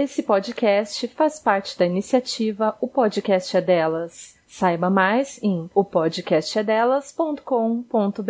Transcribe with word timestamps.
Esse 0.00 0.22
podcast 0.22 1.08
faz 1.08 1.40
parte 1.40 1.76
da 1.76 1.84
iniciativa 1.84 2.76
O 2.80 2.86
Podcast 2.86 3.56
é 3.56 3.60
Delas. 3.60 4.36
Saiba 4.46 4.88
mais 4.88 5.42
em 5.42 5.68
opodcastedelas.com.br. 5.74 8.22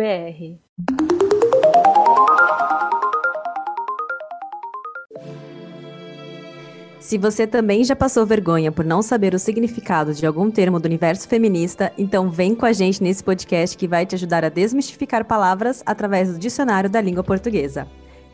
Se 6.99 7.19
você 7.19 7.45
também 7.45 7.83
já 7.83 7.95
passou 7.95 8.25
vergonha 8.25 8.71
por 8.71 8.83
não 8.83 9.03
saber 9.03 9.35
o 9.35 9.39
significado 9.39 10.15
de 10.15 10.25
algum 10.25 10.49
termo 10.49 10.79
do 10.79 10.87
universo 10.87 11.27
feminista, 11.27 11.93
então 11.95 12.31
vem 12.31 12.55
com 12.55 12.65
a 12.65 12.73
gente 12.73 13.03
nesse 13.03 13.23
podcast 13.23 13.77
que 13.77 13.87
vai 13.87 14.07
te 14.07 14.15
ajudar 14.15 14.43
a 14.43 14.49
desmistificar 14.49 15.23
palavras 15.23 15.83
através 15.85 16.33
do 16.33 16.39
dicionário 16.39 16.89
da 16.89 16.99
língua 16.99 17.23
portuguesa. 17.23 17.87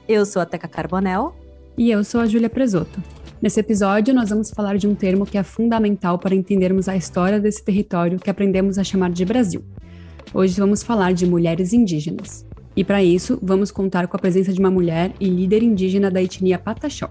Eu 0.07 0.25
sou 0.25 0.41
a 0.41 0.45
Teca 0.45 0.69
Carbonel. 0.69 1.35
E 1.77 1.91
eu 1.91 2.05
sou 2.05 2.21
a 2.21 2.25
Júlia 2.25 2.49
Presoto. 2.49 3.03
Nesse 3.41 3.59
episódio, 3.59 4.13
nós 4.13 4.29
vamos 4.29 4.49
falar 4.49 4.77
de 4.77 4.87
um 4.87 4.95
termo 4.95 5.25
que 5.25 5.37
é 5.37 5.43
fundamental 5.43 6.17
para 6.17 6.33
entendermos 6.33 6.87
a 6.87 6.95
história 6.95 7.39
desse 7.39 7.63
território 7.63 8.17
que 8.17 8.29
aprendemos 8.29 8.77
a 8.77 8.83
chamar 8.83 9.11
de 9.11 9.25
Brasil. 9.25 9.63
Hoje 10.33 10.59
vamos 10.59 10.81
falar 10.81 11.13
de 11.13 11.25
mulheres 11.25 11.73
indígenas. 11.73 12.45
E 12.75 12.83
para 12.83 13.03
isso, 13.03 13.37
vamos 13.43 13.71
contar 13.71 14.07
com 14.07 14.15
a 14.15 14.19
presença 14.19 14.51
de 14.51 14.59
uma 14.59 14.71
mulher 14.71 15.13
e 15.19 15.29
líder 15.29 15.63
indígena 15.63 16.09
da 16.09 16.21
etnia 16.21 16.57
Pataxó. 16.57 17.09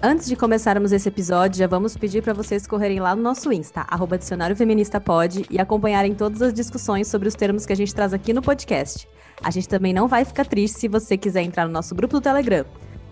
Antes 0.00 0.28
de 0.28 0.36
começarmos 0.36 0.92
esse 0.92 1.08
episódio, 1.08 1.58
já 1.58 1.66
vamos 1.66 1.96
pedir 1.96 2.22
para 2.22 2.32
vocês 2.32 2.66
correrem 2.66 3.00
lá 3.00 3.16
no 3.16 3.22
nosso 3.22 3.52
Insta, 3.52 3.86
arroba 3.88 4.18
Dicionário 4.18 4.54
Feminista 4.54 5.02
e 5.50 5.58
acompanharem 5.58 6.14
todas 6.14 6.42
as 6.42 6.52
discussões 6.52 7.08
sobre 7.08 7.26
os 7.26 7.34
termos 7.34 7.66
que 7.66 7.72
a 7.72 7.76
gente 7.76 7.94
traz 7.94 8.12
aqui 8.12 8.32
no 8.32 8.42
podcast. 8.42 9.08
A 9.42 9.50
gente 9.50 9.68
também 9.68 9.92
não 9.92 10.06
vai 10.06 10.24
ficar 10.24 10.46
triste 10.46 10.78
se 10.78 10.88
você 10.88 11.16
quiser 11.16 11.42
entrar 11.42 11.66
no 11.66 11.72
nosso 11.72 11.94
grupo 11.94 12.14
do 12.14 12.20
Telegram. 12.20 12.64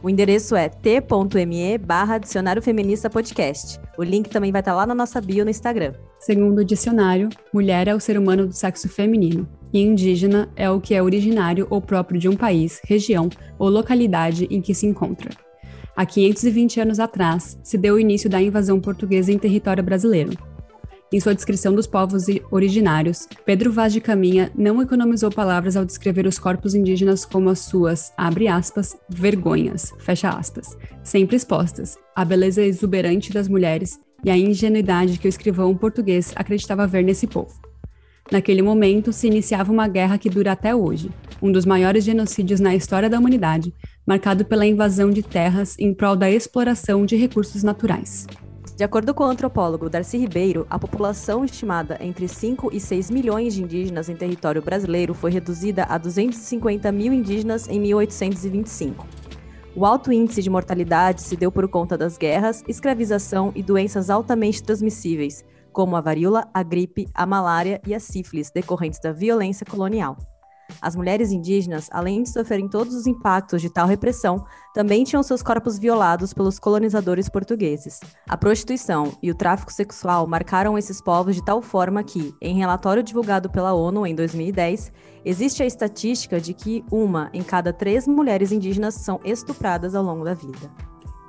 O 0.03 0.11
endereço 0.11 0.57
é 0.57 0.69
t.me 0.69 1.79
barra 1.79 2.19
Dicionário 2.19 2.61
Feminista 2.61 3.09
Podcast. 3.09 3.79
O 3.97 4.03
link 4.03 4.29
também 4.29 4.51
vai 4.51 4.61
estar 4.61 4.75
lá 4.75 4.85
na 4.85 4.97
nossa 4.97 5.21
bio 5.21 5.45
no 5.45 5.51
Instagram. 5.51 5.95
Segundo 6.19 6.59
o 6.59 6.65
dicionário, 6.65 7.29
mulher 7.55 7.87
é 7.87 7.95
o 7.95 8.01
ser 8.01 8.19
humano 8.19 8.45
do 8.49 8.53
sexo 8.53 8.89
feminino 8.89 9.49
e 9.73 9.81
indígena 9.81 10.51
é 10.57 10.69
o 10.69 10.81
que 10.81 10.93
é 10.93 11.01
originário 11.01 11.69
ou 11.71 11.81
próprio 11.81 12.19
de 12.19 12.29
um 12.29 12.35
país, 12.35 12.81
região 12.85 13.31
ou 13.57 13.69
localidade 13.69 14.49
em 14.51 14.61
que 14.61 14.75
se 14.75 14.87
encontra. 14.87 15.31
Há 15.95 16.05
520 16.05 16.81
anos 16.81 16.99
atrás, 16.99 17.57
se 17.63 17.79
deu 17.79 17.95
o 17.95 18.01
início 18.01 18.29
da 18.29 18.43
invasão 18.43 18.81
portuguesa 18.81 19.31
em 19.31 19.39
território 19.39 19.85
brasileiro. 19.85 20.33
Em 21.13 21.21
sua 21.21 21.35
descrição 21.35 21.75
dos 21.75 21.87
povos 21.87 22.25
originários, 22.51 23.29
Pedro 23.45 23.71
Vaz 23.71 23.93
de 23.93 24.01
Caminha 24.01 24.51
não 24.57 24.81
economizou 24.81 25.31
palavras 25.31 25.77
ao 25.77 25.85
descrever 25.85 26.27
os 26.27 26.39
corpos 26.39 26.75
indígenas 26.75 27.27
como 27.27 27.51
as 27.51 27.59
suas, 27.59 28.15
abre 28.17 28.49
aspas, 28.49 28.97
vergonhas, 29.11 29.93
fecha 29.99 30.31
aspas, 30.31 30.75
sempre 31.03 31.37
expostas, 31.37 31.99
a 32.17 32.25
beleza 32.25 32.63
exuberante 32.63 33.31
das 33.31 33.47
mulheres 33.47 34.01
e 34.25 34.31
a 34.31 34.39
ingenuidade 34.39 35.19
que 35.19 35.27
o 35.27 35.29
escrivão 35.29 35.77
português 35.77 36.33
acreditava 36.35 36.87
ver 36.87 37.05
nesse 37.05 37.27
povo. 37.27 37.61
Naquele 38.31 38.63
momento, 38.63 39.13
se 39.13 39.27
iniciava 39.27 39.71
uma 39.71 39.89
guerra 39.89 40.17
que 40.17 40.31
dura 40.31 40.53
até 40.53 40.75
hoje, 40.75 41.11
um 41.43 41.53
dos 41.53 41.67
maiores 41.67 42.05
genocídios 42.05 42.59
na 42.59 42.75
história 42.75 43.11
da 43.11 43.19
humanidade, 43.19 43.75
marcado 44.07 44.47
pela 44.47 44.65
invasão 44.65 45.11
de 45.11 45.23
terras 45.23 45.79
em 45.79 45.93
prol 45.93 46.17
da 46.17 46.31
exploração 46.31 47.05
de 47.05 47.17
recursos 47.17 47.63
naturais. 47.63 48.27
De 48.83 48.85
acordo 48.85 49.15
com 49.15 49.23
o 49.23 49.29
antropólogo 49.29 49.89
Darcy 49.89 50.19
Ribeiro, 50.19 50.67
a 50.69 50.77
população 50.77 51.45
estimada 51.45 51.97
entre 52.01 52.27
5 52.27 52.71
e 52.75 52.81
6 52.81 53.11
milhões 53.13 53.55
de 53.55 53.63
indígenas 53.63 54.09
em 54.09 54.17
território 54.17 54.61
brasileiro 54.61 55.15
foi 55.15 55.31
reduzida 55.31 55.85
a 55.85 55.97
250 55.97 56.91
mil 56.91 57.13
indígenas 57.13 57.69
em 57.69 57.79
1825. 57.79 59.07
O 59.77 59.87
alto 59.87 60.11
índice 60.11 60.43
de 60.43 60.51
mortalidade 60.51 61.23
se 61.23 61.37
deu 61.37 61.53
por 61.53 61.69
conta 61.69 61.97
das 61.97 62.19
guerras, 62.19 62.65
escravização 62.67 63.53
e 63.55 63.63
doenças 63.63 64.11
altamente 64.11 64.61
transmissíveis, 64.61 65.45
como 65.73 65.95
a 65.95 66.01
varíola, 66.01 66.49
a 66.53 66.65
gripe, 66.65 67.07
a 67.15 67.25
malária 67.25 67.81
e 67.87 67.95
a 67.95 68.01
sífilis, 68.01 68.51
decorrentes 68.51 68.99
da 68.99 69.13
violência 69.13 69.65
colonial. 69.65 70.17
As 70.81 70.97
mulheres 70.97 71.31
indígenas, 71.31 71.89
além 71.93 72.23
de 72.23 72.31
sofrerem 72.31 72.69
todos 72.69 72.95
os 72.95 73.07
impactos 73.07 73.61
de 73.61 73.71
tal 73.71 73.87
repressão, 73.87 74.45
também 74.75 75.05
tinham 75.05 75.23
seus 75.23 75.43
corpos 75.43 75.79
violados 75.79 76.33
pelos 76.33 76.59
colonizadores 76.59 77.29
portugueses. 77.29 78.01
A 78.29 78.37
prostituição 78.37 79.13
e 79.23 79.31
o 79.31 79.35
tráfico 79.35 79.73
sexual 79.73 80.27
marcaram 80.27 80.79
esses 80.79 81.01
povos 81.01 81.35
de 81.35 81.45
tal 81.45 81.61
forma 81.61 82.03
que, 82.03 82.35
em 82.41 82.59
relatório 82.59 83.03
divulgado 83.03 83.51
pela 83.51 83.75
ONU 83.75 84.07
em 84.07 84.15
2010, 84.15 84.93
existe 85.25 85.63
a 85.63 85.67
estatística 85.67 86.41
de 86.41 86.55
que 86.55 86.85
uma 86.91 87.31
em 87.33 87.43
cada 87.43 87.73
três 87.73 88.07
mulheres 88.07 88.53
indígenas 88.53 88.95
são 88.95 89.21
estupradas 89.25 89.95
ao 89.95 90.03
longo 90.03 90.25
da 90.25 90.35
vida. 90.35 90.71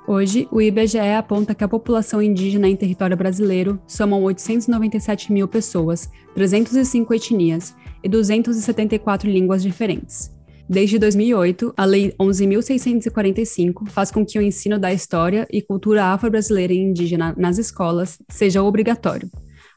Hoje, 0.06 0.46
o 0.50 0.60
IBGE 0.60 0.98
aponta 0.98 1.54
que 1.54 1.64
a 1.64 1.68
população 1.68 2.20
indígena 2.20 2.68
em 2.68 2.76
território 2.76 3.16
brasileiro 3.16 3.80
soma 3.86 4.18
897 4.18 5.32
mil 5.32 5.48
pessoas, 5.48 6.10
305 6.34 7.14
etnias 7.14 7.74
e 8.04 8.08
274 8.08 9.28
línguas 9.28 9.62
diferentes. 9.62 10.30
Desde 10.68 10.98
2008, 10.98 11.74
a 11.76 11.84
Lei 11.84 12.14
11.645 12.18 13.88
faz 13.88 14.10
com 14.10 14.24
que 14.24 14.38
o 14.38 14.42
ensino 14.42 14.78
da 14.78 14.92
história 14.92 15.46
e 15.50 15.60
cultura 15.60 16.04
afro-brasileira 16.06 16.72
e 16.72 16.78
indígena 16.78 17.34
nas 17.36 17.58
escolas 17.58 18.18
seja 18.30 18.62
obrigatório. 18.62 19.28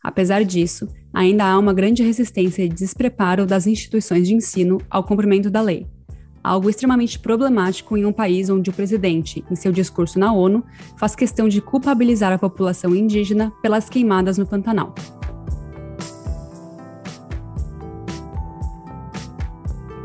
Apesar 0.03 0.45
disso, 0.45 0.87
ainda 1.13 1.45
há 1.45 1.59
uma 1.59 1.73
grande 1.73 2.03
resistência 2.03 2.63
e 2.63 2.69
despreparo 2.69 3.45
das 3.45 3.67
instituições 3.67 4.27
de 4.27 4.33
ensino 4.33 4.77
ao 4.89 5.03
cumprimento 5.03 5.49
da 5.49 5.61
lei, 5.61 5.85
algo 6.41 6.69
extremamente 6.69 7.19
problemático 7.19 7.97
em 7.97 8.05
um 8.05 8.13
país 8.13 8.49
onde 8.49 8.69
o 8.69 8.73
presidente, 8.73 9.43
em 9.51 9.55
seu 9.55 9.71
discurso 9.71 10.17
na 10.17 10.31
ONU, 10.31 10.63
faz 10.97 11.15
questão 11.15 11.49
de 11.49 11.59
culpabilizar 11.59 12.31
a 12.31 12.37
população 12.37 12.95
indígena 12.95 13.51
pelas 13.61 13.89
queimadas 13.89 14.37
no 14.37 14.45
Pantanal. 14.45 14.95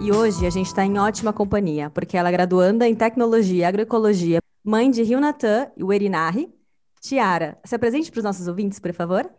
E 0.04 0.10
hoje 0.10 0.44
a 0.44 0.50
gente 0.50 0.66
está 0.66 0.84
em 0.84 0.98
ótima 0.98 1.32
companhia, 1.32 1.88
porque 1.88 2.16
ela 2.16 2.28
é 2.28 2.32
graduanda 2.32 2.88
em 2.88 2.94
Tecnologia 2.94 3.58
e 3.60 3.64
Agroecologia, 3.64 4.40
mãe 4.64 4.90
de 4.90 5.00
Rio 5.04 5.20
Natan 5.20 5.70
e 5.76 5.84
Uerinari. 5.84 6.52
Tiara, 7.00 7.56
se 7.64 7.76
apresente 7.76 8.10
para 8.10 8.18
os 8.18 8.24
nossos 8.24 8.48
ouvintes, 8.48 8.80
por 8.80 8.92
favor. 8.92 9.30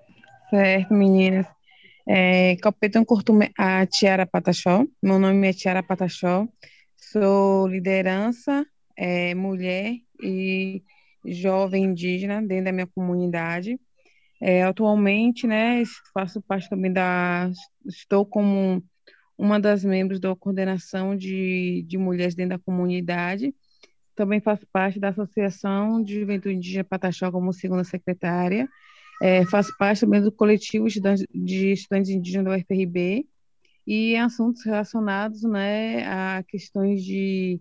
Certo, 0.49 0.93
meninas. 0.93 1.45
É, 2.07 2.55
Curtume, 3.05 3.51
a 3.57 3.85
Tiara 3.85 4.25
Pataxó. 4.25 4.85
Meu 5.01 5.19
nome 5.19 5.49
é 5.49 5.51
Tiara 5.51 5.83
Pataxó. 5.83 6.47
Sou 6.95 7.67
liderança, 7.67 8.65
é, 8.95 9.35
mulher 9.35 9.97
e 10.23 10.81
jovem 11.25 11.83
indígena 11.83 12.41
dentro 12.41 12.65
da 12.65 12.71
minha 12.71 12.87
comunidade. 12.87 13.77
É, 14.41 14.63
atualmente, 14.63 15.45
né, 15.45 15.83
faço 16.13 16.41
parte 16.41 16.69
também 16.69 16.93
da. 16.93 17.51
Estou 17.85 18.25
como 18.25 18.81
uma 19.37 19.59
das 19.59 19.83
membros 19.83 20.19
da 20.19 20.35
coordenação 20.35 21.15
de, 21.15 21.83
de 21.87 21.97
mulheres 21.97 22.35
dentro 22.35 22.57
da 22.57 22.63
comunidade. 22.63 23.53
Também 24.15 24.39
faço 24.39 24.65
parte 24.71 24.99
da 24.99 25.09
Associação 25.09 26.01
de 26.03 26.19
Juventude 26.19 26.55
Indígena 26.55 26.83
Pataxó 26.83 27.31
como 27.31 27.51
segunda 27.51 27.83
secretária. 27.83 28.69
É, 29.21 29.45
faço 29.45 29.75
parte 29.77 30.01
também 30.01 30.21
do 30.21 30.31
coletivo 30.31 30.87
de 30.87 31.71
estudantes 31.71 32.09
indígenas 32.09 32.45
da 32.45 32.55
UFRB 32.57 33.25
e 33.85 34.15
assuntos 34.15 34.63
relacionados 34.63 35.43
né, 35.43 36.05
a 36.05 36.43
questões 36.47 37.03
de 37.03 37.59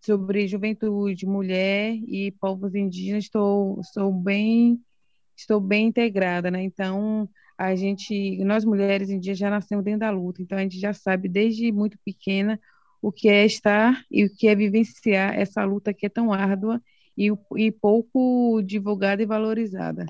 sobre 0.00 0.48
juventude, 0.48 1.26
mulher 1.26 1.94
e 1.94 2.32
povos 2.40 2.74
indígenas. 2.74 3.24
Estou, 3.24 3.80
estou 3.80 4.12
bem 4.12 4.80
estou 5.36 5.60
bem 5.60 5.86
integrada, 5.86 6.50
né? 6.50 6.62
Então, 6.62 7.28
a 7.66 7.76
gente, 7.76 8.42
nós 8.44 8.64
mulheres 8.64 9.08
indígenas 9.08 9.38
já 9.38 9.50
nascemos 9.50 9.84
dentro 9.84 10.00
da 10.00 10.10
luta, 10.10 10.42
então 10.42 10.58
a 10.58 10.62
gente 10.62 10.80
já 10.80 10.92
sabe 10.92 11.28
desde 11.28 11.70
muito 11.70 11.96
pequena 12.04 12.58
o 13.00 13.12
que 13.12 13.28
é 13.28 13.46
estar 13.46 14.04
e 14.10 14.24
o 14.24 14.34
que 14.34 14.48
é 14.48 14.54
vivenciar 14.54 15.38
essa 15.38 15.64
luta 15.64 15.94
que 15.94 16.06
é 16.06 16.08
tão 16.08 16.32
árdua 16.32 16.80
e, 17.16 17.32
e 17.56 17.70
pouco 17.70 18.60
divulgada 18.62 19.22
e 19.22 19.26
valorizada. 19.26 20.06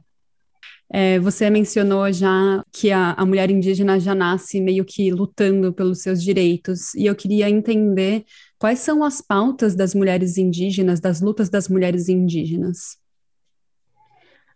É, 0.91 1.19
você 1.19 1.49
mencionou 1.51 2.11
já 2.13 2.63
que 2.73 2.91
a, 2.91 3.13
a, 3.13 3.25
mulher 3.25 3.51
indígena 3.51 3.99
já 3.99 4.15
nasce 4.15 4.61
meio 4.61 4.85
que 4.85 5.11
lutando 5.11 5.73
pelos 5.73 6.03
seus 6.03 6.23
direitos, 6.23 6.95
e 6.95 7.07
eu 7.07 7.15
queria 7.15 7.49
entender 7.49 8.25
quais 8.59 8.79
são 8.79 9.03
as 9.03 9.21
pautas 9.21 9.75
das 9.75 9.95
mulheres 9.95 10.37
indígenas, 10.37 11.01
das 11.01 11.21
lutas 11.21 11.49
das 11.49 11.69
mulheres 11.69 12.09
indígenas. 12.09 13.02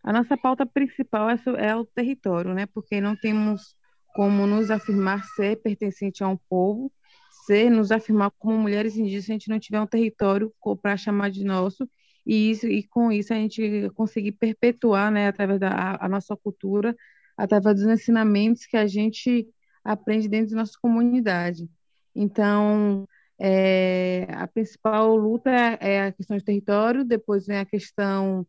A 0.07 0.13
nossa 0.13 0.37
pauta 0.37 0.65
principal 0.65 1.29
é, 1.29 1.37
é 1.59 1.75
o 1.75 1.85
território, 1.85 2.55
né? 2.55 2.65
Porque 2.67 3.01
não 3.01 3.17
temos 3.17 3.75
como 4.15 4.47
nos 4.47 4.71
afirmar 4.71 5.25
ser 5.35 5.57
pertencente 5.57 6.23
a 6.23 6.29
um 6.29 6.37
povo, 6.49 6.93
ser 7.45 7.69
nos 7.71 7.91
afirmar 7.91 8.31
como 8.39 8.57
mulheres 8.57 8.97
indígenas 8.97 9.25
se 9.25 9.33
a 9.33 9.35
gente 9.35 9.51
não 9.51 9.59
tiver 9.59 9.81
um 9.81 9.87
território 9.87 10.55
para 10.81 10.97
chamar 10.97 11.31
de 11.31 11.45
nosso 11.45 11.89
e 12.25 12.51
isso 12.51 12.69
e 12.69 12.85
com 12.85 13.11
isso 13.11 13.33
a 13.33 13.37
gente 13.37 13.91
conseguir 13.95 14.33
perpetuar, 14.33 15.11
né, 15.11 15.27
através 15.27 15.59
da 15.59 15.71
a, 15.71 16.07
a 16.07 16.09
nossa 16.09 16.37
cultura, 16.37 16.95
através 17.37 17.75
dos 17.75 17.85
ensinamentos 17.87 18.65
que 18.65 18.77
a 18.77 18.87
gente 18.87 19.49
aprende 19.85 20.29
dentro 20.29 20.53
da 20.53 20.61
nossa 20.61 20.79
comunidade. 20.81 21.69
Então, 22.15 23.07
é, 23.41 24.27
a 24.31 24.47
principal 24.47 25.17
luta 25.17 25.51
é 25.51 26.07
a 26.07 26.13
questão 26.13 26.37
de 26.37 26.45
território, 26.45 27.05
depois 27.05 27.47
vem 27.47 27.59
a 27.59 27.67
questão 27.67 28.47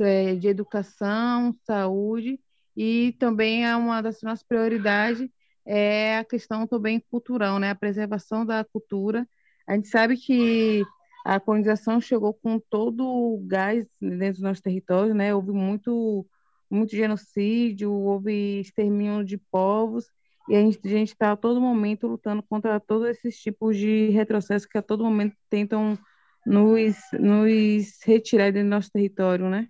é, 0.00 0.34
de 0.34 0.48
educação, 0.48 1.52
saúde, 1.66 2.40
e 2.76 3.14
também 3.18 3.66
é 3.66 3.76
uma 3.76 4.02
das 4.02 4.20
nossas 4.22 4.42
prioridades 4.42 5.28
é 5.66 6.18
a 6.18 6.24
questão 6.24 6.66
também 6.66 7.00
cultural, 7.10 7.58
né? 7.58 7.70
A 7.70 7.74
preservação 7.74 8.44
da 8.44 8.64
cultura. 8.64 9.26
A 9.66 9.74
gente 9.74 9.88
sabe 9.88 10.16
que 10.16 10.84
a 11.24 11.40
colonização 11.40 12.00
chegou 12.00 12.34
com 12.34 12.58
todo 12.58 13.06
o 13.06 13.42
gás 13.46 13.86
dentro 14.00 14.42
do 14.42 14.48
nosso 14.48 14.62
território, 14.62 15.14
né? 15.14 15.34
Houve 15.34 15.52
muito, 15.52 16.26
muito 16.70 16.94
genocídio, 16.94 17.90
houve 17.92 18.60
extermínio 18.60 19.24
de 19.24 19.38
povos, 19.38 20.06
e 20.48 20.54
a 20.54 20.60
gente 20.60 21.08
está 21.12 21.32
a 21.32 21.36
todo 21.36 21.60
momento 21.60 22.06
lutando 22.06 22.42
contra 22.42 22.78
todos 22.78 23.08
esses 23.08 23.38
tipos 23.38 23.76
de 23.78 24.10
retrocessos 24.10 24.68
que 24.68 24.76
a 24.76 24.82
todo 24.82 25.04
momento 25.04 25.34
tentam 25.48 25.98
nos, 26.46 26.96
nos 27.18 27.98
retirar 28.04 28.52
do 28.52 28.62
nosso 28.62 28.90
território, 28.92 29.48
né? 29.48 29.68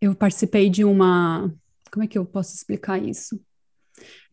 Eu 0.00 0.14
participei 0.14 0.68
de 0.68 0.84
uma. 0.84 1.52
Como 1.90 2.04
é 2.04 2.06
que 2.06 2.18
eu 2.18 2.24
posso 2.24 2.54
explicar 2.54 3.02
isso? 3.02 3.40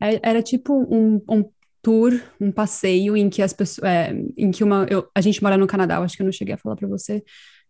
É, 0.02 0.20
era 0.22 0.42
tipo 0.42 0.74
um, 0.74 1.22
um 1.30 1.50
tour, 1.82 2.14
um 2.40 2.52
passeio 2.52 3.16
em 3.16 3.30
que 3.30 3.42
as 3.42 3.54
pessoas, 3.54 3.90
é, 3.90 4.14
em 4.38 4.52
que 4.52 4.64
uma, 4.64 4.86
eu, 4.90 5.08
a 5.14 5.22
gente 5.22 5.42
mora 5.44 5.58
no 5.58 5.68
Canadá, 5.68 6.00
acho 6.00 6.16
que 6.16 6.22
eu 6.22 6.26
não 6.26 6.32
cheguei 6.32 6.56
a 6.56 6.58
falar 6.58 6.76
para 6.76 6.88
você, 6.88 7.24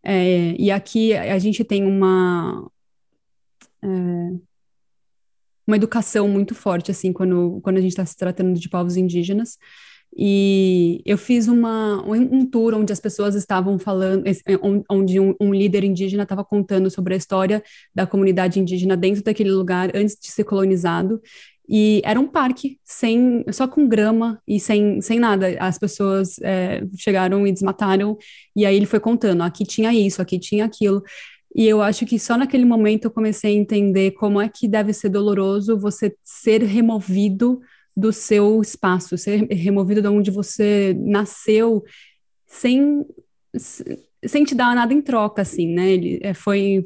é, 0.03 0.55
e 0.57 0.71
aqui 0.71 1.13
a 1.13 1.39
gente 1.39 1.63
tem 1.63 1.85
uma 1.85 2.69
é, 3.81 3.87
uma 5.65 5.75
educação 5.77 6.27
muito 6.27 6.53
forte 6.53 6.91
assim 6.91 7.13
quando 7.13 7.59
quando 7.61 7.77
a 7.77 7.81
gente 7.81 7.91
está 7.91 8.05
se 8.05 8.15
tratando 8.17 8.59
de 8.59 8.69
povos 8.69 8.97
indígenas. 8.97 9.57
E 10.15 11.01
eu 11.06 11.18
fiz 11.18 11.48
uma, 11.48 12.04
um 12.06 12.45
tour 12.45 12.75
onde 12.75 12.94
as 12.94 13.00
pessoas 13.00 13.33
estavam 13.33 13.80
falando, 13.80 14.24
onde 14.89 15.19
um, 15.19 15.36
um 15.42 15.54
líder 15.54 15.83
indígena 15.83 16.24
estava 16.24 16.45
contando 16.45 16.89
sobre 16.92 17.15
a 17.15 17.18
história 17.18 17.63
da 17.95 18.06
comunidade 18.06 18.60
indígena 18.60 18.95
dentro 18.95 19.24
daquele 19.24 19.51
lugar 19.51 19.89
antes 19.95 20.15
de 20.15 20.30
ser 20.30 20.44
colonizado. 20.44 21.19
E 21.68 22.01
era 22.04 22.19
um 22.19 22.27
parque 22.27 22.77
sem, 22.83 23.44
só 23.51 23.68
com 23.68 23.88
grama 23.88 24.39
e 24.48 24.60
sem, 24.60 25.01
sem 25.01 25.19
nada. 25.19 25.56
As 25.60 25.80
pessoas 25.80 26.36
é, 26.44 26.83
chegaram 26.95 27.48
e 27.48 27.51
desmataram, 27.51 28.18
e 28.56 28.65
aí 28.65 28.75
ele 28.75 28.86
foi 28.86 29.00
contando: 29.00 29.42
aqui 29.42 29.65
tinha 29.65 29.94
isso, 29.94 30.21
aqui 30.21 30.38
tinha 30.38 30.65
aquilo. 30.65 31.01
E 31.56 31.68
eu 31.68 31.81
acho 31.81 32.06
que 32.06 32.19
só 32.19 32.38
naquele 32.38 32.65
momento 32.65 33.06
eu 33.06 33.12
comecei 33.12 33.56
a 33.56 33.60
entender 33.60 34.12
como 34.12 34.42
é 34.42 34.50
que 34.50 34.68
deve 34.68 34.92
ser 34.92 35.10
doloroso 35.10 35.77
você 35.77 36.15
ser 36.24 36.63
removido 36.63 37.62
do 37.95 38.11
seu 38.11 38.61
espaço, 38.61 39.17
ser 39.17 39.45
removido 39.47 40.01
de 40.01 40.07
onde 40.07 40.31
você 40.31 40.95
nasceu, 40.99 41.83
sem, 42.47 43.05
sem 44.25 44.43
te 44.43 44.55
dar 44.55 44.75
nada 44.75 44.93
em 44.93 45.01
troca, 45.01 45.41
assim, 45.41 45.67
né? 45.73 45.91
Ele 45.91 46.19
é, 46.21 46.33
foi 46.33 46.85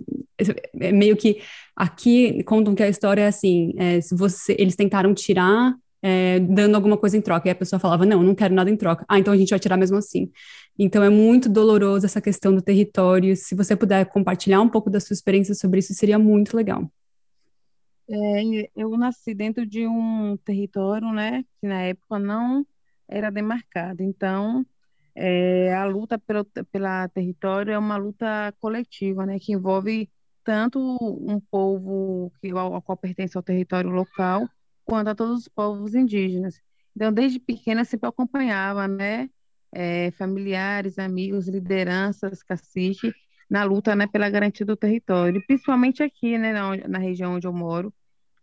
é 0.79 0.91
meio 0.91 1.15
que 1.15 1.41
Aqui 1.77 2.41
contam 2.43 2.73
que 2.73 2.81
a 2.81 2.89
história 2.89 3.21
é 3.21 3.27
assim: 3.27 3.71
é, 3.77 4.01
se 4.01 4.15
você, 4.15 4.55
eles 4.57 4.75
tentaram 4.75 5.13
tirar, 5.13 5.75
é, 6.01 6.39
dando 6.39 6.73
alguma 6.73 6.97
coisa 6.97 7.15
em 7.15 7.21
troca, 7.21 7.47
e 7.47 7.51
a 7.51 7.55
pessoa 7.55 7.79
falava: 7.79 8.03
Não, 8.03 8.23
não 8.23 8.33
quero 8.33 8.55
nada 8.55 8.67
em 8.71 8.75
troca. 8.75 9.05
Ah, 9.07 9.19
então 9.19 9.31
a 9.31 9.37
gente 9.37 9.51
vai 9.51 9.59
tirar 9.59 9.77
mesmo 9.77 9.95
assim. 9.95 10.31
Então 10.79 11.03
é 11.03 11.09
muito 11.09 11.47
doloroso 11.47 12.07
essa 12.07 12.19
questão 12.19 12.53
do 12.53 12.63
território. 12.63 13.35
Se 13.37 13.53
você 13.53 13.75
puder 13.75 14.05
compartilhar 14.07 14.59
um 14.59 14.69
pouco 14.69 14.89
da 14.89 14.99
sua 14.99 15.13
experiência 15.13 15.53
sobre 15.53 15.79
isso, 15.79 15.93
seria 15.93 16.17
muito 16.17 16.57
legal. 16.57 16.91
É, 18.09 18.69
eu 18.75 18.91
nasci 18.97 19.33
dentro 19.33 19.65
de 19.65 19.85
um 19.87 20.37
território, 20.37 21.11
né, 21.11 21.43
que 21.59 21.67
na 21.67 21.81
época 21.83 22.17
não 22.19 22.65
era 23.07 23.29
demarcado. 23.31 24.01
Então, 24.03 24.65
é, 25.15 25.73
a 25.75 25.85
luta 25.85 26.17
pelo 26.19 26.45
pela 26.71 27.07
território 27.09 27.73
é 27.73 27.77
uma 27.77 27.97
luta 27.97 28.53
coletiva, 28.59 29.25
né, 29.25 29.39
que 29.39 29.51
envolve 29.53 30.09
tanto 30.43 30.79
um 30.79 31.39
povo 31.39 32.31
que, 32.41 32.49
ao, 32.51 32.81
qual 32.81 32.97
pertence 32.97 33.35
ao 33.37 33.43
território 33.43 33.89
local, 33.89 34.47
quanto 34.85 35.09
a 35.09 35.15
todos 35.15 35.41
os 35.41 35.47
povos 35.49 35.93
indígenas. 35.95 36.61
Então, 36.95 37.11
desde 37.13 37.39
pequena, 37.39 37.83
sempre 37.85 38.07
acompanhava, 38.09 38.87
né, 38.87 39.29
é, 39.73 40.11
familiares, 40.11 40.97
amigos, 40.99 41.47
lideranças, 41.49 42.41
cacique, 42.43 43.13
na 43.49 43.63
luta, 43.63 43.95
né, 43.95 44.07
pela 44.07 44.29
garantia 44.29 44.65
do 44.65 44.75
território, 44.77 45.43
principalmente 45.45 46.01
aqui, 46.03 46.37
né, 46.37 46.53
na, 46.53 46.75
na 46.87 46.99
região 46.99 47.35
onde 47.35 47.47
eu 47.47 47.53
moro, 47.53 47.93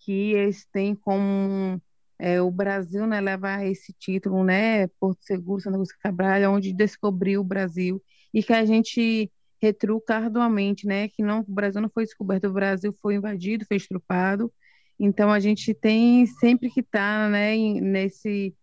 que 0.04 0.32
eles 0.34 0.66
têm 0.66 0.94
como 0.94 1.80
é, 2.18 2.40
o 2.40 2.50
Brasil, 2.50 3.06
né, 3.06 3.20
leva 3.20 3.64
esse 3.64 3.92
título, 3.92 4.44
né, 4.44 4.86
Porto 5.00 5.18
Seguro, 5.22 5.60
Santa 5.62 5.76
Cruz 5.76 5.92
Cabral, 5.92 6.52
onde 6.52 6.72
descobriu 6.72 7.40
o 7.40 7.44
Brasil, 7.44 8.02
e 8.32 8.42
que 8.42 8.52
a 8.52 8.64
gente 8.64 9.30
retruca 9.60 10.16
arduamente, 10.16 10.86
né, 10.86 11.08
que 11.08 11.22
não, 11.22 11.40
o 11.40 11.52
Brasil 11.52 11.80
não 11.80 11.88
foi 11.88 12.04
descoberto, 12.04 12.48
o 12.48 12.52
Brasil 12.52 12.92
foi 13.00 13.14
invadido, 13.14 13.64
foi 13.66 13.78
estrupado, 13.78 14.52
então 15.00 15.32
a 15.32 15.40
gente 15.40 15.72
tem 15.74 16.26
sempre 16.26 16.70
que 16.70 16.80
estar, 16.80 17.24
tá, 17.24 17.30
né, 17.30 17.56
nesse 17.56 18.54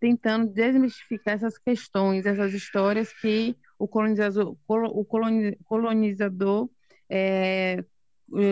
tentando 0.00 0.52
desmistificar 0.52 1.34
essas 1.34 1.56
questões, 1.56 2.26
essas 2.26 2.52
histórias 2.52 3.12
que 3.12 3.54
o 3.78 3.86
colonizador, 3.86 4.56
o 4.66 5.04
colonizador 5.04 6.68
é, 7.08 7.84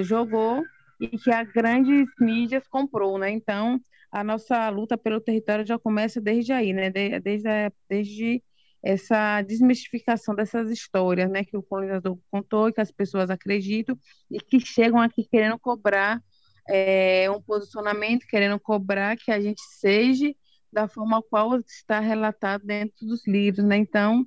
jogou 0.04 0.62
e 1.00 1.08
que 1.08 1.30
a 1.30 1.44
grandes 1.44 2.06
mídias 2.20 2.66
comprou, 2.68 3.18
né? 3.18 3.30
Então 3.30 3.80
a 4.10 4.24
nossa 4.24 4.68
luta 4.70 4.96
pelo 4.96 5.20
território 5.20 5.66
já 5.66 5.78
começa 5.78 6.20
desde 6.20 6.52
aí, 6.52 6.72
né? 6.72 6.90
Desde, 6.90 7.72
desde 7.88 8.42
essa 8.82 9.42
desmistificação 9.42 10.34
dessas 10.34 10.70
histórias, 10.70 11.28
né, 11.28 11.44
que 11.44 11.56
o 11.56 11.62
colonizador 11.62 12.16
contou 12.30 12.68
e 12.68 12.72
que 12.72 12.80
as 12.80 12.92
pessoas 12.92 13.30
acreditam 13.30 13.98
e 14.30 14.38
que 14.38 14.60
chegam 14.60 15.00
aqui 15.00 15.24
querendo 15.28 15.58
cobrar 15.58 16.22
é, 16.68 17.28
um 17.30 17.42
posicionamento, 17.42 18.26
querendo 18.28 18.58
cobrar 18.60 19.16
que 19.16 19.30
a 19.32 19.40
gente 19.40 19.60
seja 19.80 20.32
da 20.72 20.86
forma 20.86 21.22
qual 21.22 21.58
está 21.58 22.00
relatado 22.00 22.64
dentro 22.64 23.06
dos 23.06 23.26
livros, 23.26 23.64
né? 23.64 23.76
Então, 23.76 24.24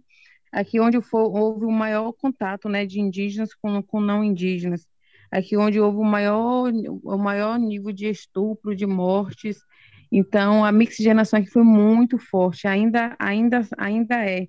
aqui 0.51 0.79
onde 0.79 1.01
for, 1.01 1.33
houve 1.35 1.65
o 1.65 1.71
maior 1.71 2.11
contato, 2.13 2.67
né, 2.67 2.85
de 2.85 2.99
indígenas 2.99 3.53
com, 3.55 3.81
com 3.83 4.01
não 4.01 4.23
indígenas, 4.23 4.87
aqui 5.31 5.57
onde 5.57 5.79
houve 5.79 5.97
o 5.97 6.03
maior, 6.03 6.71
o 7.03 7.17
maior 7.17 7.57
nível 7.59 7.91
de 7.91 8.07
estupro, 8.07 8.75
de 8.75 8.85
mortes, 8.85 9.57
então, 10.11 10.65
a 10.65 10.71
mixigenação 10.71 11.39
aqui 11.39 11.49
foi 11.49 11.63
muito 11.63 12.17
forte, 12.17 12.67
ainda, 12.67 13.15
ainda, 13.19 13.61
ainda 13.77 14.25
é. 14.25 14.47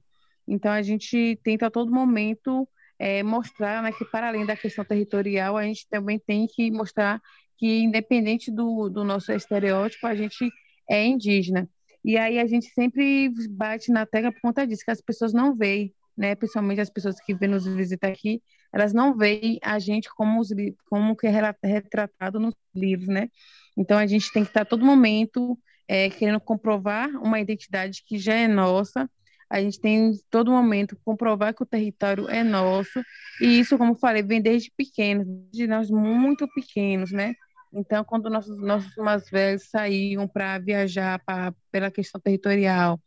Então, 0.48 0.72
a 0.72 0.82
gente 0.82 1.38
tenta 1.44 1.66
a 1.66 1.70
todo 1.70 1.92
momento 1.92 2.66
é, 2.98 3.22
mostrar 3.22 3.82
né, 3.82 3.92
que, 3.92 4.04
para 4.06 4.28
além 4.28 4.46
da 4.46 4.56
questão 4.56 4.84
territorial, 4.84 5.56
a 5.56 5.64
gente 5.64 5.86
também 5.88 6.18
tem 6.18 6.46
que 6.46 6.70
mostrar 6.70 7.20
que, 7.58 7.82
independente 7.82 8.50
do, 8.50 8.88
do 8.88 9.04
nosso 9.04 9.32
estereótipo, 9.32 10.06
a 10.06 10.14
gente 10.14 10.50
é 10.88 11.04
indígena. 11.04 11.68
E 12.02 12.16
aí 12.16 12.38
a 12.38 12.46
gente 12.46 12.66
sempre 12.70 13.30
bate 13.50 13.92
na 13.92 14.06
tecla 14.06 14.32
por 14.32 14.40
conta 14.40 14.66
disso, 14.66 14.84
que 14.84 14.90
as 14.90 15.02
pessoas 15.02 15.34
não 15.34 15.54
veem, 15.54 15.94
né? 16.16 16.34
Principalmente 16.34 16.80
as 16.80 16.88
pessoas 16.88 17.20
que 17.20 17.34
vêm 17.34 17.50
nos 17.50 17.66
visitar 17.66 18.08
aqui, 18.08 18.42
elas 18.72 18.92
não 18.92 19.16
veem 19.16 19.58
a 19.62 19.78
gente 19.78 20.08
como, 20.14 20.40
os, 20.40 20.48
como 20.88 21.16
que 21.16 21.26
é 21.26 21.54
retratado 21.62 22.38
nos 22.38 22.54
livros, 22.74 23.08
né? 23.08 23.28
Então, 23.76 23.98
a 23.98 24.06
gente 24.06 24.32
tem 24.32 24.42
que 24.42 24.50
estar 24.50 24.64
todo 24.64 24.84
momento 24.84 25.58
é, 25.88 26.08
querendo 26.10 26.40
comprovar 26.40 27.08
uma 27.16 27.40
identidade 27.40 28.02
que 28.06 28.18
já 28.18 28.34
é 28.34 28.46
nossa. 28.46 29.10
A 29.48 29.60
gente 29.60 29.80
tem 29.80 30.12
todo 30.30 30.52
momento 30.52 30.96
comprovar 31.04 31.52
que 31.52 31.62
o 31.62 31.66
território 31.66 32.28
é 32.28 32.44
nosso. 32.44 33.02
E 33.40 33.58
isso, 33.58 33.76
como 33.76 33.96
falei, 33.96 34.22
vem 34.22 34.40
desde 34.40 34.70
pequenos, 34.76 35.26
de 35.52 35.66
nós 35.66 35.90
muito 35.90 36.46
pequenos, 36.54 37.10
né? 37.10 37.34
Então, 37.72 38.04
quando 38.04 38.30
nossos, 38.30 38.56
nossos 38.60 38.94
mais 38.96 39.28
velhos 39.30 39.68
saíam 39.68 40.26
para 40.28 40.58
viajar 40.58 41.20
pra, 41.24 41.52
pela 41.70 41.90
questão 41.90 42.20
territorial, 42.20 43.00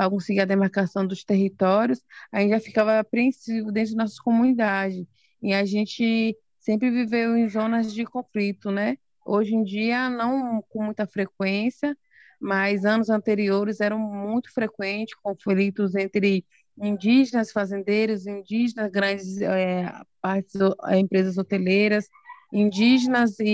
para 0.00 0.08
conseguir 0.08 0.40
a 0.40 0.46
demarcação 0.46 1.06
dos 1.06 1.22
territórios, 1.22 2.02
a 2.32 2.40
gente 2.40 2.52
já 2.52 2.58
ficava 2.58 2.98
apreensivo 2.98 3.70
dentro 3.70 3.94
da 3.94 4.04
nossa 4.04 4.16
comunidade. 4.24 5.06
E 5.42 5.52
a 5.52 5.62
gente 5.66 6.34
sempre 6.58 6.90
viveu 6.90 7.36
em 7.36 7.46
zonas 7.46 7.92
de 7.92 8.06
conflito, 8.06 8.70
né? 8.70 8.96
Hoje 9.26 9.54
em 9.54 9.62
dia, 9.62 10.08
não 10.08 10.62
com 10.70 10.84
muita 10.84 11.06
frequência, 11.06 11.94
mas 12.40 12.86
anos 12.86 13.10
anteriores 13.10 13.78
eram 13.78 13.98
muito 13.98 14.50
frequentes 14.54 15.14
conflitos 15.16 15.94
entre 15.94 16.46
indígenas, 16.78 17.52
fazendeiros, 17.52 18.26
indígenas, 18.26 18.90
grandes 18.90 19.38
é, 19.42 19.92
partes, 20.22 20.54
é, 20.88 20.98
empresas 20.98 21.36
hoteleiras, 21.36 22.08
indígenas 22.50 23.38
e, 23.38 23.44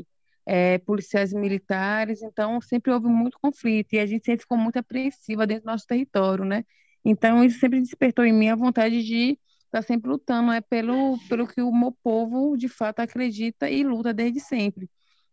e 0.00 0.06
é, 0.48 0.78
policiais 0.78 1.32
militares. 1.34 2.22
Então, 2.22 2.60
sempre 2.60 2.90
houve 2.90 3.06
muito 3.06 3.38
conflito 3.40 3.92
e 3.92 3.98
a 4.00 4.06
gente 4.06 4.24
sempre 4.24 4.42
ficou 4.42 4.56
muito 4.56 4.78
apreensiva 4.78 5.46
dentro 5.46 5.64
do 5.64 5.70
nosso 5.72 5.86
território, 5.86 6.44
né? 6.44 6.64
Então, 7.04 7.44
isso 7.44 7.60
sempre 7.60 7.80
despertou 7.80 8.24
em 8.24 8.32
mim 8.32 8.48
a 8.48 8.56
vontade 8.56 9.04
de 9.04 9.38
está 9.66 9.82
sempre 9.82 10.10
lutando 10.10 10.50
é 10.50 10.62
pelo, 10.62 11.18
pelo 11.28 11.46
que 11.46 11.60
o 11.60 11.70
meu 11.70 11.92
povo 12.02 12.56
de 12.56 12.68
fato 12.68 13.00
acredita 13.00 13.68
e 13.68 13.84
luta 13.84 14.14
desde 14.14 14.40
sempre. 14.40 14.88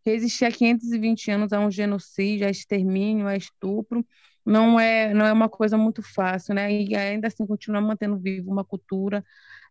Resistir 0.05 0.45
há 0.45 0.51
520 0.51 1.31
anos 1.31 1.53
a 1.53 1.59
um 1.61 1.71
genocídio, 1.71 2.45
a 2.45 2.49
extermínio, 2.49 3.27
a 3.27 3.37
estupro, 3.37 4.05
não 4.45 4.77
é, 4.79 5.13
não 5.13 5.25
é 5.25 5.31
uma 5.33 5.49
coisa 5.49 5.77
muito 5.77 6.01
fácil, 6.03 6.53
né? 6.53 6.71
E 6.71 6.95
ainda 6.95 7.27
assim 7.27 7.45
continuar 7.47 7.81
mantendo 7.81 8.17
vivo 8.17 8.51
uma 8.51 8.65
cultura, 8.65 9.23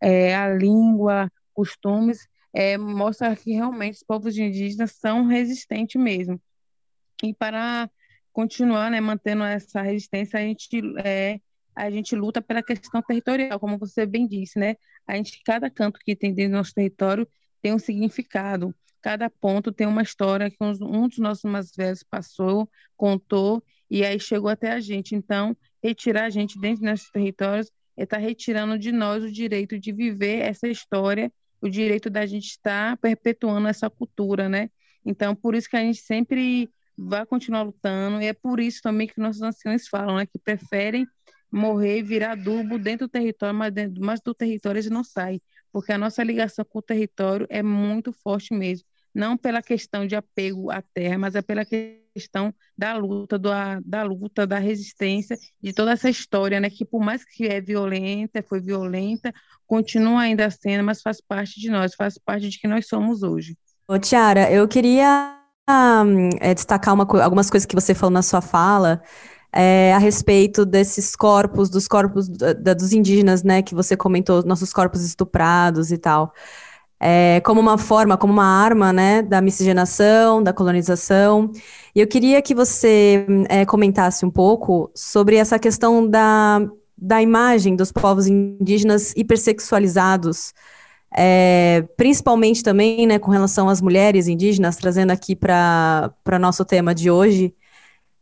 é, 0.02 0.34
a 0.34 0.48
língua, 0.54 1.30
costumes, 1.52 2.26
é, 2.54 2.78
mostra 2.78 3.34
que 3.34 3.52
realmente 3.52 3.96
os 3.96 4.02
povos 4.04 4.38
indígenas 4.38 4.92
são 4.92 5.26
resistentes 5.26 6.00
mesmo. 6.00 6.40
E 7.22 7.34
para 7.34 7.90
continuar, 8.32 8.90
né, 8.90 9.00
mantendo 9.00 9.42
essa 9.42 9.82
resistência, 9.82 10.38
a 10.38 10.42
gente 10.42 10.68
é, 11.04 11.40
a 11.76 11.90
gente 11.90 12.14
luta 12.14 12.40
pela 12.40 12.62
questão 12.62 13.02
territorial, 13.02 13.58
como 13.58 13.76
você 13.76 14.06
bem 14.06 14.26
disse, 14.28 14.58
né? 14.58 14.76
A 15.06 15.16
gente 15.16 15.42
cada 15.44 15.68
canto 15.68 15.98
que 16.00 16.14
tem 16.14 16.32
dentro 16.32 16.52
do 16.52 16.56
nosso 16.58 16.72
território 16.72 17.28
tem 17.60 17.74
um 17.74 17.78
significado. 17.78 18.74
Cada 19.02 19.28
ponto 19.28 19.72
tem 19.72 19.86
uma 19.86 20.02
história 20.02 20.50
que 20.50 20.56
um 20.60 21.08
dos 21.08 21.18
nossos 21.18 21.44
mais 21.50 21.74
velhos 21.76 22.02
passou, 22.02 22.70
contou 22.96 23.62
e 23.90 24.04
aí 24.04 24.18
chegou 24.18 24.48
até 24.48 24.70
a 24.72 24.80
gente. 24.80 25.14
Então, 25.14 25.56
retirar 25.82 26.24
a 26.26 26.30
gente 26.30 26.58
dentro 26.58 26.80
dos 26.80 26.90
nossos 26.90 27.10
territórios 27.10 27.70
é 27.96 28.04
estar 28.04 28.16
tá 28.16 28.22
retirando 28.22 28.78
de 28.78 28.92
nós 28.92 29.22
o 29.24 29.30
direito 29.30 29.78
de 29.78 29.92
viver 29.92 30.40
essa 30.40 30.68
história, 30.68 31.32
o 31.64 31.70
direito 31.70 32.10
da 32.10 32.26
gente 32.26 32.44
estar 32.44 32.96
perpetuando 32.98 33.68
essa 33.68 33.88
cultura, 33.88 34.50
né? 34.50 34.68
Então, 35.04 35.34
por 35.34 35.54
isso 35.54 35.68
que 35.68 35.76
a 35.76 35.80
gente 35.80 35.98
sempre 35.98 36.70
vai 36.96 37.24
continuar 37.24 37.62
lutando, 37.62 38.20
e 38.20 38.26
é 38.26 38.34
por 38.34 38.60
isso 38.60 38.82
também 38.82 39.06
que 39.06 39.18
nossos 39.18 39.40
anciões 39.40 39.88
falam, 39.88 40.16
né, 40.16 40.26
que 40.26 40.38
preferem 40.38 41.06
morrer 41.50 41.98
e 41.98 42.02
virar 42.02 42.32
adubo 42.32 42.78
dentro 42.78 43.06
do 43.06 43.10
território, 43.10 43.54
mas, 43.54 43.72
dentro, 43.72 44.04
mas 44.04 44.20
do 44.20 44.34
território 44.34 44.78
eles 44.78 44.90
não 44.90 45.02
saem, 45.02 45.40
porque 45.72 45.90
a 45.90 45.98
nossa 45.98 46.22
ligação 46.22 46.64
com 46.66 46.80
o 46.80 46.82
território 46.82 47.46
é 47.48 47.62
muito 47.62 48.12
forte 48.12 48.52
mesmo 48.52 48.86
não 49.14 49.36
pela 49.36 49.62
questão 49.62 50.06
de 50.06 50.16
apego 50.16 50.70
à 50.70 50.82
terra, 50.82 51.16
mas 51.16 51.34
é 51.34 51.42
pela 51.42 51.64
questão 51.64 52.52
da 52.76 52.96
luta, 52.96 53.38
do, 53.38 53.50
da 53.84 54.02
luta, 54.02 54.46
da 54.46 54.58
resistência, 54.58 55.38
de 55.62 55.72
toda 55.72 55.92
essa 55.92 56.10
história, 56.10 56.58
né, 56.58 56.68
que 56.68 56.84
por 56.84 57.00
mais 57.00 57.24
que 57.24 57.46
é 57.46 57.60
violenta, 57.60 58.42
foi 58.42 58.60
violenta, 58.60 59.32
continua 59.66 60.22
ainda 60.22 60.50
sendo, 60.50 60.82
mas 60.82 61.00
faz 61.00 61.20
parte 61.20 61.60
de 61.60 61.70
nós, 61.70 61.94
faz 61.94 62.18
parte 62.18 62.48
de 62.48 62.58
que 62.58 62.66
nós 62.66 62.88
somos 62.88 63.22
hoje. 63.22 63.56
Ô, 63.86 63.98
Tiara, 63.98 64.50
eu 64.50 64.66
queria 64.66 65.38
um, 65.70 66.30
é, 66.40 66.52
destacar 66.52 66.92
uma, 66.92 67.06
algumas 67.22 67.48
coisas 67.48 67.66
que 67.66 67.74
você 67.74 67.94
falou 67.94 68.12
na 68.12 68.22
sua 68.22 68.40
fala, 68.40 69.00
é, 69.52 69.94
a 69.94 69.98
respeito 69.98 70.66
desses 70.66 71.14
corpos, 71.14 71.70
dos 71.70 71.86
corpos 71.86 72.28
da, 72.28 72.74
dos 72.74 72.92
indígenas, 72.92 73.44
né, 73.44 73.62
que 73.62 73.74
você 73.74 73.96
comentou, 73.96 74.44
nossos 74.44 74.72
corpos 74.72 75.04
estuprados 75.04 75.92
e 75.92 75.98
tal 75.98 76.34
é, 77.06 77.42
como 77.44 77.60
uma 77.60 77.76
forma, 77.76 78.16
como 78.16 78.32
uma 78.32 78.46
arma, 78.46 78.90
né, 78.90 79.20
da 79.20 79.42
miscigenação, 79.42 80.42
da 80.42 80.54
colonização. 80.54 81.50
E 81.94 82.00
eu 82.00 82.06
queria 82.06 82.40
que 82.40 82.54
você 82.54 83.26
é, 83.50 83.66
comentasse 83.66 84.24
um 84.24 84.30
pouco 84.30 84.90
sobre 84.94 85.36
essa 85.36 85.58
questão 85.58 86.08
da, 86.08 86.66
da 86.96 87.20
imagem 87.20 87.76
dos 87.76 87.92
povos 87.92 88.26
indígenas 88.26 89.12
hipersexualizados, 89.18 90.54
é, 91.14 91.84
principalmente 91.94 92.62
também, 92.62 93.06
né, 93.06 93.18
com 93.18 93.30
relação 93.30 93.68
às 93.68 93.82
mulheres 93.82 94.26
indígenas, 94.26 94.76
trazendo 94.76 95.10
aqui 95.10 95.36
para 95.36 96.38
nosso 96.40 96.64
tema 96.64 96.94
de 96.94 97.10
hoje. 97.10 97.54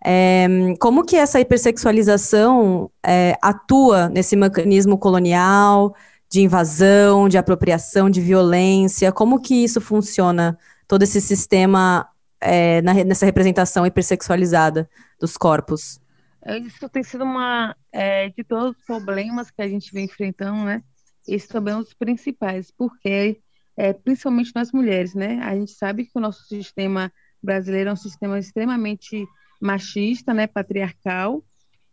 É, 0.04 0.48
como 0.80 1.04
que 1.04 1.14
essa 1.14 1.38
hipersexualização 1.38 2.90
é, 3.06 3.38
atua 3.40 4.08
nesse 4.08 4.34
mecanismo 4.34 4.98
colonial, 4.98 5.94
de 6.32 6.40
invasão, 6.40 7.28
de 7.28 7.36
apropriação, 7.36 8.08
de 8.08 8.18
violência? 8.18 9.12
Como 9.12 9.38
que 9.38 9.54
isso 9.62 9.82
funciona, 9.82 10.58
todo 10.88 11.02
esse 11.02 11.20
sistema 11.20 12.08
é, 12.40 12.80
na, 12.80 12.94
nessa 13.04 13.26
representação 13.26 13.86
hipersexualizada 13.86 14.88
dos 15.20 15.36
corpos? 15.36 16.00
É, 16.42 16.56
isso 16.56 16.88
tem 16.88 17.02
sido 17.02 17.22
uma 17.22 17.76
é, 17.92 18.30
de 18.30 18.42
todos 18.42 18.78
os 18.78 18.84
problemas 18.86 19.50
que 19.50 19.60
a 19.60 19.68
gente 19.68 19.92
vem 19.92 20.06
enfrentando, 20.06 20.64
né? 20.64 20.82
Esse 21.28 21.46
também 21.48 21.74
é 21.74 21.76
um 21.76 21.82
dos 21.82 21.92
principais, 21.92 22.70
porque 22.70 23.38
é, 23.76 23.92
principalmente 23.92 24.52
nas 24.54 24.72
mulheres, 24.72 25.14
né? 25.14 25.38
A 25.42 25.54
gente 25.54 25.72
sabe 25.72 26.06
que 26.06 26.12
o 26.14 26.20
nosso 26.20 26.44
sistema 26.44 27.12
brasileiro 27.42 27.90
é 27.90 27.92
um 27.92 27.96
sistema 27.96 28.38
extremamente 28.38 29.26
machista, 29.60 30.32
né? 30.32 30.46
Patriarcal. 30.46 31.44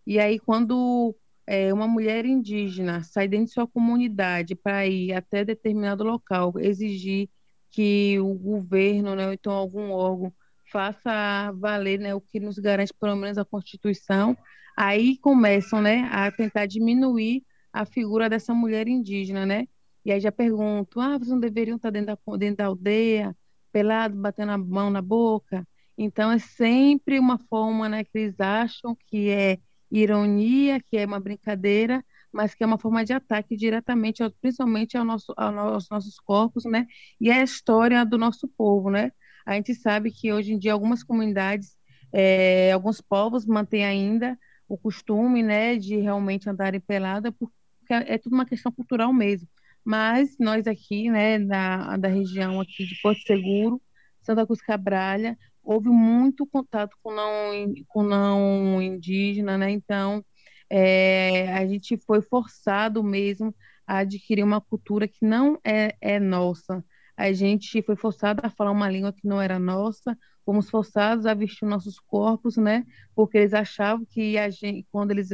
E 0.08 0.18
aí 0.18 0.40
quando 0.40 1.14
é, 1.50 1.74
uma 1.74 1.88
mulher 1.88 2.26
indígena 2.26 3.02
sai 3.02 3.28
dentro 3.28 3.48
de 3.48 3.54
sua 3.54 3.68
comunidade 3.68 4.54
para 4.54 4.86
ir 4.86 5.14
até 5.14 5.44
determinado 5.44 6.04
local, 6.04 6.54
exigir 6.60 7.28
que 7.72 8.20
o 8.20 8.36
governo, 8.36 9.16
né, 9.16 9.26
ou 9.26 9.34
então 9.34 9.52
algum 9.52 9.90
órgão, 9.90 10.32
faça 10.72 11.52
valer 11.54 12.00
né, 12.00 12.14
o 12.14 12.22
que 12.22 12.40
nos 12.40 12.60
garante, 12.60 12.94
pelo 12.94 13.16
menos, 13.16 13.40
a 13.40 13.46
Constituição, 13.46 14.38
aí 14.78 15.18
começam 15.18 15.82
né, 15.82 16.08
a 16.12 16.32
tentar 16.32 16.68
diminuir 16.68 17.44
a 17.74 17.84
figura 17.84 18.30
dessa 18.30 18.54
mulher 18.54 18.88
indígena, 18.88 19.44
né? 19.44 19.68
E 20.06 20.12
aí 20.12 20.20
já 20.20 20.32
pergunto, 20.32 21.00
ah, 21.02 21.18
vocês 21.18 21.30
não 21.30 21.40
deveriam 21.40 21.78
estar 21.78 21.90
dentro 21.90 22.16
da, 22.16 22.38
dentro 22.38 22.58
da 22.58 22.66
aldeia, 22.68 23.36
pelado, 23.72 24.16
batendo 24.16 24.52
a 24.52 24.58
mão 24.58 24.92
na 24.92 25.02
boca? 25.02 25.68
Então, 25.98 26.32
é 26.32 26.38
sempre 26.38 27.20
uma 27.20 27.40
forma 27.40 27.90
né, 27.90 28.04
que 28.04 28.18
eles 28.20 28.40
acham 28.40 28.96
que 29.08 29.30
é 29.30 29.58
ironia, 29.92 30.80
que 30.82 30.98
é 30.98 31.06
uma 31.06 31.20
brincadeira, 31.20 32.04
mas 32.32 32.54
que 32.54 32.64
é 32.64 32.68
uma 32.68 32.78
forma 32.78 33.04
de 33.04 33.14
ataque 33.14 33.56
diretamente, 33.56 34.24
principalmente 34.42 34.98
ao 34.98 35.04
nosso, 35.06 35.34
aos 35.36 35.90
nossos 35.90 36.20
corpos, 36.20 36.64
né? 36.66 36.86
E 37.20 37.32
a 37.32 37.42
história 37.44 38.06
do 38.06 38.18
nosso 38.18 38.48
povo, 38.48 38.90
né? 38.90 39.12
A 39.46 39.56
gente 39.56 39.74
sabe 39.76 40.12
que 40.12 40.32
hoje 40.32 40.54
em 40.54 40.60
dia 40.60 40.74
algumas 40.74 41.04
comunidades, 41.04 41.76
é, 42.14 42.72
alguns 42.72 43.02
povos 43.02 43.46
mantêm 43.46 43.86
ainda 43.86 44.38
o 44.68 44.78
costume, 44.78 45.42
né, 45.42 45.76
de 45.78 45.96
realmente 45.98 46.48
andarem 46.48 46.80
pelada, 46.80 47.32
porque 47.32 47.54
é 47.90 48.18
tudo 48.20 48.34
uma 48.34 48.46
questão 48.46 48.72
cultural 48.72 49.12
mesmo. 49.12 49.48
Mas 49.84 50.36
nós 50.40 50.68
aqui, 50.68 51.10
né, 51.10 51.40
da, 51.40 51.98
da 51.98 52.08
região 52.08 52.62
aqui 52.62 52.86
de 52.86 52.96
Porto 53.02 53.22
Seguro, 53.26 53.82
Santa 54.22 54.46
Cruz 54.46 54.62
Cabralha, 54.62 55.38
houve 55.70 55.90
muito 55.90 56.48
contato 56.48 56.98
com 57.04 57.14
não, 57.14 57.74
com 57.88 58.02
não 58.02 58.82
indígena, 58.82 59.56
né? 59.56 59.70
Então, 59.70 60.26
é, 60.68 61.54
a 61.54 61.68
gente 61.68 61.96
foi 61.96 62.24
forçado 62.24 63.04
mesmo 63.04 63.56
a 63.86 64.00
adquirir 64.00 64.44
uma 64.44 64.60
cultura 64.60 65.08
que 65.08 65.24
não 65.24 65.60
é, 65.64 65.96
é 66.02 66.20
nossa. 66.20 66.84
A 67.16 67.32
gente 67.34 67.84
foi 67.84 67.96
forçado 67.96 68.42
a 68.44 68.50
falar 68.50 68.72
uma 68.72 68.90
língua 68.90 69.14
que 69.14 69.28
não 69.28 69.40
era 69.40 69.60
nossa, 69.60 70.18
fomos 70.44 70.72
forçados 70.72 71.28
a 71.28 71.36
vestir 71.36 71.68
nossos 71.68 72.00
corpos, 72.00 72.58
né? 72.58 72.84
Porque 73.14 73.38
eles 73.38 73.54
achavam 73.54 74.04
que 74.10 74.40
a 74.40 74.50
gente, 74.50 74.88
quando 74.92 75.12
eles 75.12 75.30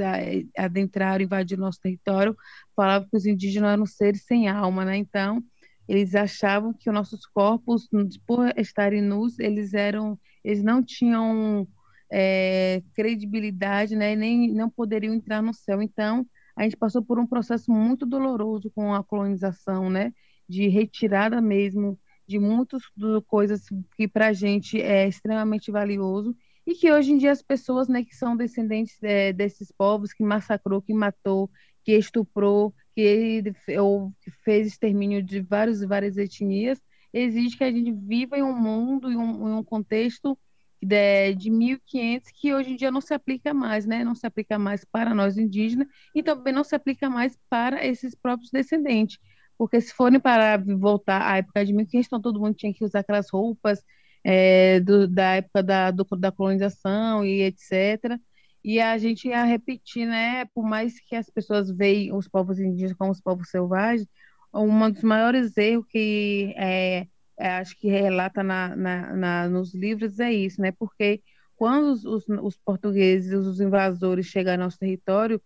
adentraram, 0.58 1.24
invadiram 1.24 1.62
nosso 1.62 1.80
território, 1.80 2.36
falavam 2.76 3.08
que 3.10 3.16
os 3.16 3.26
indígenas 3.26 3.72
eram 3.72 3.86
seres 3.86 4.26
sem 4.26 4.50
alma, 4.50 4.84
né? 4.84 4.98
Então, 4.98 5.42
eles 5.88 6.16
achavam 6.16 6.74
que 6.74 6.90
os 6.90 6.94
nossos 6.94 7.26
corpos, 7.26 7.88
por 8.26 8.52
estarem 8.58 9.02
nus, 9.02 9.40
eles 9.40 9.74
eram, 9.74 10.20
eles 10.44 10.64
não 10.64 10.84
tinham 10.84 11.68
é, 12.12 12.82
credibilidade, 12.94 13.96
né? 13.96 14.16
Nem 14.16 14.54
não 14.54 14.70
poderiam 14.70 15.14
entrar 15.14 15.42
no 15.42 15.54
céu. 15.54 15.82
Então, 15.82 16.26
a 16.56 16.64
gente 16.64 16.78
passou 16.78 17.04
por 17.04 17.20
um 17.20 17.28
processo 17.28 17.72
muito 17.72 18.06
doloroso 18.06 18.72
com 18.74 18.94
a 18.94 19.04
colonização, 19.04 19.90
né? 19.90 20.14
De 20.48 20.68
retirada 20.68 21.42
mesmo 21.42 22.00
de 22.28 22.40
muitas 22.40 22.82
coisas 23.28 23.66
que 23.96 24.08
para 24.08 24.28
a 24.28 24.34
gente 24.34 24.82
é 24.82 25.08
extremamente 25.08 25.72
valioso 25.72 26.36
e 26.66 26.74
que 26.74 26.92
hoje 26.92 27.12
em 27.12 27.18
dia 27.18 27.32
as 27.32 27.42
pessoas, 27.42 27.88
né, 27.88 28.04
que 28.04 28.16
são 28.16 28.36
descendentes 28.36 28.98
é, 29.04 29.32
desses 29.32 29.72
povos 29.72 30.12
que 30.12 30.24
massacrou, 30.24 30.82
que 30.82 30.94
matou, 30.94 31.50
que 31.84 31.96
estuprou, 31.96 32.74
que, 32.96 33.44
ou, 33.80 34.12
que 34.22 34.32
fez 34.32 34.68
extermínio 34.68 35.22
de 35.22 35.42
várias 35.42 35.82
e 35.82 35.86
várias 35.88 36.18
etnias, 36.18 36.82
exige 37.14 37.58
que 37.58 37.64
a 37.64 37.72
gente 37.72 37.92
viva 37.92 38.38
em 38.38 38.44
um 38.44 38.56
mundo, 38.58 39.12
em 39.12 39.18
um, 39.18 39.58
um 39.58 39.64
contexto 39.64 40.38
de, 40.82 41.34
de 41.36 41.50
1500 41.50 42.32
que 42.32 42.54
hoje 42.54 42.72
em 42.72 42.76
dia 42.76 42.92
não 42.92 43.02
se 43.02 43.14
aplica 43.14 43.54
mais, 43.54 43.86
né? 43.86 44.04
Não 44.04 44.16
se 44.16 44.26
aplica 44.26 44.58
mais 44.60 44.86
para 44.86 45.14
nós 45.14 45.38
indígenas 45.38 45.88
e 46.14 46.24
também 46.24 46.54
não 46.54 46.64
se 46.64 46.76
aplica 46.76 47.10
mais 47.10 47.38
para 47.50 47.86
esses 47.86 48.16
próprios 48.16 48.52
descendentes. 48.52 49.18
Porque 49.58 49.80
se 49.82 49.94
forem 49.94 50.20
para 50.20 50.58
voltar 50.58 51.22
à 51.22 51.38
época 51.38 51.66
de 51.66 51.74
1500, 51.74 52.08
então 52.08 52.22
todo 52.22 52.40
mundo 52.40 52.56
tinha 52.56 52.74
que 52.74 52.84
usar 52.84 53.00
aquelas 53.00 53.30
roupas 53.30 53.84
é, 54.24 54.80
do, 54.82 55.08
da 55.08 55.36
época 55.36 55.64
da, 55.64 55.92
do, 55.92 56.04
da 56.18 56.32
colonização 56.32 57.24
e 57.26 57.42
etc. 57.44 58.20
E 58.66 58.82
a 58.82 58.98
gente 58.98 59.28
ia 59.28 59.44
repetir, 59.44 60.08
né? 60.08 60.46
Por 60.46 60.64
mais 60.66 61.00
que 61.00 61.16
as 61.16 61.30
pessoas 61.30 61.70
vejam 61.70 62.18
os 62.18 62.28
povos 62.28 62.60
indígenas 62.60 62.98
como 62.98 63.12
os 63.12 63.22
povos 63.22 63.50
selvagens, 63.52 64.08
um 64.52 64.92
dos 64.92 65.04
maiores 65.04 65.56
erros 65.56 65.86
que 65.88 66.52
é, 66.58 67.08
é, 67.38 67.58
acho 67.58 67.78
que 67.80 67.88
relata 67.88 68.42
na, 68.44 68.76
na, 68.76 69.16
na, 69.16 69.50
nos 69.50 69.76
livros 69.76 70.20
é 70.20 70.34
isso, 70.34 70.60
né? 70.60 70.72
Porque 70.72 71.22
quando 71.56 71.92
os, 71.92 72.06
os, 72.06 72.26
os 72.42 72.58
portugueses, 72.58 73.34
os 73.34 73.60
invasores 73.62 74.26
chegam 74.26 74.54
ao 74.54 74.60
nosso 74.60 74.80
território, 74.80 75.40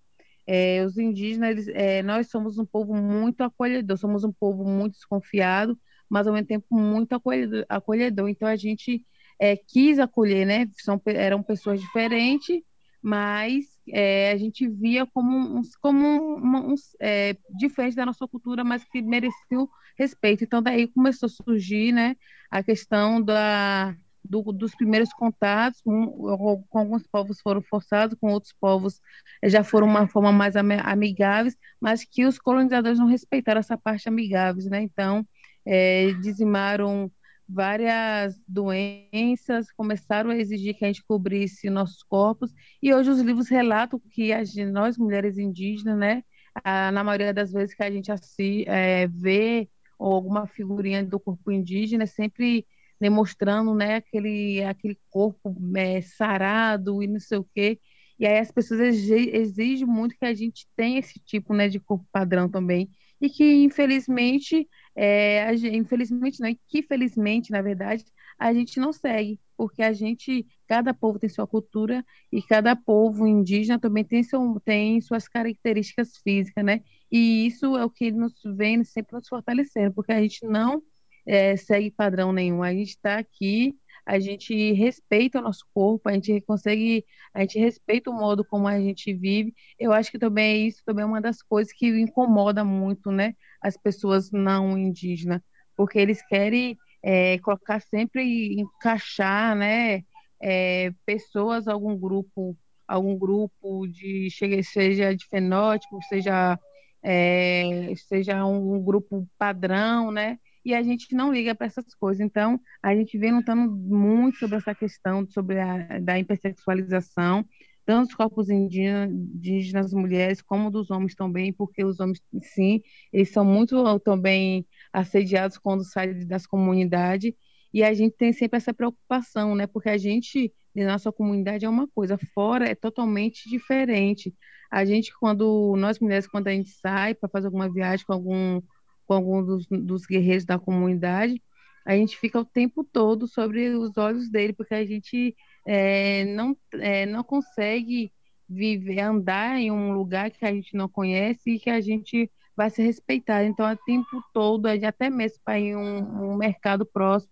é, 0.48 0.86
os 0.86 0.98
indígenas, 0.98 1.50
eles, 1.50 1.68
é, 1.70 2.02
nós 2.02 2.30
somos 2.30 2.58
um 2.58 2.66
povo 2.66 2.96
muito 2.96 3.42
acolhedor, 3.44 3.98
somos 3.98 4.24
um 4.24 4.32
povo 4.32 4.64
muito 4.64 4.94
desconfiado, 4.94 5.78
mas 6.10 6.26
ao 6.26 6.34
mesmo 6.34 6.48
tempo 6.48 6.66
muito 6.72 7.14
acolhedor. 7.14 7.66
acolhedor. 7.68 8.30
Então 8.30 8.48
a 8.48 8.56
gente 8.56 9.06
é, 9.38 9.58
quis 9.58 10.00
acolher, 10.00 10.46
né? 10.46 10.70
São, 10.78 11.02
eram 11.06 11.44
pessoas 11.44 11.82
diferentes, 11.82 12.62
mas 13.02 13.66
é, 13.88 14.32
a 14.32 14.38
gente 14.38 14.68
via 14.68 15.06
como, 15.06 15.38
uns, 15.58 15.76
como 15.76 16.76
é, 17.00 17.36
diferente 17.58 17.96
da 17.96 18.06
nossa 18.06 18.28
cultura, 18.28 18.64
mas 18.64 18.84
que 18.84 19.02
mereciam 19.02 19.70
respeito. 19.98 20.44
Então, 20.44 20.62
daí 20.62 20.88
começou 20.88 21.28
a 21.28 21.30
surgir 21.30 21.92
né, 21.92 22.16
a 22.50 22.64
questão 22.64 23.22
da, 23.22 23.96
do, 24.24 24.42
dos 24.52 24.76
primeiros 24.76 25.12
contatos, 25.14 25.82
com 25.82 26.70
alguns 26.72 27.06
povos 27.08 27.40
foram 27.42 27.62
forçados, 27.62 28.18
com 28.20 28.32
outros 28.32 28.54
povos 28.60 29.02
já 29.44 29.64
foram 29.64 29.88
uma 29.88 30.08
forma 30.08 30.32
mais 30.32 30.56
amigáveis, 30.56 31.56
mas 31.80 32.04
que 32.04 32.26
os 32.26 32.38
colonizadores 32.38 33.00
não 33.00 33.08
respeitaram 33.08 33.60
essa 33.60 33.78
parte 33.78 34.08
amigáveis, 34.10 34.66
né? 34.66 34.82
Então, 34.82 35.26
é, 35.66 36.12
dizimaram 36.22 37.12
várias 37.50 38.40
doenças, 38.48 39.72
começaram 39.72 40.30
a 40.30 40.38
exigir 40.38 40.76
que 40.76 40.86
a 40.86 40.88
gente 40.88 41.04
cobrisse 41.04 41.70
nossos 41.70 42.04
corpos, 42.04 42.54
e 42.82 42.94
hoje 42.94 43.10
os 43.10 43.20
livros 43.20 43.50
relatam 43.50 44.00
que 44.12 44.32
a, 44.32 44.42
nós, 44.72 44.98
mulheres 44.98 45.38
indígenas, 45.38 45.98
né, 45.98 46.24
a, 46.64 46.92
na 46.92 47.04
maioria 47.04 47.34
das 47.34 47.52
vezes 47.52 47.74
que 47.74 47.84
a 47.84 47.92
gente 47.92 48.12
assim, 48.12 48.64
é, 48.68 49.08
vê 49.08 49.68
alguma 49.98 50.48
figurinha 50.48 51.04
do 51.04 51.20
corpo 51.20 51.52
indígena, 51.52 52.06
sempre 52.06 52.66
demonstrando 53.02 53.74
né, 53.74 53.96
aquele, 53.96 54.64
aquele 54.64 54.98
corpo 55.10 55.56
é, 55.76 56.02
sarado 56.02 57.02
e 57.02 57.08
não 57.08 57.20
sei 57.20 57.38
o 57.40 57.48
quê, 57.56 57.80
e 58.20 58.28
aí 58.28 58.38
as 58.38 58.52
pessoas 58.52 58.82
exigem 58.82 59.88
muito 59.88 60.16
que 60.18 60.26
a 60.26 60.34
gente 60.34 60.68
tenha 60.76 61.00
esse 61.00 61.20
tipo 61.20 61.54
né, 61.54 61.70
de 61.70 61.80
corpo 61.80 62.06
padrão 62.12 62.50
também, 62.50 62.90
e 63.22 63.30
que 63.30 63.44
infelizmente, 63.64 64.68
é, 65.02 65.54
infelizmente 65.56 66.42
não, 66.42 66.50
e 66.50 66.60
que 66.68 66.84
felizmente, 66.84 67.52
na 67.52 67.62
verdade, 67.62 68.04
a 68.38 68.54
gente 68.54 68.80
não 68.82 68.92
segue, 68.92 69.40
porque 69.56 69.82
a 69.82 69.94
gente, 69.94 70.46
cada 70.68 70.94
povo 70.94 71.18
tem 71.18 71.30
sua 71.30 71.48
cultura 71.48 72.06
e 72.30 72.42
cada 72.42 72.76
povo 72.76 73.26
indígena 73.26 73.80
também 73.80 74.04
tem, 74.04 74.22
seu, 74.24 74.60
tem 74.66 75.00
suas 75.00 75.26
características 75.30 76.18
físicas, 76.18 76.66
né? 76.66 76.82
E 77.10 77.48
isso 77.48 77.78
é 77.78 77.86
o 77.86 77.90
que 77.90 78.12
nos 78.12 78.34
vem 78.58 78.84
sempre 78.84 79.16
nos 79.16 79.30
fortalecendo, 79.30 79.94
porque 79.94 80.12
a 80.12 80.22
gente 80.22 80.46
não 80.46 80.84
é, 81.26 81.56
segue 81.56 81.92
padrão 81.92 82.34
nenhum, 82.34 82.62
a 82.62 82.74
gente 82.74 82.90
está 82.90 83.20
aqui 83.20 83.78
a 84.10 84.20
gente 84.20 84.74
respeita 84.74 85.38
o 85.40 85.42
nosso 85.44 85.64
corpo, 85.72 86.10
a 86.10 86.14
gente 86.14 86.42
consegue, 86.42 87.06
a 87.32 87.42
gente 87.42 87.60
respeita 87.60 88.10
o 88.10 88.14
modo 88.14 88.44
como 88.44 88.68
a 88.68 88.80
gente 88.80 89.14
vive. 89.14 89.54
Eu 89.78 89.94
acho 89.94 90.10
que 90.12 90.18
também 90.18 90.68
isso 90.68 90.82
também 90.84 91.04
é 91.04 91.06
uma 91.06 91.22
das 91.22 91.44
coisas 91.44 91.72
que 91.72 91.88
incomoda 91.88 92.66
muito, 92.66 93.12
né, 93.12 93.36
as 93.62 93.78
pessoas 93.78 94.32
não 94.32 94.78
indígenas, 94.78 95.42
porque 95.76 96.00
eles 96.00 96.22
querem 96.28 96.78
é, 97.04 97.38
colocar 97.40 97.80
sempre 97.82 98.60
encaixar, 98.60 99.56
né, 99.56 100.04
é, 100.42 100.92
pessoas 101.06 101.68
algum 101.68 101.98
grupo, 101.98 102.58
algum 102.88 103.18
grupo 103.18 103.88
de 103.88 104.30
seja 104.64 105.16
de 105.16 105.26
fenótipo, 105.28 106.02
seja 106.04 106.60
é, 107.04 107.94
seja 107.96 108.46
um 108.46 108.82
grupo 108.84 109.28
padrão, 109.38 110.12
né? 110.12 110.38
e 110.64 110.74
a 110.74 110.84
gente 110.84 111.16
não 111.16 111.34
liga 111.34 111.56
para 111.56 111.68
essas 111.68 111.94
coisas. 111.96 112.22
Então, 112.22 112.60
a 112.82 112.96
gente 112.96 113.18
vem 113.18 113.34
lutando 113.34 113.72
muito 113.72 114.38
sobre 114.38 114.58
essa 114.58 114.76
questão 114.76 115.26
sobre 115.28 115.60
a 115.60 116.00
da 116.00 116.20
hipersexualização, 116.20 117.46
tanto 117.90 118.10
dos 118.10 118.16
corpos 118.16 118.52
indígenas, 118.52 119.92
mulheres, 119.94 120.44
como 120.44 120.70
dos 120.70 120.92
homens 120.92 121.16
também, 121.16 121.52
porque 121.52 121.84
os 121.84 122.00
homens, 122.00 122.22
sim, 122.54 122.84
eles 123.12 123.32
são 123.32 123.44
muito 123.44 124.00
também 124.02 124.64
assediados 124.94 125.58
quando 125.58 125.84
saem 125.84 126.28
das 126.28 126.46
comunidades, 126.46 127.34
e 127.74 127.84
a 127.84 127.92
gente 127.92 128.16
tem 128.16 128.32
sempre 128.32 128.58
essa 128.58 128.72
preocupação, 128.76 129.56
né? 129.56 129.66
Porque 129.66 129.90
a 129.90 129.98
gente, 129.98 130.54
na 130.76 130.86
nossa 130.86 131.12
comunidade, 131.12 131.66
é 131.66 131.70
uma 131.70 131.88
coisa, 131.88 132.16
fora 132.32 132.70
é 132.70 132.76
totalmente 132.76 133.50
diferente. 133.50 134.36
A 134.70 134.86
gente, 134.86 135.12
quando, 135.20 135.76
nós 135.76 136.00
mulheres, 136.00 136.28
quando 136.28 136.48
a 136.48 136.52
gente 136.52 136.70
sai 136.70 137.16
para 137.16 137.28
fazer 137.28 137.48
alguma 137.48 137.72
viagem 137.74 138.06
com 138.06 138.14
algum 138.14 138.62
com 139.08 139.16
algum 139.16 139.44
dos, 139.44 139.66
dos 139.68 140.06
guerreiros 140.06 140.46
da 140.46 140.60
comunidade, 140.60 141.42
a 141.84 141.96
gente 141.96 142.16
fica 142.18 142.40
o 142.40 142.46
tempo 142.46 142.84
todo 142.84 143.28
sobre 143.28 143.70
os 143.72 143.98
olhos 143.98 144.30
dele, 144.30 144.54
porque 144.54 144.76
a 144.76 144.86
gente 144.86 145.36
é, 145.72 146.26
não, 146.26 146.58
é, 146.74 147.06
não 147.06 147.24
consegue 147.24 148.12
viver, 148.50 149.02
andar 149.02 149.60
em 149.60 149.70
um 149.70 149.92
lugar 149.92 150.32
que 150.32 150.44
a 150.44 150.52
gente 150.52 150.76
não 150.76 150.90
conhece 150.90 151.52
e 151.52 151.60
que 151.60 151.70
a 151.70 151.80
gente 151.80 152.28
vai 152.56 152.72
ser 152.72 152.82
respeitado. 152.82 153.46
Então, 153.46 153.72
o 153.72 153.78
tempo 153.78 154.24
todo, 154.34 154.66
até 154.66 155.12
mesmo 155.12 155.38
para 155.46 155.60
ir 155.60 155.76
um, 155.76 156.32
um 156.32 156.38
mercado 156.38 156.88
próximo, 156.88 157.32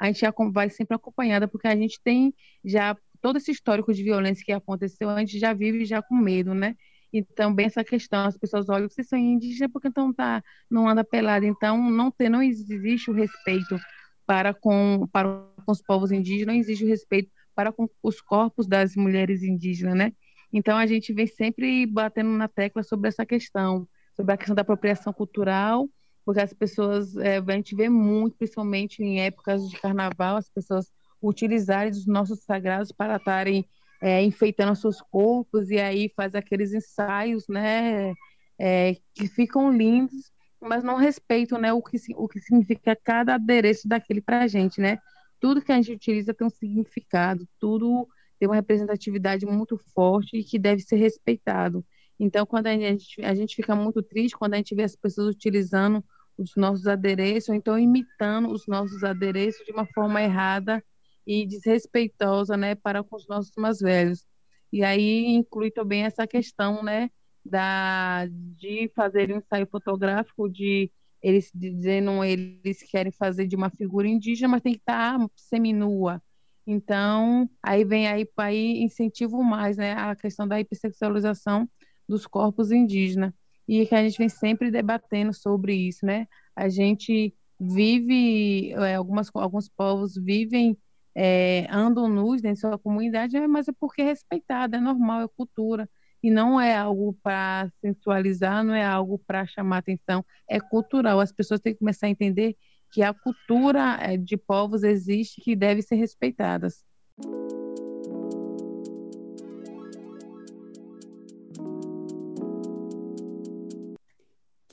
a 0.00 0.06
gente 0.06 0.22
vai 0.52 0.70
sempre 0.70 0.96
acompanhada, 0.96 1.46
porque 1.46 1.68
a 1.68 1.76
gente 1.76 2.00
tem 2.02 2.34
já 2.64 2.96
todo 3.20 3.36
esse 3.36 3.50
histórico 3.50 3.92
de 3.92 4.02
violência 4.02 4.42
que 4.42 4.52
aconteceu, 4.52 5.10
a 5.10 5.20
gente 5.20 5.38
já 5.38 5.52
vive 5.52 5.84
já 5.84 6.00
com 6.00 6.16
medo, 6.16 6.54
né? 6.54 6.74
E 7.12 7.22
também 7.22 7.66
essa 7.66 7.84
questão, 7.84 8.24
as 8.24 8.38
pessoas 8.38 8.70
olham, 8.70 8.88
vocês 8.88 9.06
são 9.06 9.18
indígenas 9.18 9.70
porque 9.70 9.88
então 9.88 10.14
tá, 10.14 10.42
não 10.70 10.88
anda 10.88 11.04
pelado. 11.04 11.44
Então, 11.44 11.90
não, 11.90 12.10
tem, 12.10 12.30
não 12.30 12.42
existe 12.42 13.10
o 13.10 13.14
respeito 13.14 13.78
para 14.26 14.54
com, 14.54 15.06
para 15.12 15.28
com 15.66 15.72
os 15.72 15.82
povos 15.82 16.10
indígenas, 16.10 16.54
não 16.54 16.60
existe 16.60 16.82
o 16.82 16.88
respeito 16.88 17.35
para 17.56 17.72
com 17.72 17.88
os 18.02 18.20
corpos 18.20 18.66
das 18.66 18.94
mulheres 18.94 19.42
indígenas, 19.42 19.96
né? 19.96 20.12
Então, 20.52 20.76
a 20.76 20.86
gente 20.86 21.12
vem 21.12 21.26
sempre 21.26 21.86
batendo 21.86 22.30
na 22.30 22.46
tecla 22.46 22.82
sobre 22.82 23.08
essa 23.08 23.24
questão, 23.24 23.88
sobre 24.14 24.34
a 24.34 24.36
questão 24.36 24.54
da 24.54 24.62
apropriação 24.62 25.12
cultural, 25.12 25.88
porque 26.24 26.40
as 26.40 26.52
pessoas, 26.52 27.16
é, 27.16 27.38
a 27.38 27.52
gente 27.52 27.74
vê 27.74 27.88
muito, 27.88 28.36
principalmente 28.36 29.02
em 29.02 29.20
épocas 29.20 29.68
de 29.68 29.80
carnaval, 29.80 30.36
as 30.36 30.48
pessoas 30.50 30.92
utilizarem 31.22 31.90
os 31.90 32.06
nossos 32.06 32.42
sagrados 32.44 32.92
para 32.92 33.16
estarem 33.16 33.66
é, 34.00 34.22
enfeitando 34.22 34.76
seus 34.76 35.00
corpos 35.00 35.70
e 35.70 35.78
aí 35.78 36.12
faz 36.14 36.34
aqueles 36.34 36.74
ensaios, 36.74 37.44
né, 37.48 38.12
é, 38.58 38.96
que 39.14 39.26
ficam 39.26 39.72
lindos, 39.72 40.30
mas 40.60 40.82
não 40.84 40.96
respeitam, 40.96 41.58
né, 41.58 41.72
o 41.72 41.82
que, 41.82 41.96
o 42.14 42.28
que 42.28 42.40
significa 42.40 42.96
cada 43.02 43.34
adereço 43.34 43.88
daquele 43.88 44.20
para 44.20 44.42
a 44.42 44.46
gente, 44.46 44.80
né? 44.80 44.98
Tudo 45.40 45.62
que 45.62 45.72
a 45.72 45.76
gente 45.76 45.92
utiliza 45.92 46.34
tem 46.34 46.46
um 46.46 46.50
significado, 46.50 47.46
tudo 47.58 48.08
tem 48.38 48.48
uma 48.48 48.54
representatividade 48.54 49.46
muito 49.46 49.78
forte 49.94 50.36
e 50.36 50.44
que 50.44 50.58
deve 50.58 50.82
ser 50.82 50.96
respeitado. 50.96 51.84
Então, 52.18 52.46
quando 52.46 52.66
a 52.66 52.76
gente, 52.76 53.22
a 53.22 53.34
gente 53.34 53.54
fica 53.54 53.74
muito 53.74 54.02
triste 54.02 54.36
quando 54.36 54.54
a 54.54 54.56
gente 54.56 54.74
vê 54.74 54.82
as 54.82 54.96
pessoas 54.96 55.28
utilizando 55.34 56.04
os 56.36 56.52
nossos 56.56 56.86
adereços, 56.86 57.48
ou 57.48 57.54
então 57.54 57.78
imitando 57.78 58.50
os 58.50 58.66
nossos 58.66 59.02
adereços 59.04 59.64
de 59.64 59.72
uma 59.72 59.86
forma 59.86 60.22
errada 60.22 60.84
e 61.26 61.46
desrespeitosa, 61.46 62.56
né, 62.56 62.74
para 62.74 63.02
com 63.02 63.16
os 63.16 63.26
nossos 63.26 63.52
mais 63.56 63.78
velhos. 63.80 64.24
E 64.72 64.82
aí 64.84 65.26
inclui 65.26 65.70
também 65.70 66.04
essa 66.04 66.26
questão, 66.26 66.82
né, 66.82 67.10
da 67.44 68.26
de 68.30 68.90
fazer 68.94 69.32
um 69.32 69.38
ensaio 69.38 69.66
fotográfico 69.70 70.48
de 70.48 70.90
eles 71.22 71.50
dizendo 71.54 72.22
eles 72.24 72.82
querem 72.82 73.12
fazer 73.12 73.46
de 73.46 73.56
uma 73.56 73.70
figura 73.70 74.08
indígena, 74.08 74.48
mas 74.48 74.62
tem 74.62 74.72
que 74.74 74.80
estar 74.80 75.18
seminua. 75.34 76.22
Então, 76.66 77.48
aí 77.62 77.84
vem 77.84 78.08
aí 78.08 78.28
aí 78.36 78.82
incentivo 78.82 79.42
mais, 79.42 79.76
né, 79.76 79.92
a 79.92 80.16
questão 80.16 80.48
da 80.48 80.60
hipersexualização 80.60 81.68
dos 82.08 82.26
corpos 82.26 82.70
indígenas. 82.72 83.32
E 83.68 83.86
que 83.86 83.94
a 83.94 84.02
gente 84.02 84.18
vem 84.18 84.28
sempre 84.28 84.70
debatendo 84.70 85.32
sobre 85.34 85.74
isso, 85.74 86.06
né? 86.06 86.26
A 86.54 86.68
gente 86.68 87.34
vive, 87.58 88.72
é, 88.72 88.94
algumas, 88.94 89.28
alguns 89.34 89.68
povos 89.68 90.14
vivem 90.16 90.76
é, 91.16 91.66
andam 91.70 92.08
nus 92.08 92.42
dentro 92.42 92.62
da 92.62 92.68
sua 92.70 92.78
comunidade, 92.78 93.38
mas 93.48 93.66
é 93.68 93.72
porque 93.72 94.02
é 94.02 94.04
respeitada, 94.04 94.76
é 94.76 94.80
normal, 94.80 95.22
é 95.22 95.28
cultura. 95.28 95.88
E 96.22 96.30
não 96.30 96.60
é 96.60 96.76
algo 96.76 97.16
para 97.22 97.70
sensualizar, 97.80 98.64
não 98.64 98.74
é 98.74 98.84
algo 98.84 99.18
para 99.26 99.46
chamar 99.46 99.78
atenção, 99.78 100.24
é 100.48 100.58
cultural. 100.58 101.20
As 101.20 101.32
pessoas 101.32 101.60
têm 101.60 101.72
que 101.72 101.78
começar 101.78 102.06
a 102.06 102.10
entender 102.10 102.56
que 102.92 103.02
a 103.02 103.12
cultura 103.12 103.98
é, 104.00 104.16
de 104.16 104.36
povos 104.36 104.82
existe 104.82 105.40
que 105.40 105.54
deve 105.54 105.82
ser 105.82 105.96
respeitadas. 105.96 106.84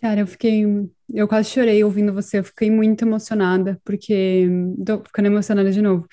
Cara, 0.03 0.19
eu 0.19 0.27
fiquei. 0.27 0.65
Eu 1.13 1.29
quase 1.29 1.49
chorei 1.49 1.81
ouvindo 1.81 2.13
você, 2.13 2.39
eu 2.39 2.43
fiquei 2.43 2.69
muito 2.69 3.03
emocionada, 3.03 3.79
porque. 3.85 4.49
Tô 4.85 5.01
ficando 5.05 5.27
emocionada 5.27 5.71
de 5.71 5.81
novo. 5.81 6.05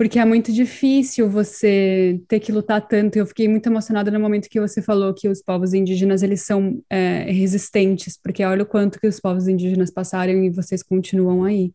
Porque 0.00 0.18
é 0.18 0.24
muito 0.24 0.50
difícil 0.50 1.28
você 1.28 2.22
ter 2.26 2.40
que 2.40 2.50
lutar 2.50 2.80
tanto. 2.88 3.16
Eu 3.16 3.26
fiquei 3.26 3.46
muito 3.46 3.66
emocionada 3.66 4.10
no 4.10 4.18
momento 4.18 4.48
que 4.48 4.58
você 4.58 4.80
falou 4.80 5.12
que 5.12 5.28
os 5.28 5.42
povos 5.42 5.74
indígenas 5.74 6.22
eles 6.22 6.40
são 6.40 6.82
é, 6.88 7.30
resistentes, 7.30 8.16
porque 8.16 8.42
olha 8.42 8.62
o 8.62 8.66
quanto 8.66 8.98
que 8.98 9.06
os 9.06 9.20
povos 9.20 9.46
indígenas 9.46 9.90
passaram 9.90 10.42
e 10.42 10.48
vocês 10.48 10.82
continuam 10.82 11.44
aí. 11.44 11.74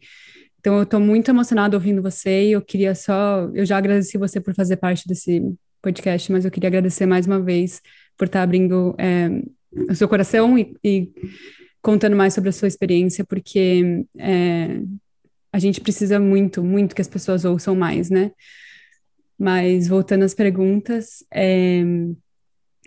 Então 0.60 0.78
eu 0.78 0.82
estou 0.82 1.00
muito 1.00 1.30
emocionada 1.30 1.78
ouvindo 1.78 2.02
você 2.02 2.48
e 2.48 2.54
eu 2.54 2.64
queria 2.64 2.96
só. 2.96 3.48
Eu 3.54 3.64
já 3.64 3.78
agradeci 3.78 4.18
você 4.18 4.42
por 4.42 4.56
fazer 4.56 4.78
parte 4.78 5.08
desse 5.08 5.44
podcast, 5.80 6.32
mas 6.32 6.46
eu 6.46 6.50
queria 6.50 6.70
agradecer 6.70 7.06
mais 7.06 7.28
uma 7.28 7.40
vez 7.40 7.80
por 8.18 8.26
estar 8.26 8.42
abrindo 8.42 8.96
é, 8.98 9.30
o 9.88 9.94
seu 9.94 10.10
coração 10.10 10.58
e, 10.58 10.74
e, 10.84 11.12
contando 11.80 12.16
mais 12.16 12.34
sobre 12.34 12.50
a 12.50 12.54
sua 12.54 12.68
experiência, 12.68 13.24
porque 13.24 14.04
é, 14.18 14.82
a 15.56 15.60
gente 15.60 15.80
precisa 15.80 16.20
muito, 16.20 16.62
muito 16.62 16.94
que 16.94 17.02
as 17.02 17.08
pessoas 17.08 17.46
ouçam 17.46 17.74
mais, 17.74 18.10
né? 18.10 18.34
Mas 19.40 19.88
voltando 19.88 20.24
às 20.24 20.34
perguntas, 20.34 21.24
é, 21.34 21.82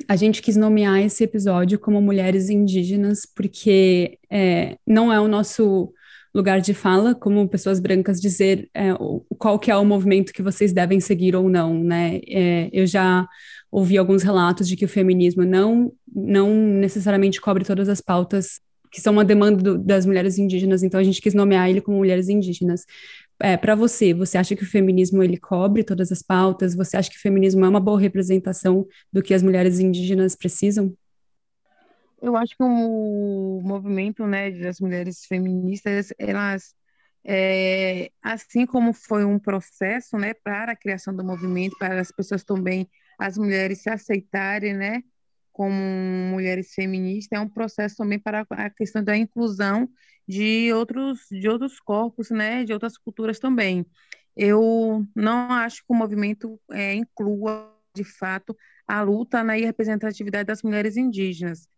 a 0.07 0.15
gente 0.17 0.43
quis 0.43 0.55
nomear 0.55 1.01
esse 1.01 1.25
episódio 1.25 1.79
como 1.79 1.99
Mulheres 2.03 2.51
Indígenas, 2.51 3.25
porque 3.25 4.19
é, 4.31 4.77
não 4.87 5.11
é 5.11 5.19
o 5.19 5.27
nosso 5.27 5.95
lugar 6.35 6.61
de 6.61 6.75
fala, 6.75 7.15
como 7.15 7.49
pessoas 7.49 7.81
brancas, 7.81 8.21
dizer 8.21 8.69
é, 8.75 8.91
qual 9.39 9.59
que 9.59 9.71
é 9.71 9.77
o 9.77 9.83
movimento 9.83 10.31
que 10.31 10.43
vocês 10.43 10.71
devem 10.71 11.01
seguir 11.01 11.35
ou 11.35 11.49
não, 11.49 11.83
né? 11.83 12.21
É, 12.29 12.69
eu 12.71 12.87
já 12.87 13.27
ouvi 13.73 13.97
alguns 13.97 14.23
relatos 14.23 14.69
de 14.69 14.77
que 14.77 14.85
o 14.85 14.89
feminismo 14.89 15.43
não, 15.43 15.91
não 16.07 16.55
necessariamente 16.55 17.41
cobre 17.41 17.65
todas 17.65 17.89
as 17.89 18.03
pautas 18.03 18.61
que 18.91 19.01
são 19.01 19.13
uma 19.13 19.25
demanda 19.25 19.63
do, 19.63 19.79
das 19.79 20.07
mulheres 20.07 20.39
indígenas, 20.39 20.83
então 20.83 20.99
a 20.99 21.03
gente 21.05 21.21
quis 21.21 21.35
nomear 21.35 21.69
ele 21.69 21.81
como 21.81 21.99
mulheres 21.99 22.29
indígenas. 22.29 22.85
É, 23.41 23.57
para 23.57 23.75
você, 23.75 24.13
você 24.13 24.37
acha 24.37 24.57
que 24.57 24.65
o 24.65 24.71
feminismo 24.71 25.23
ele 25.23 25.37
cobre 25.37 25.85
todas 25.85 26.11
as 26.11 26.23
pautas? 26.23 26.75
Você 26.75 26.97
acha 26.97 27.09
que 27.09 27.17
o 27.17 27.21
feminismo 27.21 27.65
é 27.65 27.69
uma 27.69 27.81
boa 27.81 28.01
representação 28.01 28.87
do 29.13 29.23
que 29.23 29.33
as 29.33 29.43
mulheres 29.43 29.79
indígenas 29.79 30.35
precisam? 30.35 30.93
Eu 32.21 32.37
acho 32.37 32.57
que 32.57 32.63
o 32.65 33.61
movimento 33.63 34.27
né, 34.27 34.51
das 34.51 34.81
mulheres 34.81 35.25
feministas, 35.25 36.13
elas, 36.19 36.75
é, 37.25 38.11
assim 38.21 38.67
como 38.67 38.93
foi 38.93 39.25
um 39.25 39.39
processo 39.39 40.19
né, 40.19 40.35
para 40.35 40.73
a 40.73 40.77
criação 40.77 41.15
do 41.15 41.25
movimento, 41.25 41.77
para 41.79 42.01
as 42.01 42.11
pessoas 42.11 42.43
também, 42.43 42.89
as 43.19 43.39
mulheres 43.39 43.83
se 43.83 43.91
aceitarem 43.91 44.75
né, 44.75 45.03
como 45.59 45.75
mulheres 46.31 46.73
feministas, 46.73 47.39
é 47.39 47.43
um 47.43 47.49
processo 47.49 47.97
também 47.97 48.19
para 48.19 48.47
a 48.51 48.71
questão 48.71 49.03
da 49.03 49.17
inclusão 49.17 49.89
de 50.27 50.73
outros, 50.73 51.21
de 51.31 51.49
outros 51.49 51.81
corpos, 51.81 52.31
né, 52.31 52.65
de 52.65 52.73
outras 52.73 52.97
culturas 52.97 53.41
também. 53.41 53.85
Eu 54.37 55.05
não 55.17 55.53
acho 55.53 55.79
que 55.79 55.93
o 55.93 55.95
movimento 55.95 56.61
é, 56.71 56.95
inclua, 56.95 57.75
de 57.95 58.05
fato, 58.05 58.57
a 58.87 59.03
luta 59.03 59.43
na 59.43 59.55
representatividade 59.55 60.47
das 60.47 60.63
mulheres 60.63 60.97
indígenas 60.97 61.69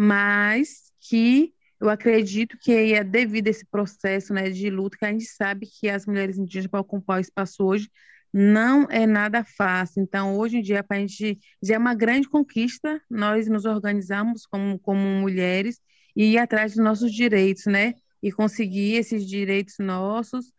mas 0.00 0.92
que 0.98 1.52
eu 1.78 1.90
acredito 1.90 2.56
que 2.58 2.72
é 2.94 3.04
devido 3.04 3.48
a 3.48 3.50
esse 3.50 3.66
processo 3.66 4.32
né, 4.32 4.48
de 4.48 4.70
luta 4.70 4.96
que 4.98 5.04
a 5.04 5.12
gente 5.12 5.26
sabe 5.26 5.66
que 5.66 5.90
as 5.90 6.06
mulheres 6.06 6.38
indígenas 6.38 6.70
para 6.70 6.80
ocupar 6.80 7.18
o 7.18 7.20
espaço 7.20 7.64
hoje 7.64 7.90
não 8.32 8.86
é 8.90 9.06
nada 9.06 9.44
fácil. 9.44 10.02
Então, 10.02 10.36
hoje 10.36 10.58
em 10.58 10.62
dia, 10.62 10.82
para 10.82 10.98
a 10.98 11.00
gente 11.00 11.38
já 11.62 11.74
é 11.74 11.78
uma 11.78 11.94
grande 11.94 12.28
conquista 12.28 13.00
nós 13.10 13.48
nos 13.48 13.64
organizarmos 13.64 14.46
como, 14.46 14.78
como 14.78 15.00
mulheres 15.00 15.80
e 16.16 16.32
ir 16.32 16.38
atrás 16.38 16.74
dos 16.74 16.84
nossos 16.84 17.12
direitos, 17.12 17.66
né? 17.66 17.94
E 18.22 18.30
conseguir 18.32 18.94
esses 18.96 19.26
direitos 19.26 19.74
nossos 19.78 20.52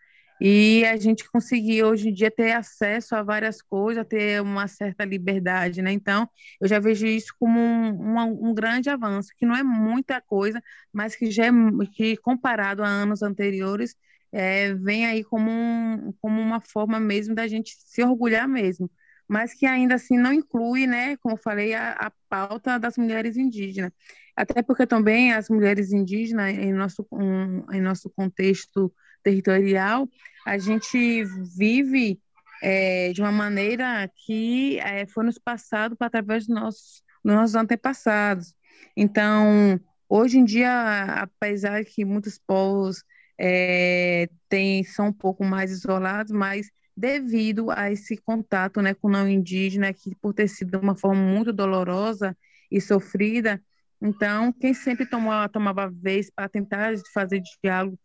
e 0.43 0.83
a 0.85 0.97
gente 0.97 1.29
conseguir 1.31 1.83
hoje 1.83 2.09
em 2.09 2.13
dia 2.13 2.31
ter 2.31 2.51
acesso 2.53 3.15
a 3.15 3.21
várias 3.21 3.61
coisas, 3.61 4.03
ter 4.07 4.41
uma 4.41 4.67
certa 4.67 5.05
liberdade, 5.05 5.83
né? 5.83 5.91
Então, 5.91 6.27
eu 6.59 6.67
já 6.67 6.79
vejo 6.79 7.05
isso 7.05 7.31
como 7.39 7.59
um, 7.59 8.17
um, 8.17 8.49
um 8.49 8.53
grande 8.53 8.89
avanço, 8.89 9.29
que 9.37 9.45
não 9.45 9.55
é 9.55 9.61
muita 9.61 10.19
coisa, 10.19 10.59
mas 10.91 11.15
que 11.15 11.29
já 11.29 11.45
é, 11.45 11.51
que 11.93 12.17
comparado 12.17 12.83
a 12.83 12.87
anos 12.87 13.21
anteriores, 13.21 13.95
é, 14.31 14.73
vem 14.75 15.05
aí 15.05 15.23
como, 15.23 15.49
um, 15.49 16.13
como 16.21 16.39
uma 16.41 16.61
forma 16.61 16.99
mesmo 16.99 17.35
da 17.35 17.47
gente 17.47 17.75
se 17.85 18.03
orgulhar 18.03 18.47
mesmo, 18.47 18.89
mas 19.27 19.53
que 19.53 19.65
ainda 19.65 19.95
assim 19.95 20.17
não 20.17 20.33
inclui, 20.33 20.87
né, 20.87 21.17
como 21.17 21.37
falei, 21.37 21.73
a, 21.73 21.91
a 21.93 22.11
pauta 22.29 22.79
das 22.79 22.97
mulheres 22.97 23.37
indígenas. 23.37 23.91
Até 24.35 24.61
porque 24.61 24.87
também 24.87 25.33
as 25.33 25.49
mulheres 25.49 25.91
indígenas, 25.91 26.57
em 26.57 26.73
nosso, 26.73 27.05
um, 27.11 27.71
em 27.71 27.81
nosso 27.81 28.09
contexto 28.09 28.93
territorial, 29.23 30.09
a 30.45 30.57
gente 30.57 31.23
vive 31.57 32.19
é, 32.61 33.11
de 33.11 33.21
uma 33.21 33.31
maneira 33.31 34.09
que 34.25 34.79
é, 34.79 35.05
foi 35.07 35.25
nos 35.25 35.37
passado 35.37 35.95
através 35.99 36.47
dos 36.47 36.55
nossos, 36.55 37.03
dos 37.23 37.33
nossos 37.35 37.55
antepassados. 37.55 38.55
Então, 38.95 39.79
hoje 40.07 40.37
em 40.39 40.45
dia, 40.45 41.21
apesar 41.21 41.83
que 41.85 42.05
muitos 42.05 42.37
povos 42.37 43.03
é, 43.43 44.29
tem, 44.47 44.83
são 44.83 45.07
um 45.07 45.13
pouco 45.13 45.43
mais 45.43 45.71
isolados, 45.71 46.31
mas 46.31 46.69
devido 46.95 47.71
a 47.71 47.91
esse 47.91 48.15
contato 48.17 48.81
né, 48.81 48.93
com 48.93 49.07
o 49.07 49.11
não 49.11 49.27
indígena, 49.27 49.91
que 49.91 50.13
por 50.15 50.31
ter 50.33 50.47
sido 50.47 50.79
uma 50.79 50.95
forma 50.95 51.19
muito 51.19 51.51
dolorosa 51.51 52.37
e 52.69 52.79
sofrida, 52.79 53.59
então, 54.03 54.51
quem 54.53 54.73
sempre 54.73 55.05
tomava, 55.05 55.47
tomava 55.47 55.87
vez 55.89 56.29
para 56.31 56.49
tentar 56.49 56.93
fazer 57.13 57.41
diálogo, 57.63 57.99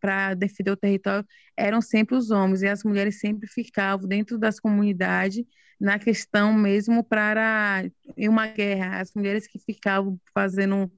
para 0.00 0.32
defender 0.34 0.70
o 0.70 0.76
território, 0.76 1.26
eram 1.54 1.82
sempre 1.82 2.16
os 2.16 2.30
homens, 2.30 2.62
e 2.62 2.68
as 2.68 2.82
mulheres 2.82 3.20
sempre 3.20 3.46
ficavam 3.46 4.08
dentro 4.08 4.38
das 4.38 4.58
comunidades, 4.58 5.44
na 5.78 5.98
questão 5.98 6.52
mesmo 6.54 7.04
para 7.04 7.84
em 8.16 8.26
uma 8.28 8.46
guerra, 8.46 9.00
as 9.00 9.12
mulheres 9.14 9.46
que 9.46 9.58
ficavam 9.58 10.18
fazendo, 10.32 10.90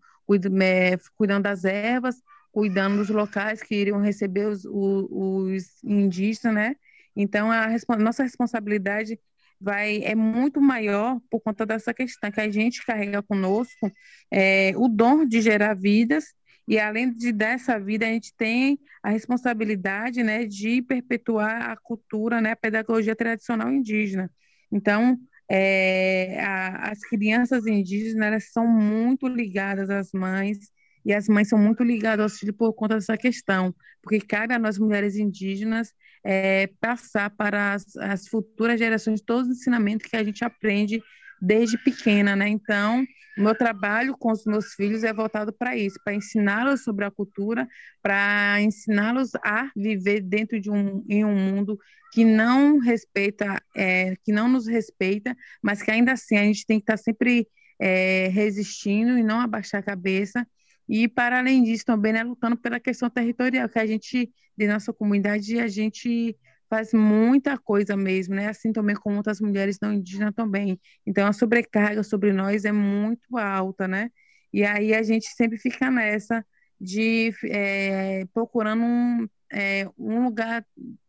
cuidando 1.17 1.43
das 1.43 1.65
ervas, 1.65 2.23
cuidando 2.57 2.97
dos 2.97 3.11
locais 3.11 3.63
que 3.63 3.75
iriam 3.75 4.01
receber 4.01 4.47
os, 4.47 4.65
os, 4.65 5.85
indígenas, 5.85 6.55
né? 6.55 6.77
Então, 7.15 7.51
a 7.51 7.69
nossa 7.99 8.23
responsabilidade 8.23 9.21
vai 9.61 10.03
é 10.03 10.15
muito 10.15 10.59
maior 10.59 11.21
por 11.31 11.41
conta 11.41 11.67
dessa 11.67 11.93
questão 11.93 12.31
que 12.31 12.41
a 12.41 12.51
gente 12.51 12.83
carrega 12.87 13.23
conosco 13.23 13.93
é, 14.31 14.73
o 14.75 14.89
dom 14.89 15.27
de 15.27 15.43
gerar 15.43 15.75
vidas 15.75 16.25
e 16.67 16.79
além 16.79 17.13
de 17.13 17.31
dessa 17.31 17.79
vida 17.79 18.07
a 18.07 18.09
gente 18.09 18.35
tem 18.35 18.79
a 19.03 19.11
responsabilidade 19.11 20.23
né 20.23 20.45
de 20.45 20.83
perpetuar 20.83 21.71
a 21.71 21.77
cultura 21.77 22.39
né 22.41 22.53
a 22.53 22.57
pedagogia 22.57 23.17
tradicional 23.17 23.73
indígena 23.73 24.31
então 24.71 25.19
é, 25.51 26.39
a, 26.43 26.91
as 26.91 27.01
crianças 27.01 27.67
indígenas 27.67 28.27
elas 28.27 28.53
são 28.53 28.67
muito 28.67 29.27
ligadas 29.27 29.89
às 29.89 30.13
mães 30.13 30.71
e 31.07 31.15
as 31.15 31.29
mães 31.29 31.49
são 31.49 31.57
muito 31.57 31.85
ligadas 31.85 32.37
filhos 32.37 32.57
por 32.57 32.73
conta 32.75 32.97
dessa 32.97 33.17
questão, 33.17 33.73
porque 34.03 34.21
cabe 34.21 34.53
a 34.53 34.59
nós 34.59 34.77
mulheres 34.77 35.15
indígenas 35.15 35.95
é, 36.25 36.69
passar 36.81 37.31
para 37.31 37.75
as, 37.75 37.97
as, 37.97 38.27
futuras 38.27 38.77
gerações 38.77 39.21
todos 39.21 39.49
os 39.49 39.59
ensinamentos 39.59 40.11
que 40.11 40.17
a 40.17 40.25
gente 40.25 40.45
aprende 40.45 41.01
desde 41.41 41.79
pequena, 41.79 42.35
né? 42.35 42.49
Então, 42.49 43.07
meu 43.39 43.55
trabalho 43.55 44.17
com 44.19 44.33
os 44.33 44.45
meus 44.45 44.75
filhos 44.75 45.05
é 45.05 45.13
voltado 45.13 45.53
para 45.53 45.77
isso, 45.77 45.97
para 46.03 46.15
ensiná-los 46.15 46.83
sobre 46.83 47.05
a 47.05 47.11
cultura, 47.11 47.69
para 48.03 48.61
ensiná-los 48.61 49.31
a 49.45 49.71
viver 49.77 50.23
dentro 50.23 50.61
de 50.61 50.71
um 50.71 51.05
em 51.09 51.25
um 51.25 51.37
mundo 51.37 51.79
que 52.13 52.25
não 52.25 52.79
respeita, 52.79 53.63
é, 53.77 54.17
que 54.25 54.33
não 54.33 54.49
nos 54.49 54.67
respeita, 54.67 55.37
mas 55.63 55.83
que 55.83 55.91
ainda 55.93 56.13
assim 56.13 56.37
a 56.37 56.43
gente 56.43 56.67
tem 56.67 56.81
que 56.81 56.85
estar 56.85 56.97
sempre 56.97 57.47
é, 57.81 58.27
resistindo 58.27 59.17
e 59.17 59.23
não 59.23 59.39
abaixar 59.39 59.79
a 59.81 59.85
cabeça 59.85 60.45
e, 60.89 61.09
para 61.09 61.39
além 61.39 61.63
disso, 61.63 61.85
também 61.85 62.13
né, 62.13 62.23
lutando 62.23 62.57
pela 62.57 62.79
questão 62.79 63.11
territorial, 63.11 63.69
que 63.69 63.79
a 63.79 63.87
gente, 63.87 64.33
de 64.57 64.67
nossa 64.67 64.93
comunidade, 64.93 65.59
a 65.59 65.67
gente 65.69 66.37
faz 66.69 66.93
muita 66.93 67.59
coisa 67.59 67.97
mesmo, 67.97 68.35
né? 68.35 68.49
Assim 68.49 68.73
também 68.73 68.97
como 68.97 69.17
outras 69.17 69.41
mulheres 69.41 69.79
não 69.81 69.93
indígenas 69.93 70.35
também. 70.35 70.81
Então, 71.07 71.27
a 71.27 71.33
sobrecarga 71.33 72.03
sobre 72.03 72.33
nós 72.33 72.65
é 72.65 72.73
muito 72.73 73.37
alta, 73.37 73.87
né? 73.89 74.11
E 74.53 74.65
aí 74.65 74.95
a 74.95 75.03
gente 75.03 75.27
sempre 75.29 75.59
fica 75.59 75.91
nessa 75.91 76.45
de 76.81 77.33
é, 77.45 78.25
procurando 78.33 78.83
um, 78.83 79.29
é, 79.53 79.89
um 79.99 80.25
lugar, 80.25 80.65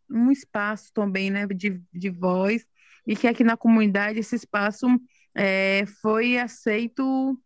um 0.09 0.31
espaço 0.31 0.91
também, 0.93 1.29
né? 1.31 1.45
De, 1.47 1.81
de 1.93 2.09
voz, 2.09 2.65
e 3.05 3.15
que 3.15 3.27
aqui 3.27 3.43
na 3.43 3.57
comunidade 3.57 4.19
esse 4.19 4.35
espaço 4.35 4.87
é, 5.35 5.85
foi 6.01 6.37
aceito 6.37 7.39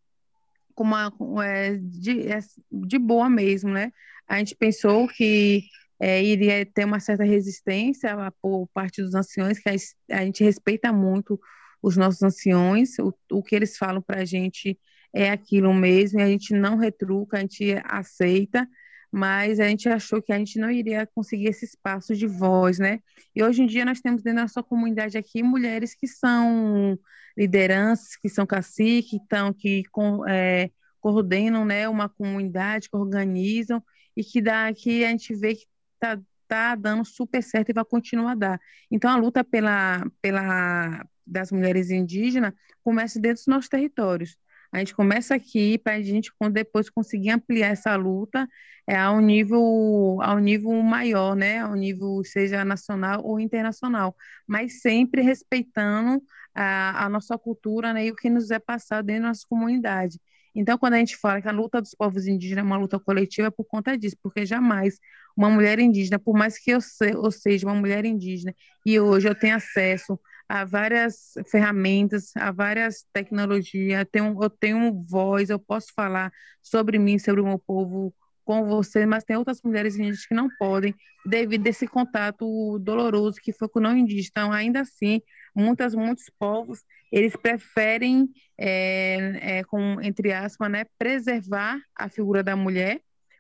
com 0.71 0.84
uma 0.84 1.12
é, 1.45 1.77
de, 1.77 2.27
é, 2.27 2.39
de 2.71 2.99
boa 2.99 3.29
mesmo, 3.29 3.71
né? 3.71 3.91
A 4.27 4.38
gente 4.39 4.55
pensou 4.55 5.07
que 5.07 5.63
é, 5.99 6.23
iria 6.23 6.65
ter 6.65 6.86
uma 6.86 6.99
certa 6.99 7.23
resistência 7.23 8.15
por 8.41 8.67
parte 8.73 9.01
dos 9.01 9.13
anciões, 9.13 9.60
que 9.60 9.69
a, 9.69 9.73
a 10.19 10.25
gente 10.25 10.43
respeita 10.43 10.91
muito 10.91 11.39
os 11.81 11.97
nossos 11.97 12.21
anciões, 12.23 12.97
o, 12.99 13.13
o 13.31 13.43
que 13.43 13.55
eles 13.55 13.77
falam 13.77 14.01
para 14.01 14.21
a 14.21 14.25
gente 14.25 14.79
é 15.13 15.29
aquilo 15.29 15.73
mesmo, 15.73 16.19
e 16.19 16.23
a 16.23 16.27
gente 16.27 16.53
não 16.53 16.77
retruca, 16.77 17.38
a 17.38 17.41
gente 17.41 17.75
aceita, 17.84 18.67
mas 19.12 19.60
a 19.60 19.67
gente 19.67 19.89
achou 19.89 20.21
que 20.21 20.32
a 20.32 20.38
gente 20.38 20.58
não 20.58 20.71
iria 20.71 21.06
conseguir 21.06 21.47
esse 21.47 21.65
espaço 21.65 22.15
de 22.15 22.26
voz, 22.28 22.80
né? 22.80 23.00
E 23.36 23.43
hoje 23.43 23.62
em 23.62 23.67
dia 23.67 23.84
nós 23.84 24.00
temos 24.00 24.24
dentro 24.24 24.38
da 24.38 24.43
nossa 24.43 24.63
comunidade 24.63 25.17
aqui 25.17 25.43
mulheres 25.43 25.93
que 25.93 26.08
são 26.08 26.97
lideranças, 27.38 28.15
que 28.15 28.30
são 28.30 28.45
caciques, 28.45 29.19
que 29.58 29.84
é, 30.30 30.69
coordenam 31.00 31.65
né, 31.65 31.89
uma 31.89 32.08
comunidade, 32.08 32.89
que 32.89 32.95
organizam 32.95 33.84
e 34.15 34.24
que, 34.24 34.41
dá, 34.41 34.71
que 34.74 35.04
a 35.04 35.10
gente 35.10 35.34
vê 35.36 35.56
que 35.56 35.65
está 35.95 36.19
tá 36.47 36.76
dando 36.76 37.06
super 37.06 37.41
certo 37.41 37.69
e 37.69 37.74
vai 37.74 37.86
continuar 37.86 38.34
a 38.34 38.36
dar. 38.36 38.62
Então, 38.89 39.10
a 39.10 39.17
luta 39.17 39.43
pela, 39.43 40.06
pela, 40.21 41.06
das 41.26 41.52
mulheres 41.52 41.89
indígenas 41.89 42.54
começa 42.84 43.19
dentro 43.19 43.38
dos 43.38 43.47
nossos 43.47 43.69
territórios 43.69 44.38
A 44.71 44.79
gente 44.79 44.95
começa 44.95 45.36
aqui 45.36 45.77
para 45.77 45.93
a 45.95 46.01
gente 46.01 46.31
depois 46.51 46.89
conseguir 46.89 47.31
ampliar 47.31 47.69
essa 47.69 47.95
luta 47.95 48.47
é, 48.88 48.95
a 48.95 49.12
um 49.12 49.21
nível, 49.21 50.19
a 50.21 50.34
um 50.36 50.39
nível 50.39 50.71
maior, 50.81 51.36
né? 51.36 51.60
A 51.60 51.67
um 51.69 51.75
nível 51.75 52.23
seja 52.23 52.63
nacional 52.65 53.21
ou 53.23 53.39
internacional, 53.39 54.15
mas 54.47 54.81
sempre 54.81 55.21
respeitando 55.21 56.21
a, 56.53 57.05
a 57.05 57.10
nossa 57.10 57.38
cultura 57.38 57.93
né, 57.93 58.05
e 58.05 58.12
o 58.12 58.15
que 58.15 58.29
nos 58.29 58.51
é 58.51 58.60
passado 58.60 59.05
dentro 59.05 59.23
da 59.23 59.27
nossa 59.29 59.45
comunidade. 59.47 60.19
Então, 60.53 60.77
quando 60.77 60.95
a 60.95 60.97
gente 60.97 61.15
fala 61.15 61.41
que 61.41 61.47
a 61.47 61.51
luta 61.51 61.81
dos 61.81 61.95
povos 61.95 62.27
indígenas 62.27 62.63
é 62.63 62.67
uma 62.67 62.77
luta 62.77 62.99
coletiva, 62.99 63.47
é 63.47 63.51
por 63.51 63.63
conta 63.65 63.97
disso, 63.97 64.17
porque 64.21 64.45
jamais 64.45 64.99
uma 65.36 65.49
mulher 65.49 65.79
indígena, 65.79 66.19
por 66.19 66.36
mais 66.38 66.57
que 66.57 66.71
eu, 66.71 66.81
se, 66.81 67.12
eu 67.12 67.31
seja 67.31 67.65
uma 67.65 67.75
mulher 67.75 68.03
indígena 68.03 68.53
e 68.86 68.99
hoje 68.99 69.29
eu 69.29 69.36
tenho 69.36 69.55
acesso 69.55 70.19
a 70.51 70.65
várias 70.65 71.31
ferramentas, 71.49 72.35
a 72.35 72.51
várias 72.51 73.05
tecnologias, 73.13 74.05
tenho, 74.11 74.37
eu 74.43 74.49
tenho 74.49 75.01
voz, 75.09 75.49
eu 75.49 75.57
posso 75.57 75.93
falar 75.95 76.29
sobre 76.61 76.99
mim, 76.99 77.17
sobre 77.17 77.39
o 77.39 77.45
meu 77.45 77.57
povo 77.57 78.13
com 78.43 78.65
você, 78.65 79.05
mas 79.05 79.23
tem 79.23 79.37
outras 79.37 79.61
mulheres 79.63 79.95
indígenas 79.95 80.25
que 80.25 80.35
não 80.35 80.49
podem, 80.59 80.93
devido 81.25 81.65
a 81.65 81.69
esse 81.69 81.87
contato 81.87 82.77
doloroso 82.79 83.39
que 83.41 83.53
foi 83.53 83.69
com 83.69 83.79
o 83.79 83.81
não 83.81 83.95
indígena. 83.95 84.27
Então, 84.29 84.51
ainda 84.51 84.81
assim, 84.81 85.21
muitas, 85.55 85.95
muitos 85.95 86.25
povos, 86.37 86.81
eles 87.09 87.33
preferem, 87.33 88.27
é, 88.57 89.59
é, 89.59 89.63
com, 89.63 90.01
entre 90.01 90.33
aspas, 90.33 90.69
né, 90.69 90.83
preservar 90.99 91.79
a 91.95 92.09
figura 92.09 92.43
da 92.43 92.57
mulher, 92.57 92.99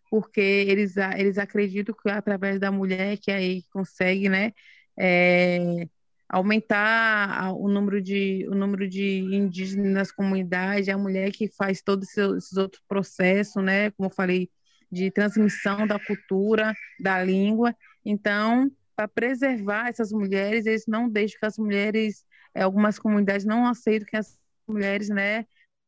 porque 0.09 0.39
eles, 0.39 0.95
eles 1.17 1.37
acreditam 1.37 1.93
que 1.93 2.09
através 2.09 2.57
da 2.57 2.71
mulher 2.71 3.17
que 3.17 3.31
aí 3.31 3.63
consegue, 3.73 4.29
né, 4.29 4.53
é, 4.97 5.89
aumentar 6.31 7.53
o 7.53 7.67
número 7.67 8.01
de 8.01 8.47
o 8.49 8.55
número 8.55 8.87
de 8.87 9.19
indígenas 9.35 9.91
nas 9.91 10.11
comunidades, 10.11 10.87
a 10.87 10.97
mulher 10.97 11.31
que 11.31 11.49
faz 11.49 11.81
todos 11.81 12.07
esses 12.17 12.55
outros 12.55 12.81
processos, 12.87 13.61
né, 13.61 13.91
como 13.91 14.07
eu 14.09 14.13
falei, 14.15 14.49
de 14.89 15.11
transmissão 15.11 15.85
da 15.85 15.99
cultura, 15.99 16.73
da 16.99 17.21
língua. 17.21 17.75
Então, 18.05 18.71
para 18.95 19.07
preservar 19.09 19.89
essas 19.89 20.11
mulheres, 20.11 20.65
eles 20.65 20.85
não 20.87 21.09
deixam 21.09 21.37
que 21.39 21.45
as 21.45 21.57
mulheres, 21.57 22.25
eh, 22.55 22.61
algumas 22.61 22.97
comunidades 22.97 23.45
não 23.45 23.65
aceitam 23.67 24.07
que 24.09 24.17
as 24.17 24.39
mulheres, 24.67 25.09
né, 25.09 25.45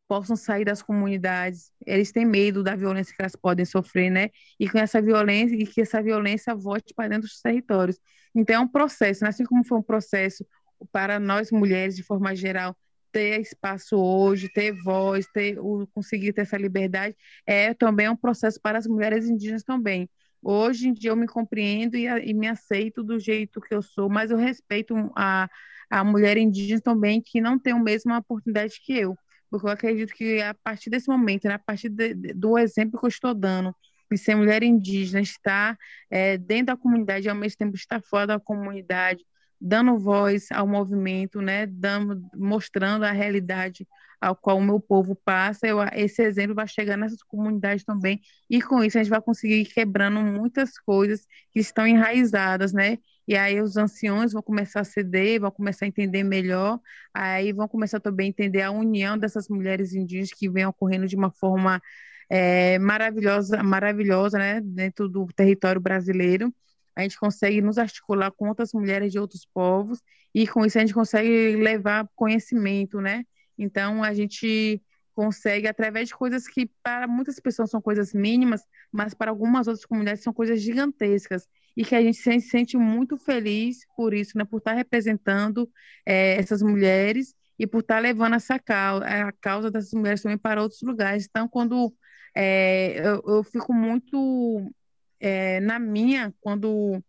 possam 0.07 0.35
sair 0.35 0.65
das 0.65 0.81
comunidades. 0.81 1.71
Eles 1.85 2.11
têm 2.11 2.25
medo 2.25 2.63
da 2.63 2.75
violência 2.75 3.15
que 3.15 3.21
elas 3.21 3.35
podem 3.35 3.65
sofrer, 3.65 4.09
né? 4.11 4.29
E 4.59 4.69
com 4.69 4.77
essa 4.77 5.01
violência, 5.01 5.55
e 5.55 5.65
que 5.65 5.81
essa 5.81 6.01
violência 6.01 6.55
volte 6.55 6.93
para 6.93 7.09
dentro 7.09 7.27
dos 7.27 7.41
territórios. 7.41 7.99
Então, 8.35 8.55
é 8.55 8.59
um 8.59 8.67
processo, 8.67 9.23
né? 9.23 9.29
assim 9.29 9.45
como 9.45 9.63
foi 9.65 9.77
um 9.77 9.83
processo 9.83 10.45
para 10.91 11.19
nós 11.19 11.51
mulheres, 11.51 11.95
de 11.95 12.03
forma 12.03 12.35
geral, 12.35 12.75
ter 13.11 13.39
espaço 13.39 13.95
hoje, 13.95 14.49
ter 14.49 14.73
voz, 14.83 15.27
ter, 15.27 15.59
o, 15.59 15.87
conseguir 15.93 16.33
ter 16.33 16.41
essa 16.41 16.57
liberdade, 16.57 17.15
é 17.45 17.73
também 17.73 18.09
um 18.09 18.15
processo 18.15 18.59
para 18.59 18.77
as 18.79 18.87
mulheres 18.87 19.29
indígenas 19.29 19.63
também. 19.63 20.09
Hoje 20.41 20.89
em 20.89 20.93
dia 20.93 21.11
eu 21.11 21.15
me 21.15 21.27
compreendo 21.27 21.95
e, 21.95 22.05
e 22.05 22.33
me 22.33 22.47
aceito 22.47 23.03
do 23.03 23.19
jeito 23.19 23.61
que 23.61 23.73
eu 23.73 23.81
sou, 23.81 24.09
mas 24.09 24.31
eu 24.31 24.37
respeito 24.37 24.95
a, 25.15 25.47
a 25.89 26.03
mulher 26.03 26.37
indígena 26.37 26.81
também 26.81 27.21
que 27.21 27.39
não 27.39 27.57
tem 27.57 27.71
a 27.71 27.79
mesma 27.79 28.17
oportunidade 28.17 28.81
que 28.83 28.93
eu, 28.97 29.15
porque 29.53 29.67
eu 29.67 29.71
acredito 29.71 30.15
que 30.15 30.41
a 30.41 30.55
partir 30.55 30.89
desse 30.89 31.07
momento, 31.07 31.47
né, 31.47 31.53
a 31.53 31.59
partir 31.59 31.87
de, 31.87 32.15
do 32.33 32.57
exemplo 32.57 32.99
que 32.99 33.05
eu 33.05 33.09
estou 33.09 33.35
dando, 33.35 33.75
de 34.11 34.17
ser 34.17 34.33
mulher 34.33 34.63
indígena, 34.63 35.21
estar 35.21 35.77
é, 36.09 36.39
dentro 36.39 36.67
da 36.67 36.77
comunidade 36.77 37.27
e 37.27 37.29
ao 37.29 37.35
mesmo 37.35 37.59
tempo 37.59 37.75
estar 37.75 38.01
fora 38.01 38.25
da 38.25 38.39
comunidade, 38.39 39.23
dando 39.61 39.99
voz 39.99 40.51
ao 40.51 40.65
movimento, 40.65 41.39
né, 41.39 41.67
dando, 41.67 42.19
mostrando 42.35 43.05
a 43.05 43.11
realidade 43.11 43.87
ao 44.19 44.35
qual 44.35 44.57
o 44.57 44.63
meu 44.63 44.79
povo 44.79 45.15
passa, 45.23 45.67
eu, 45.67 45.77
esse 45.93 46.23
exemplo 46.23 46.55
vai 46.55 46.67
chegar 46.67 46.97
nessas 46.97 47.21
comunidades 47.21 47.83
também, 47.83 48.21
e 48.49 48.59
com 48.59 48.83
isso 48.83 48.97
a 48.97 49.03
gente 49.03 49.09
vai 49.11 49.21
conseguir 49.21 49.61
ir 49.61 49.65
quebrando 49.65 50.19
muitas 50.19 50.79
coisas 50.79 51.27
que 51.51 51.59
estão 51.59 51.85
enraizadas, 51.85 52.73
né, 52.73 52.97
e 53.27 53.35
aí 53.35 53.61
os 53.61 53.77
anciões 53.77 54.33
vão 54.33 54.41
começar 54.41 54.81
a 54.81 54.83
ceder, 54.83 55.39
vão 55.39 55.51
começar 55.51 55.85
a 55.85 55.87
entender 55.87 56.23
melhor, 56.23 56.79
aí 57.13 57.53
vão 57.53 57.67
começar 57.67 57.99
também 57.99 58.27
a 58.27 58.29
entender 58.29 58.61
a 58.61 58.71
união 58.71 59.17
dessas 59.17 59.47
mulheres 59.47 59.93
indígenas 59.93 60.31
que 60.31 60.49
vem 60.49 60.65
ocorrendo 60.65 61.07
de 61.07 61.15
uma 61.15 61.31
forma 61.31 61.81
é, 62.29 62.79
maravilhosa, 62.79 63.63
maravilhosa, 63.63 64.37
né, 64.37 64.61
dentro 64.61 65.07
do 65.07 65.25
território 65.35 65.79
brasileiro. 65.79 66.53
A 66.95 67.01
gente 67.01 67.17
consegue 67.17 67.61
nos 67.61 67.77
articular 67.77 68.31
com 68.31 68.49
outras 68.49 68.73
mulheres 68.73 69.11
de 69.11 69.19
outros 69.19 69.47
povos 69.53 69.99
e 70.33 70.47
com 70.47 70.65
isso 70.65 70.77
a 70.77 70.81
gente 70.81 70.93
consegue 70.93 71.55
levar 71.55 72.07
conhecimento, 72.15 73.01
né? 73.01 73.23
Então 73.57 74.03
a 74.03 74.13
gente 74.13 74.81
consegue 75.13 75.67
através 75.67 76.09
de 76.09 76.15
coisas 76.15 76.47
que 76.47 76.69
para 76.83 77.07
muitas 77.07 77.39
pessoas 77.39 77.69
são 77.69 77.81
coisas 77.81 78.13
mínimas, 78.13 78.63
mas 78.91 79.13
para 79.13 79.31
algumas 79.31 79.67
outras 79.67 79.85
comunidades 79.85 80.23
são 80.23 80.33
coisas 80.33 80.61
gigantescas 80.61 81.47
e 81.75 81.83
que 81.83 81.95
a 81.95 82.01
gente 82.01 82.17
se 82.17 82.39
sente 82.41 82.77
muito 82.77 83.17
feliz 83.17 83.85
por 83.95 84.13
isso, 84.13 84.37
né? 84.37 84.45
Por 84.45 84.57
estar 84.57 84.73
representando 84.73 85.69
é, 86.05 86.35
essas 86.35 86.61
mulheres 86.61 87.35
e 87.57 87.65
por 87.65 87.79
estar 87.79 87.99
levando 87.99 88.35
essa 88.35 88.59
causa, 88.59 89.05
a 89.05 89.31
causa 89.31 89.71
dessas 89.71 89.93
mulheres 89.93 90.21
também 90.21 90.37
para 90.37 90.61
outros 90.61 90.81
lugares. 90.81 91.25
Então, 91.29 91.47
quando 91.47 91.93
é, 92.35 92.99
eu, 92.99 93.23
eu, 93.27 93.43
fico 93.43 93.73
muito 93.73 94.71
é, 95.19 95.59
na 95.59 95.79
minha 95.79 96.33
quando 96.41 97.01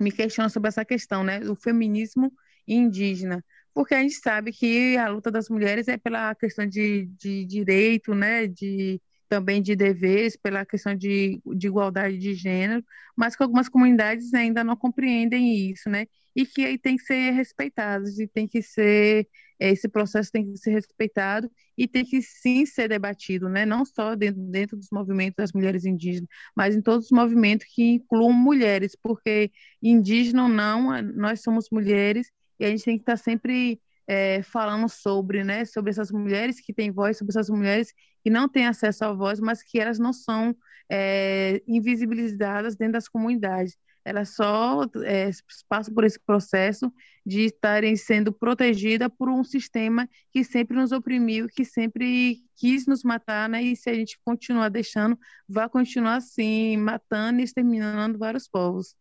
me 0.00 0.12
questiono 0.12 0.48
sobre 0.48 0.68
essa 0.68 0.84
questão, 0.84 1.24
né, 1.24 1.40
do 1.40 1.54
feminismo 1.54 2.32
indígena, 2.66 3.44
porque 3.78 3.94
a 3.94 4.02
gente 4.02 4.16
sabe 4.16 4.50
que 4.50 4.96
a 4.96 5.08
luta 5.08 5.30
das 5.30 5.48
mulheres 5.48 5.86
é 5.86 5.96
pela 5.96 6.34
questão 6.34 6.66
de, 6.66 7.06
de 7.16 7.44
direito, 7.44 8.12
né, 8.12 8.48
de 8.48 9.00
também 9.28 9.62
de 9.62 9.76
deveres, 9.76 10.36
pela 10.36 10.66
questão 10.66 10.96
de, 10.96 11.40
de 11.46 11.68
igualdade 11.68 12.18
de 12.18 12.34
gênero, 12.34 12.84
mas 13.16 13.36
que 13.36 13.42
algumas 13.44 13.68
comunidades 13.68 14.34
ainda 14.34 14.64
não 14.64 14.74
compreendem 14.76 15.70
isso, 15.70 15.88
né, 15.88 16.06
e 16.34 16.44
que 16.44 16.64
aí 16.66 16.76
tem 16.76 16.96
que 16.96 17.04
ser 17.04 17.30
respeitados 17.30 18.18
e 18.18 18.26
tem 18.26 18.48
que 18.48 18.60
ser 18.62 19.28
esse 19.60 19.88
processo 19.88 20.32
tem 20.32 20.50
que 20.50 20.56
ser 20.58 20.70
respeitado 20.72 21.48
e 21.76 21.86
tem 21.86 22.04
que 22.04 22.20
sim 22.20 22.66
ser 22.66 22.88
debatido, 22.88 23.48
né? 23.48 23.64
não 23.66 23.84
só 23.84 24.14
dentro, 24.16 24.40
dentro 24.42 24.76
dos 24.76 24.88
movimentos 24.90 25.36
das 25.36 25.52
mulheres 25.52 25.84
indígenas, 25.84 26.28
mas 26.56 26.74
em 26.76 26.82
todos 26.82 27.06
os 27.06 27.12
movimentos 27.12 27.66
que 27.72 27.82
incluam 27.94 28.32
mulheres, 28.32 28.96
porque 29.00 29.50
indígena 29.82 30.44
ou 30.44 30.48
não, 30.48 31.02
nós 31.02 31.42
somos 31.42 31.68
mulheres 31.70 32.28
e 32.58 32.64
a 32.64 32.68
gente 32.68 32.84
tem 32.84 32.96
que 32.96 33.02
estar 33.02 33.16
sempre 33.16 33.80
é, 34.06 34.42
falando 34.42 34.88
sobre, 34.88 35.44
né, 35.44 35.64
sobre 35.64 35.90
essas 35.90 36.10
mulheres 36.10 36.60
que 36.60 36.72
têm 36.72 36.90
voz, 36.90 37.18
sobre 37.18 37.32
essas 37.32 37.50
mulheres 37.50 37.92
que 38.22 38.30
não 38.30 38.48
têm 38.48 38.66
acesso 38.66 39.04
à 39.04 39.12
voz, 39.12 39.40
mas 39.40 39.62
que 39.62 39.78
elas 39.78 39.98
não 39.98 40.12
são 40.12 40.56
é, 40.90 41.62
invisibilizadas 41.66 42.76
dentro 42.76 42.94
das 42.94 43.08
comunidades 43.08 43.76
elas 44.08 44.30
só 44.30 44.84
é, 45.04 45.30
passam 45.68 45.92
por 45.92 46.02
esse 46.02 46.18
processo 46.18 46.90
de 47.26 47.42
estarem 47.42 47.94
sendo 47.94 48.32
protegidas 48.32 49.10
por 49.18 49.28
um 49.28 49.44
sistema 49.44 50.08
que 50.32 50.42
sempre 50.42 50.76
nos 50.76 50.92
oprimiu, 50.92 51.46
que 51.46 51.62
sempre 51.62 52.42
quis 52.56 52.86
nos 52.86 53.04
matar, 53.04 53.48
né? 53.50 53.62
E 53.62 53.76
se 53.76 53.90
a 53.90 53.94
gente 53.94 54.18
continuar 54.24 54.70
deixando, 54.70 55.18
vai 55.46 55.68
continuar 55.68 56.16
assim, 56.16 56.76
matando 56.78 57.40
e 57.40 57.44
exterminando 57.44 58.18
vários 58.18 58.48
povos. 58.48 58.96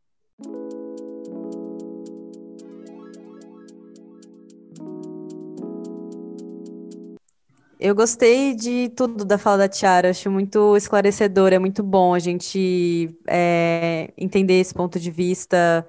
Eu 7.80 7.94
gostei 7.94 8.56
de 8.56 8.90
tudo 8.90 9.24
da 9.24 9.38
fala 9.38 9.60
da 9.60 9.70
Tiara, 9.70 10.10
acho 10.10 10.32
muito 10.32 10.76
esclarecedor, 10.76 11.54
é 11.54 11.60
muito 11.60 11.84
bom 11.84 12.13
a 12.16 12.20
gente 12.20 13.16
é, 13.28 14.12
entender 14.18 14.60
esse 14.60 14.74
ponto 14.74 15.00
de 15.00 15.12
vista, 15.12 15.88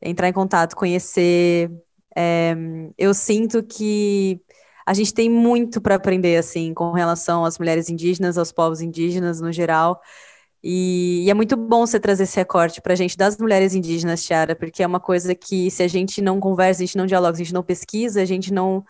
entrar 0.00 0.28
em 0.28 0.32
contato, 0.32 0.74
conhecer. 0.74 1.70
É, 2.16 2.54
eu 2.96 3.12
sinto 3.12 3.62
que 3.62 4.40
a 4.86 4.94
gente 4.94 5.12
tem 5.12 5.28
muito 5.28 5.80
para 5.80 5.96
aprender, 5.96 6.38
assim, 6.38 6.72
com 6.72 6.92
relação 6.92 7.44
às 7.44 7.58
mulheres 7.58 7.90
indígenas, 7.90 8.38
aos 8.38 8.50
povos 8.50 8.80
indígenas 8.80 9.38
no 9.40 9.52
geral. 9.52 10.00
E, 10.62 11.24
e 11.26 11.30
é 11.30 11.34
muito 11.34 11.56
bom 11.56 11.86
você 11.86 12.00
trazer 12.00 12.22
esse 12.24 12.36
recorte 12.36 12.80
para 12.80 12.94
a 12.94 12.96
gente 12.96 13.16
das 13.16 13.36
mulheres 13.38 13.74
indígenas, 13.74 14.24
Tiara, 14.24 14.56
porque 14.56 14.82
é 14.82 14.86
uma 14.86 15.00
coisa 15.00 15.34
que 15.34 15.70
se 15.70 15.82
a 15.82 15.88
gente 15.88 16.22
não 16.22 16.40
conversa, 16.40 16.82
a 16.82 16.86
gente 16.86 16.96
não 16.96 17.06
dialoga, 17.06 17.34
a 17.36 17.38
gente 17.38 17.52
não 17.54 17.62
pesquisa, 17.62 18.22
a 18.22 18.24
gente 18.24 18.52
não 18.52 18.84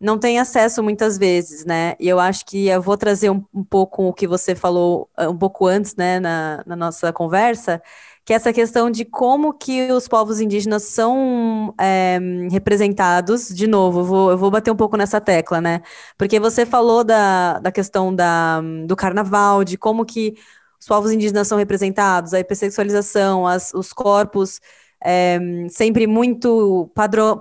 não 0.00 0.18
tem 0.18 0.38
acesso 0.38 0.82
muitas 0.82 1.16
vezes, 1.16 1.64
né? 1.64 1.94
E 1.98 2.08
eu 2.08 2.18
acho 2.20 2.44
que 2.46 2.68
eu 2.68 2.82
vou 2.82 2.96
trazer 2.96 3.30
um, 3.30 3.44
um 3.54 3.64
pouco 3.64 4.04
o 4.04 4.12
que 4.12 4.26
você 4.26 4.54
falou 4.54 5.08
ah, 5.16 5.28
um 5.30 5.36
pouco 5.36 5.66
antes, 5.66 5.96
né, 5.96 6.20
na, 6.20 6.62
na, 6.66 6.76
nossa 6.76 7.12
conversa, 7.12 7.82
que 8.24 8.32
é 8.32 8.36
essa 8.36 8.52
questão 8.52 8.90
de 8.90 9.04
como 9.04 9.52
que 9.54 9.90
os 9.92 10.08
povos 10.08 10.40
indígenas 10.40 10.84
são 10.84 11.74
é, 11.80 12.18
representados. 12.50 13.48
De 13.48 13.66
novo, 13.66 14.00
eu 14.00 14.04
vou, 14.04 14.30
eu 14.32 14.38
vou 14.38 14.50
bater 14.50 14.70
um 14.70 14.76
pouco 14.76 14.96
nessa 14.96 15.20
tecla, 15.20 15.60
né? 15.60 15.80
Porque 16.18 16.40
você 16.40 16.66
falou 16.66 17.04
da, 17.04 17.58
da 17.60 17.72
questão 17.72 18.14
da, 18.14 18.60
do 18.86 18.96
carnaval, 18.96 19.64
de 19.64 19.76
como 19.76 20.04
que 20.04 20.34
os 20.80 20.86
povos 20.86 21.12
indígenas 21.12 21.48
são 21.48 21.56
representados, 21.56 22.34
a 22.34 22.40
hipersexualização, 22.40 23.46
as, 23.46 23.72
os 23.74 23.92
corpos 23.92 24.60
é, 25.04 25.38
sempre 25.68 26.06
muito 26.06 26.90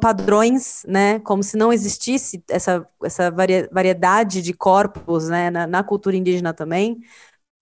padrões, 0.01 0.83
né? 0.85 1.19
Como 1.19 1.41
se 1.41 1.55
não 1.55 1.71
existisse 1.71 2.43
essa, 2.49 2.85
essa 3.01 3.31
variedade 3.31 4.41
de 4.41 4.53
corpos, 4.53 5.29
né? 5.29 5.49
Na, 5.49 5.65
na, 5.65 5.83
cultura 5.83 6.17
indígena 6.17 6.53
também, 6.53 6.99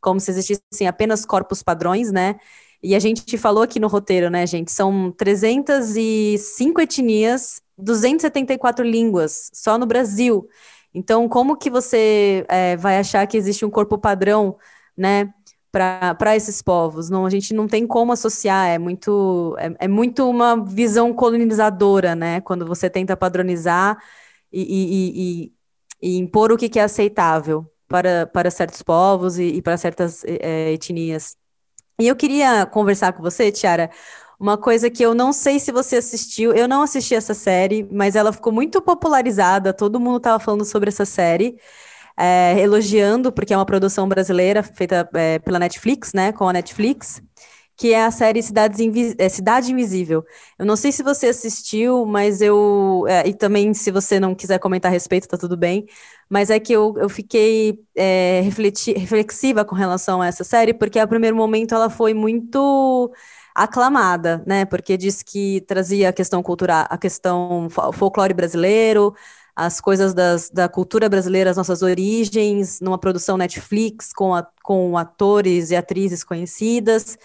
como 0.01 0.19
se 0.19 0.31
existissem 0.31 0.87
apenas 0.87 1.25
corpos 1.25 1.61
padrões, 1.61 2.11
né? 2.11 2.37
E 2.83 2.95
a 2.95 2.99
gente 2.99 3.37
falou 3.37 3.61
aqui 3.63 3.79
no 3.79 3.87
roteiro, 3.87 4.29
né, 4.31 4.47
gente? 4.47 4.71
São 4.71 5.11
305 5.11 6.81
etnias, 6.81 7.61
274 7.77 8.83
línguas, 8.83 9.51
só 9.53 9.77
no 9.77 9.85
Brasil. 9.85 10.47
Então, 10.93 11.29
como 11.29 11.57
que 11.57 11.69
você 11.69 12.43
é, 12.49 12.75
vai 12.75 12.97
achar 12.97 13.27
que 13.27 13.37
existe 13.37 13.63
um 13.65 13.69
corpo 13.69 13.99
padrão, 13.99 14.57
né? 14.97 15.31
Para 15.71 16.35
esses 16.35 16.61
povos. 16.61 17.09
Não, 17.09 17.25
a 17.25 17.29
gente 17.29 17.53
não 17.53 17.67
tem 17.67 17.87
como 17.87 18.11
associar, 18.11 18.67
é 18.67 18.77
muito, 18.77 19.55
é, 19.57 19.85
é, 19.85 19.87
muito 19.87 20.29
uma 20.29 20.61
visão 20.63 21.13
colonizadora, 21.13 22.13
né? 22.13 22.41
Quando 22.41 22.65
você 22.65 22.89
tenta 22.89 23.15
padronizar 23.15 23.97
e, 24.51 24.61
e, 24.61 25.51
e, 26.03 26.15
e 26.15 26.17
impor 26.17 26.51
o 26.51 26.57
que, 26.57 26.67
que, 26.67 26.79
é 26.79 26.83
aceitável 26.83 27.65
para, 27.87 28.27
para 28.27 28.51
certos 28.51 28.81
povos 28.81 29.39
e, 29.39 29.61
para 29.61 29.77
certas 29.77 30.23
é, 30.25 30.73
etnias. 30.73 31.37
E 31.99 32.07
eu 32.07 32.15
queria 32.15 32.65
conversar 32.65 33.13
com 33.13 33.21
você, 33.21 33.51
Tiara, 33.51 33.89
uma 34.39 34.57
coisa 34.57 34.89
que 34.89 35.03
eu 35.03 35.13
não 35.13 35.31
sei 35.31 35.59
se 35.59 35.71
você 35.71 35.97
assistiu, 35.97 36.51
eu 36.51 36.67
não 36.67 36.81
assisti 36.81 37.15
essa 37.15 37.33
série, 37.33 37.87
mas 37.91 38.15
ela 38.15 38.33
ficou 38.33 38.51
muito 38.51 38.81
popularizada, 38.81 39.71
todo 39.71 39.99
mundo 39.99 40.17
estava 40.17 40.39
falando 40.39 40.65
sobre 40.65 40.89
essa 40.89 41.05
série 41.05 41.57
é, 42.21 42.59
elogiando, 42.59 43.31
porque 43.31 43.51
é 43.51 43.57
uma 43.57 43.65
produção 43.65 44.07
brasileira 44.07 44.61
feita 44.61 45.09
é, 45.15 45.39
pela 45.39 45.57
Netflix, 45.57 46.13
né, 46.13 46.31
com 46.31 46.47
a 46.47 46.53
Netflix, 46.53 47.19
que 47.75 47.93
é 47.93 48.05
a 48.05 48.11
série 48.11 48.43
Cidades 48.43 48.79
é, 49.17 49.27
Cidade 49.27 49.71
Invisível. 49.71 50.23
Eu 50.59 50.65
não 50.67 50.75
sei 50.75 50.91
se 50.91 51.01
você 51.01 51.27
assistiu, 51.27 52.05
mas 52.05 52.39
eu. 52.39 53.05
É, 53.07 53.27
e 53.27 53.33
também, 53.33 53.73
se 53.73 53.89
você 53.89 54.19
não 54.19 54.35
quiser 54.35 54.59
comentar 54.59 54.91
a 54.91 54.93
respeito, 54.93 55.27
tá 55.27 55.35
tudo 55.35 55.57
bem. 55.57 55.87
Mas 56.29 56.51
é 56.51 56.59
que 56.59 56.71
eu, 56.73 56.93
eu 56.97 57.09
fiquei 57.09 57.79
é, 57.95 58.41
reflexiva 58.95 59.65
com 59.65 59.75
relação 59.75 60.21
a 60.21 60.27
essa 60.27 60.43
série, 60.43 60.75
porque 60.75 60.99
a 60.99 61.07
primeiro 61.07 61.35
momento 61.35 61.73
ela 61.73 61.89
foi 61.89 62.13
muito 62.13 63.11
aclamada, 63.55 64.43
né? 64.45 64.63
Porque 64.65 64.95
diz 64.95 65.23
que 65.23 65.61
trazia 65.61 66.09
a 66.09 66.13
questão 66.13 66.43
cultural, 66.43 66.85
a 66.87 66.97
questão 66.99 67.67
folclore 67.93 68.33
brasileiro, 68.33 69.13
as 69.55 69.81
coisas 69.81 70.13
das, 70.13 70.49
da 70.49 70.69
cultura 70.69 71.09
brasileira, 71.09 71.49
as 71.49 71.57
nossas 71.57 71.81
origens, 71.81 72.79
numa 72.81 72.97
produção 72.97 73.37
Netflix 73.37 74.13
com, 74.13 74.33
a, 74.33 74.47
com 74.63 74.97
atores 74.97 75.71
e 75.71 75.75
atrizes 75.75 76.23
conhecidas. 76.23 77.17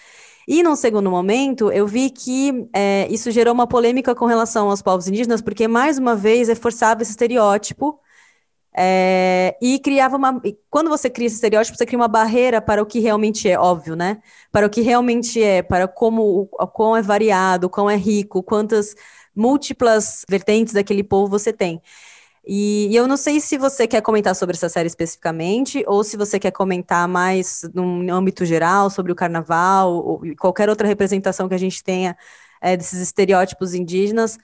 E 0.49 0.63
num 0.63 0.77
segundo 0.77 1.11
momento, 1.11 1.73
eu 1.73 1.87
vi 1.87 2.11
que 2.11 2.69
é, 2.73 3.09
isso 3.11 3.31
gerou 3.31 3.53
uma 3.53 3.67
polêmica 3.67 4.15
com 4.15 4.27
relação 4.27 4.71
aos 4.71 4.81
povos 4.81 5.09
indígenas, 5.09 5.43
porque 5.43 5.67
mais 5.67 5.99
uma 5.99 6.15
vez 6.15 6.49
reforçava 6.49 7.03
esse 7.03 7.11
estereótipo 7.11 7.99
é, 8.79 9.57
e 9.61 9.79
criava 9.79 10.17
uma. 10.17 10.41
Quando 10.69 10.91
você 10.91 11.09
cria 11.09 11.27
esse 11.27 11.37
estereótipo, 11.37 11.77
você 11.79 11.87
cria 11.87 11.99
uma 11.99 12.09
barreira 12.09 12.61
para 12.61 12.83
o 12.83 12.87
que 12.87 13.01
realmente 13.01 13.49
é, 13.49 13.59
óbvio, 13.59 13.97
né? 13.97 14.19
Para 14.53 14.67
o 14.67 14.71
que 14.71 14.83
realmente 14.83 15.43
é, 15.43 15.63
para 15.63 15.89
como 15.89 16.49
o 16.53 16.67
quão 16.69 16.95
é 16.95 17.01
variado, 17.03 17.69
o 17.69 17.71
quão 17.71 17.89
é 17.89 17.97
rico, 17.97 18.43
quantas 18.43 18.95
múltiplas 19.35 20.25
vertentes 20.29 20.75
daquele 20.75 21.03
povo 21.03 21.29
você 21.29 21.53
tem. 21.53 21.81
E, 22.47 22.87
e, 22.91 22.97
eu 22.97 23.09
não 23.09 23.17
sei 23.17 23.41
se 23.41 23.59
você 23.59 23.89
quer 23.89 24.01
comentar 24.01 24.35
sobre 24.37 24.55
essa 24.55 24.69
série 24.69 24.87
especificamente, 24.87 25.83
ou 25.87 26.05
se 26.05 26.17
você 26.17 26.39
quer 26.39 26.53
comentar 26.53 27.09
mais 27.09 27.69
no 27.75 28.15
âmbito 28.15 28.45
geral 28.45 28.89
sobre 28.89 29.11
o 29.11 29.17
carnaval, 29.17 29.93
ou 29.93 30.23
qualquer 30.39 30.69
outra 30.69 30.87
representação 30.87 31.49
que 31.49 31.55
a 31.55 31.59
gente 31.59 31.83
tenha 31.83 32.17
é, 32.61 32.77
desses 32.77 33.01
estereótipos 33.01 33.75
indígenas, 33.75 34.39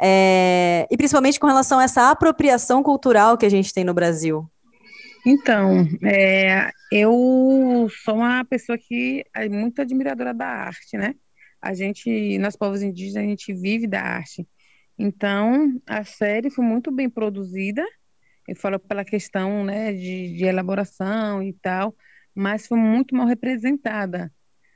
é, 0.00 0.86
e 0.90 0.96
principalmente 0.96 1.40
com 1.40 1.46
relação 1.46 1.80
a 1.80 1.84
essa 1.84 2.10
apropriação 2.10 2.82
cultural 2.82 3.36
que 3.36 3.44
a 3.44 3.50
gente 3.50 3.74
tem 3.74 3.84
no 3.84 3.92
Brasil. 3.92 4.48
Então, 5.26 5.86
é, 6.04 6.70
eu 6.90 7.88
sou 8.04 8.14
uma 8.14 8.44
pessoa 8.44 8.78
que 8.78 9.24
é 9.34 9.48
muito 9.48 9.82
admiradora 9.82 10.32
da 10.32 10.46
arte, 10.46 10.96
né? 10.96 11.14
A 11.60 11.74
gente, 11.74 12.38
nós 12.38 12.56
povos 12.56 12.80
indígenas, 12.80 13.24
a 13.24 13.26
gente 13.26 13.52
vive 13.52 13.86
da 13.86 14.00
arte. 14.00 14.46
Então, 15.02 15.80
a 15.86 16.04
série 16.04 16.50
foi 16.50 16.62
muito 16.62 16.90
bem 16.92 17.08
produzida, 17.08 17.82
eu 18.46 18.54
falo 18.54 18.78
pela 18.78 19.02
questão 19.02 19.64
né, 19.64 19.94
de, 19.94 20.36
de 20.36 20.44
elaboração 20.44 21.42
e 21.42 21.54
tal, 21.54 21.96
mas 22.34 22.66
foi 22.66 22.78
muito 22.78 23.14
mal 23.16 23.26
representada. 23.26 24.30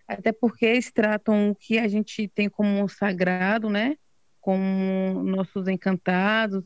Até 0.09 0.33
porque 0.33 0.65
eles 0.65 0.91
tratam 0.91 1.51
o 1.51 1.55
que 1.55 1.79
a 1.79 1.87
gente 1.89 2.27
tem 2.29 2.49
como 2.49 2.89
sagrado, 2.89 3.69
né? 3.69 3.97
Como 4.41 5.23
nossos 5.25 5.69
encantados, 5.69 6.65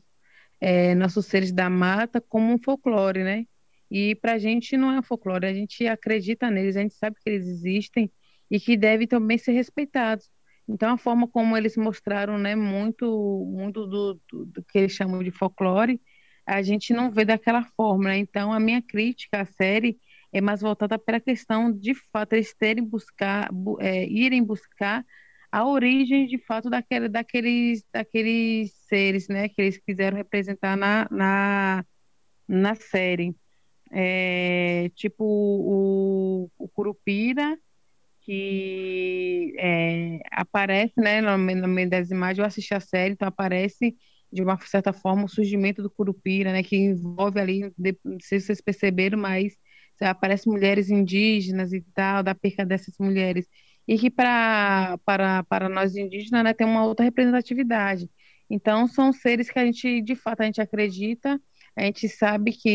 é, 0.61 0.95
nossos 0.95 1.27
seres 1.27 1.51
da 1.51 1.69
mata, 1.69 2.21
como 2.21 2.53
um 2.55 2.59
folclore, 2.63 3.25
né? 3.25 3.45
E 3.91 4.15
para 4.15 4.35
a 4.35 4.39
gente 4.39 4.77
não 4.77 4.93
é 4.93 5.01
um 5.01 5.03
folclore, 5.03 5.47
a 5.47 5.55
gente 5.55 5.85
acredita 5.89 6.49
neles, 6.49 6.77
a 6.77 6.83
gente 6.83 6.95
sabe 6.95 7.17
que 7.21 7.29
eles 7.29 7.49
existem 7.49 8.09
e 8.49 8.61
que 8.61 8.77
devem 8.77 9.09
também 9.09 9.37
ser 9.37 9.53
respeitados. 9.53 10.31
Então, 10.69 10.95
a 10.95 10.99
forma 10.99 11.27
como 11.27 11.57
eles 11.57 11.77
mostraram, 11.77 12.37
né, 12.39 12.55
muito, 12.55 13.47
muito 13.51 13.87
do, 13.87 14.21
do, 14.31 14.45
do, 14.47 14.65
que 14.65 14.79
eles 14.79 14.93
chamam 14.93 15.23
de 15.23 15.31
folclore, 15.31 16.01
a 16.47 16.61
gente 16.63 16.93
não 16.93 17.11
vê 17.11 17.25
daquela 17.25 17.65
forma. 17.77 18.11
Né? 18.11 18.19
Então, 18.19 18.53
a 18.53 18.61
minha 18.61 18.83
crítica 18.83 19.41
à 19.41 19.45
série 19.47 19.99
é 20.33 20.41
mais 20.41 20.61
voltada 20.61 20.99
para 20.99 21.17
a 21.17 21.21
questão 21.21 21.73
de 21.73 21.95
fato 22.13 22.35
eles 22.35 22.55
terem 22.55 22.85
buscar, 22.85 23.51
é, 23.81 24.07
irem 24.07 24.45
buscar 24.45 25.05
a 25.51 25.67
origem 25.67 26.27
de 26.27 26.39
fato 26.39 26.69
daquele, 26.69 27.09
daqueles, 27.09 27.83
daqueles 27.93 28.73
seres, 28.87 29.29
né, 29.29 29.49
que 29.49 29.63
eles 29.63 29.79
quiseram 29.79 30.19
representar 30.19 30.77
na, 30.77 31.09
na, 31.11 31.85
na 32.47 32.75
série. 32.75 33.35
É, 33.91 34.91
tipo 34.95 35.25
o, 35.25 36.51
o 36.59 36.69
Curupira 36.69 37.59
que 38.29 39.55
é, 39.59 40.19
aparece, 40.31 40.93
né, 40.99 41.23
no, 41.23 41.39
meio 41.39 41.89
das 41.89 42.11
imagens, 42.11 42.39
eu 42.39 42.45
assisti 42.45 42.75
a 42.75 42.81
série, 42.81 43.15
então 43.15 43.27
aparece 43.27 43.97
de 44.31 44.43
uma 44.43 44.59
certa 44.67 44.93
forma 44.93 45.25
o 45.25 45.29
surgimento 45.29 45.83
do 45.83 45.89
Curupira, 45.89 46.53
né, 46.53 46.63
que 46.63 46.77
envolve 46.77 47.41
ali, 47.41 47.73
não 48.05 48.21
sei 48.21 48.39
se 48.39 48.47
vocês 48.49 48.61
perceberam, 48.61 49.19
mas 49.19 49.55
aparecem 49.99 50.53
mulheres 50.53 50.91
indígenas 50.91 51.73
e 51.73 51.81
tal, 51.95 52.23
da 52.23 52.35
perca 52.35 52.67
dessas 52.67 52.95
mulheres, 53.01 53.47
e 53.87 53.97
que 53.99 54.11
pra, 54.11 54.99
para, 55.07 55.43
para 55.45 55.67
nós 55.71 55.97
indígenas, 55.97 56.45
né, 56.45 56.53
tem 56.53 56.67
uma 56.67 56.85
outra 56.85 57.07
representatividade. 57.07 58.11
Então, 58.51 58.87
são 58.87 59.11
seres 59.11 59.51
que 59.51 59.59
a 59.59 59.65
gente, 59.65 60.03
de 60.03 60.15
fato, 60.15 60.43
a 60.43 60.45
gente 60.45 60.61
acredita, 60.61 61.41
a 61.75 61.83
gente 61.85 62.07
sabe 62.11 62.53
que 62.53 62.69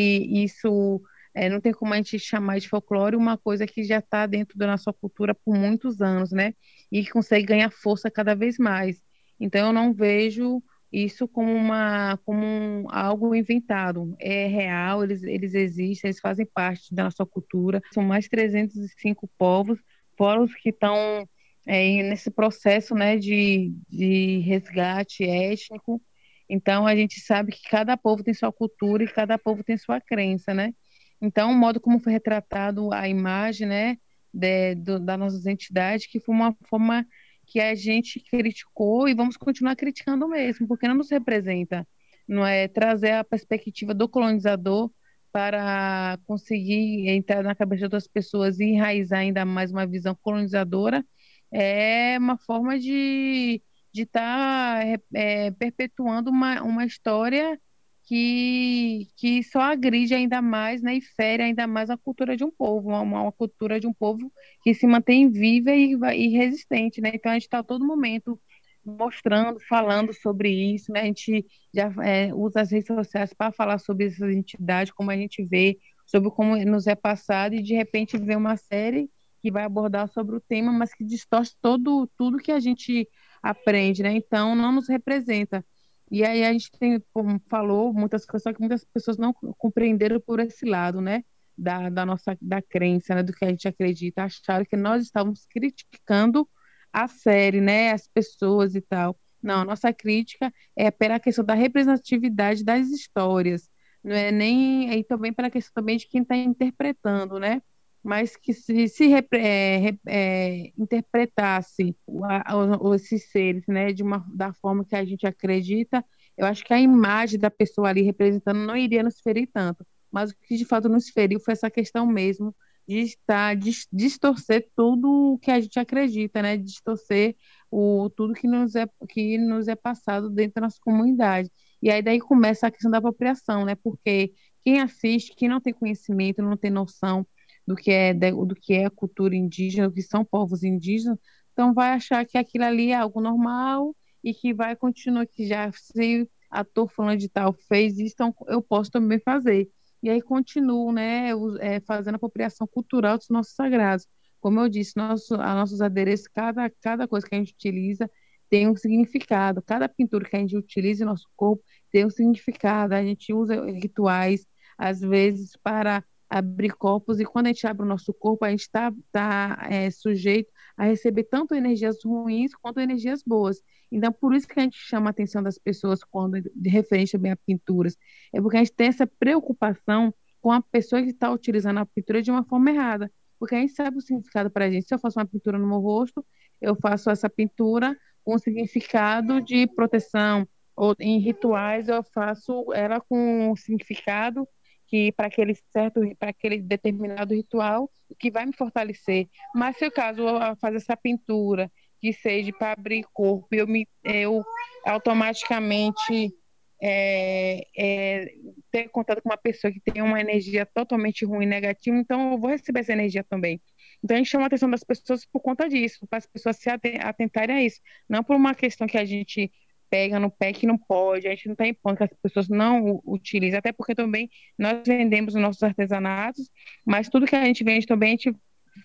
isso 0.43 0.99
é, 1.33 1.49
não 1.49 1.59
tem 1.59 1.73
como 1.73 1.93
a 1.93 1.97
gente 1.97 2.19
chamar 2.19 2.59
de 2.59 2.69
folclore 2.69 3.15
uma 3.15 3.37
coisa 3.37 3.65
que 3.65 3.83
já 3.83 3.99
está 3.99 4.25
dentro 4.25 4.57
da 4.57 4.67
nossa 4.67 4.93
cultura 4.93 5.33
por 5.33 5.55
muitos 5.55 6.01
anos, 6.01 6.31
né? 6.31 6.53
E 6.91 7.03
que 7.03 7.11
consegue 7.11 7.45
ganhar 7.45 7.71
força 7.71 8.09
cada 8.11 8.35
vez 8.35 8.57
mais. 8.57 9.01
Então, 9.39 9.67
eu 9.67 9.73
não 9.73 9.93
vejo 9.93 10.61
isso 10.91 11.27
como 11.27 11.51
uma 11.51 12.17
como 12.23 12.45
um, 12.45 12.85
algo 12.89 13.33
inventado. 13.33 14.15
É 14.19 14.45
real, 14.45 15.03
eles, 15.03 15.23
eles 15.23 15.55
existem, 15.55 16.09
eles 16.09 16.19
fazem 16.19 16.45
parte 16.45 16.93
da 16.93 17.05
nossa 17.05 17.25
cultura. 17.25 17.81
São 17.91 18.03
mais 18.03 18.25
de 18.25 18.29
305 18.29 19.27
povos, 19.37 19.79
povos 20.15 20.53
que 20.55 20.69
estão 20.69 21.27
é, 21.65 22.03
nesse 22.03 22.29
processo 22.29 22.93
né, 22.93 23.17
de, 23.17 23.73
de 23.89 24.39
resgate 24.39 25.23
étnico. 25.23 26.01
Então, 26.47 26.85
a 26.85 26.95
gente 26.95 27.19
sabe 27.21 27.51
que 27.51 27.67
cada 27.69 27.97
povo 27.97 28.23
tem 28.23 28.33
sua 28.33 28.51
cultura 28.51 29.03
e 29.03 29.07
cada 29.07 29.37
povo 29.39 29.63
tem 29.63 29.77
sua 29.77 29.99
crença, 29.99 30.53
né? 30.53 30.73
Então, 31.23 31.51
o 31.51 31.55
modo 31.55 31.79
como 31.79 32.01
foi 32.01 32.11
retratado 32.11 32.93
a 32.93 33.07
imagem, 33.07 33.65
né, 33.65 33.97
de, 34.33 34.75
do, 34.75 34.99
das 34.99 35.17
nossas 35.17 35.45
entidades, 35.45 36.05
que 36.05 36.19
foi 36.19 36.35
uma 36.35 36.53
forma 36.67 37.07
que 37.47 37.61
a 37.61 37.73
gente 37.75 38.19
criticou 38.19 39.07
e 39.07 39.13
vamos 39.13 39.37
continuar 39.37 39.77
criticando 39.77 40.27
mesmo, 40.27 40.67
porque 40.67 40.85
não 40.85 40.95
nos 40.95 41.09
representa, 41.09 41.87
não 42.27 42.45
é? 42.45 42.67
Trazer 42.67 43.11
a 43.11 43.23
perspectiva 43.23 43.93
do 43.93 44.09
colonizador 44.09 44.91
para 45.31 46.19
conseguir 46.25 47.07
entrar 47.07 47.41
na 47.41 47.55
cabeça 47.55 47.87
das 47.87 48.05
pessoas 48.05 48.59
e 48.59 48.65
enraizar 48.65 49.19
ainda 49.19 49.45
mais 49.45 49.71
uma 49.71 49.87
visão 49.87 50.13
colonizadora, 50.21 51.05
é 51.51 52.17
uma 52.19 52.37
forma 52.37 52.77
de 52.77 53.61
estar 53.93 54.83
tá, 54.83 54.99
é, 55.13 55.51
perpetuando 55.51 56.29
uma, 56.29 56.61
uma 56.63 56.85
história 56.85 57.57
que, 58.05 59.07
que 59.15 59.43
só 59.43 59.61
agride 59.61 60.13
ainda 60.13 60.41
mais 60.41 60.81
né, 60.81 60.95
e 60.95 61.01
fere 61.01 61.43
ainda 61.43 61.65
mais 61.65 61.89
a 61.89 61.97
cultura 61.97 62.35
de 62.35 62.43
um 62.43 62.51
povo, 62.51 62.89
uma, 62.89 63.01
uma 63.01 63.31
cultura 63.31 63.79
de 63.79 63.87
um 63.87 63.93
povo 63.93 64.31
que 64.61 64.73
se 64.73 64.85
mantém 64.85 65.29
viva 65.29 65.71
e, 65.73 65.93
e 65.93 66.27
resistente. 66.29 66.99
Né? 67.01 67.11
Então, 67.13 67.31
a 67.31 67.35
gente 67.35 67.43
está 67.43 67.59
a 67.59 67.63
todo 67.63 67.85
momento 67.85 68.39
mostrando, 68.85 69.59
falando 69.61 70.13
sobre 70.13 70.49
isso. 70.49 70.91
Né? 70.91 71.01
A 71.01 71.05
gente 71.05 71.45
já 71.73 71.93
é, 72.03 72.33
usa 72.33 72.61
as 72.61 72.71
redes 72.71 72.87
sociais 72.87 73.33
para 73.33 73.51
falar 73.51 73.79
sobre 73.79 74.07
essas 74.07 74.33
entidades, 74.33 74.91
como 74.91 75.09
a 75.09 75.15
gente 75.15 75.43
vê, 75.43 75.77
sobre 76.05 76.29
como 76.31 76.57
nos 76.65 76.87
é 76.87 76.95
passado, 76.95 77.55
e 77.55 77.61
de 77.63 77.73
repente 77.73 78.17
vê 78.17 78.35
uma 78.35 78.57
série 78.57 79.09
que 79.41 79.51
vai 79.51 79.63
abordar 79.63 80.09
sobre 80.09 80.35
o 80.35 80.41
tema, 80.41 80.71
mas 80.71 80.93
que 80.93 81.03
distorce 81.03 81.53
todo 81.61 82.07
tudo 82.17 82.37
que 82.37 82.51
a 82.51 82.59
gente 82.59 83.07
aprende, 83.41 84.03
né? 84.03 84.13
Então 84.13 84.55
não 84.55 84.71
nos 84.71 84.87
representa. 84.87 85.65
E 86.13 86.23
aí 86.23 86.43
a 86.45 86.53
gente 86.53 86.69
tem, 86.71 87.03
como 87.11 87.41
falou, 87.49 87.91
muitas 87.91 88.23
coisas, 88.23 88.43
só 88.43 88.53
que 88.53 88.59
muitas 88.59 88.85
pessoas 88.85 89.17
não 89.17 89.33
compreenderam 89.33 90.19
por 90.21 90.39
esse 90.39 90.63
lado, 90.63 91.01
né? 91.01 91.23
Da, 91.57 91.89
da 91.89 92.05
nossa 92.05 92.37
da 92.39 92.61
crença, 92.61 93.15
né? 93.15 93.23
Do 93.23 93.33
que 93.33 93.43
a 93.43 93.49
gente 93.49 93.67
acredita, 93.67 94.23
acharam 94.23 94.63
que 94.63 94.77
nós 94.77 95.03
estávamos 95.03 95.47
criticando 95.47 96.47
a 96.91 97.07
série, 97.07 97.59
né? 97.59 97.91
As 97.91 98.07
pessoas 98.07 98.75
e 98.75 98.81
tal. 98.81 99.19
Não, 99.41 99.61
a 99.61 99.65
nossa 99.65 99.91
crítica 99.91 100.53
é 100.75 100.91
pela 100.91 101.19
questão 101.19 101.43
da 101.43 101.55
representatividade 101.55 102.63
das 102.63 102.89
histórias, 102.89 103.67
não 104.03 104.15
é 104.15 104.31
nem 104.31 104.93
e 104.93 105.03
também 105.03 105.33
pela 105.33 105.49
questão 105.49 105.73
também 105.73 105.97
de 105.97 106.07
quem 106.07 106.21
está 106.21 106.35
interpretando, 106.37 107.39
né? 107.39 107.59
Mas 108.03 108.35
que 108.35 108.53
se, 108.53 108.87
se 108.89 109.13
é, 109.13 109.97
é, 110.07 110.73
interpretasse 110.77 111.95
a, 112.23 112.53
a, 112.53 112.95
esses 112.95 113.31
seres, 113.31 113.63
né, 113.67 113.93
de 113.93 114.03
uma 114.03 114.25
da 114.33 114.53
forma 114.53 114.83
que 114.85 114.95
a 114.95 115.05
gente 115.05 115.25
acredita, 115.25 116.03
eu 116.37 116.45
acho 116.45 116.65
que 116.65 116.73
a 116.73 116.79
imagem 116.79 117.39
da 117.39 117.49
pessoa 117.49 117.89
ali 117.89 118.01
representando 118.01 118.59
não 118.59 118.75
iria 118.75 119.03
nos 119.03 119.21
ferir 119.21 119.49
tanto. 119.53 119.85
Mas 120.11 120.31
o 120.31 120.35
que 120.37 120.57
de 120.57 120.65
fato 120.65 120.89
nos 120.89 121.09
feriu 121.09 121.39
foi 121.39 121.53
essa 121.53 121.69
questão 121.71 122.05
mesmo 122.05 122.53
de 122.87 122.99
estar 122.99 123.55
distorcer 123.91 124.69
tudo 124.75 125.33
o 125.33 125.39
que 125.39 125.49
a 125.49 125.59
gente 125.59 125.79
acredita, 125.79 126.41
né? 126.41 126.57
Distorcer 126.57 127.35
o 127.71 128.09
tudo 128.09 128.33
que 128.33 128.47
nos 128.47 128.75
é 128.75 128.85
que 129.09 129.37
nos 129.37 129.67
é 129.67 129.75
passado 129.75 130.29
dentro 130.29 130.55
da 130.55 130.61
nossa 130.61 130.79
comunidade. 130.81 131.49
E 131.81 131.89
aí 131.89 132.01
daí 132.01 132.19
começa 132.19 132.67
a 132.67 132.71
questão 132.71 132.91
da 132.91 132.97
apropriação, 132.97 133.65
né? 133.65 133.75
Porque 133.75 134.33
quem 134.63 134.81
assiste, 134.81 135.33
quem 135.35 135.49
não 135.49 135.61
tem 135.61 135.73
conhecimento, 135.73 136.41
não 136.41 136.57
tem 136.57 136.71
noção 136.71 137.25
do 137.65 137.75
que 137.75 137.91
é 137.91 138.13
do 138.13 138.55
que 138.55 138.73
é 138.73 138.85
a 138.85 138.89
cultura 138.89 139.35
indígena, 139.35 139.87
do 139.87 139.93
que 139.93 140.01
são 140.01 140.25
povos 140.25 140.63
indígenas, 140.63 141.17
então 141.53 141.73
vai 141.73 141.91
achar 141.91 142.25
que 142.25 142.37
aquilo 142.37 142.65
ali 142.65 142.91
é 142.91 142.95
algo 142.95 143.21
normal 143.21 143.95
e 144.23 144.33
que 144.33 144.53
vai 144.53 144.75
continuar 144.75 145.25
que 145.27 145.47
já 145.47 145.71
se 145.71 146.29
ator 146.49 146.89
falando 146.89 147.19
de 147.19 147.29
tal 147.29 147.53
fez 147.53 147.97
isso, 147.99 148.13
então 148.15 148.35
eu 148.47 148.61
posso 148.61 148.91
também 148.91 149.19
fazer 149.19 149.69
e 150.03 150.09
aí 150.09 150.21
continuam 150.21 150.91
né, 150.91 151.29
é, 151.61 151.79
fazendo 151.79 152.15
apropriação 152.15 152.67
cultural 152.67 153.17
dos 153.17 153.29
nossos 153.29 153.55
sagrados. 153.55 154.05
Como 154.41 154.59
eu 154.59 154.67
disse, 154.67 154.97
nosso, 154.97 155.35
a 155.35 155.55
nossos 155.55 155.79
adereços, 155.79 156.27
cada, 156.27 156.69
cada 156.69 157.07
coisa 157.07 157.25
que 157.25 157.33
a 157.33 157.37
gente 157.37 157.53
utiliza 157.53 158.11
tem 158.49 158.67
um 158.67 158.75
significado. 158.75 159.61
Cada 159.61 159.87
pintura 159.87 160.29
que 160.29 160.35
a 160.35 160.39
gente 160.39 160.57
utiliza 160.57 161.03
em 161.03 161.05
nosso 161.05 161.29
corpo 161.37 161.63
tem 161.89 162.05
um 162.05 162.09
significado. 162.09 162.93
A 162.93 163.01
gente 163.01 163.33
usa 163.33 163.63
rituais, 163.65 164.45
às 164.77 164.99
vezes, 164.99 165.55
para 165.63 166.03
abrir 166.37 166.71
corpos, 166.73 167.19
e 167.19 167.25
quando 167.25 167.45
a 167.45 167.49
gente 167.49 167.67
abre 167.67 167.83
o 167.83 167.87
nosso 167.87 168.11
corpo, 168.13 168.43
a 168.43 168.49
gente 168.49 168.61
está 168.61 168.91
tá, 169.11 169.67
é, 169.69 169.91
sujeito 169.91 170.51
a 170.75 170.85
receber 170.85 171.25
tanto 171.25 171.53
energias 171.53 171.97
ruins 172.03 172.55
quanto 172.55 172.79
energias 172.79 173.21
boas. 173.23 173.61
Então, 173.91 174.11
por 174.11 174.33
isso 174.33 174.47
que 174.47 174.59
a 174.59 174.63
gente 174.63 174.77
chama 174.77 175.09
a 175.09 175.11
atenção 175.11 175.43
das 175.43 175.59
pessoas 175.59 176.03
quando 176.03 176.41
de 176.41 176.69
referente 176.69 177.11
também 177.11 177.31
a 177.31 177.35
pinturas, 177.35 177.95
é 178.33 178.41
porque 178.41 178.57
a 178.57 178.59
gente 178.59 178.73
tem 178.73 178.87
essa 178.87 179.05
preocupação 179.05 180.11
com 180.41 180.51
a 180.51 180.61
pessoa 180.61 181.03
que 181.03 181.09
está 181.09 181.31
utilizando 181.31 181.77
a 181.79 181.85
pintura 181.85 182.21
de 182.21 182.31
uma 182.31 182.43
forma 182.43 182.71
errada, 182.71 183.11
porque 183.37 183.53
a 183.53 183.59
gente 183.59 183.73
sabe 183.73 183.97
o 183.97 184.01
significado 184.01 184.49
para 184.49 184.65
a 184.65 184.71
gente. 184.71 184.87
Se 184.87 184.95
eu 184.95 184.99
faço 184.99 185.19
uma 185.19 185.25
pintura 185.25 185.59
no 185.59 185.67
meu 185.67 185.79
rosto, 185.79 186.25
eu 186.59 186.75
faço 186.75 187.11
essa 187.11 187.29
pintura 187.29 187.95
com 188.23 188.37
significado 188.39 189.39
de 189.39 189.67
proteção, 189.67 190.47
ou 190.75 190.95
em 190.99 191.19
rituais 191.19 191.87
eu 191.87 192.03
faço 192.03 192.73
ela 192.73 192.99
com 192.99 193.53
significado 193.55 194.47
que 194.93 195.11
para 195.11 195.25
aquele 195.25 195.55
certo, 195.71 196.01
para 196.19 196.29
aquele 196.29 196.61
determinado 196.61 197.33
ritual, 197.33 197.89
que 198.19 198.29
vai 198.29 198.45
me 198.45 198.53
fortalecer. 198.53 199.27
Mas 199.55 199.75
se 199.75 199.87
o 199.87 199.91
caso 199.91 200.21
eu 200.21 200.55
fazer 200.57 200.77
essa 200.77 200.95
pintura 200.95 201.71
que 201.99 202.13
seja 202.13 202.53
para 202.53 202.73
abrir 202.73 203.03
corpo, 203.11 203.47
eu 203.53 203.65
me, 203.65 203.87
eu 204.03 204.45
automaticamente 204.85 206.31
é, 206.79 207.65
é, 207.75 208.35
ter 208.69 208.87
contato 208.89 209.19
com 209.23 209.29
uma 209.29 209.37
pessoa 209.37 209.73
que 209.73 209.79
tem 209.79 209.99
uma 209.99 210.21
energia 210.21 210.63
totalmente 210.63 211.25
ruim, 211.25 211.47
negativa, 211.47 211.97
então 211.97 212.33
eu 212.33 212.37
vou 212.37 212.51
receber 212.51 212.81
essa 212.81 212.93
energia 212.93 213.23
também. 213.23 213.59
Então 214.03 214.13
a 214.13 214.19
gente 214.19 214.29
chama 214.29 214.43
a 214.43 214.47
atenção 214.47 214.69
das 214.69 214.83
pessoas 214.83 215.25
por 215.25 215.39
conta 215.39 215.67
disso, 215.67 216.05
para 216.07 216.19
as 216.19 216.27
pessoas 216.27 216.57
se 216.57 216.69
atentarem 216.69 217.55
a 217.55 217.63
isso, 217.63 217.81
não 218.07 218.23
por 218.23 218.35
uma 218.35 218.53
questão 218.53 218.85
que 218.85 218.97
a 218.99 219.05
gente 219.05 219.51
pega 219.93 220.19
no 220.19 220.31
pé 220.31 220.51
que 220.51 220.65
não 220.65 220.75
pode, 220.75 221.27
a 221.27 221.29
gente 221.29 221.45
não 221.45 221.53
está 221.53 221.67
impondo 221.67 221.97
que 221.97 222.03
as 222.03 222.09
pessoas 222.19 222.49
não 222.49 222.99
utilizem, 223.05 223.59
até 223.59 223.71
porque 223.71 223.93
também 223.93 224.27
nós 224.57 224.81
vendemos 224.87 225.35
os 225.35 225.41
nossos 225.41 225.61
artesanatos, 225.61 226.49
mas 226.83 227.09
tudo 227.09 227.27
que 227.27 227.35
a 227.35 227.45
gente 227.45 227.63
vende 227.63 227.85
também 227.85 228.09
a 228.09 228.11
gente 228.13 228.35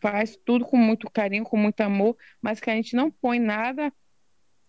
faz 0.02 0.36
tudo 0.44 0.66
com 0.66 0.76
muito 0.76 1.10
carinho, 1.10 1.44
com 1.44 1.56
muito 1.56 1.80
amor, 1.80 2.14
mas 2.42 2.60
que 2.60 2.68
a 2.68 2.74
gente 2.74 2.94
não 2.94 3.10
põe 3.10 3.38
nada 3.38 3.90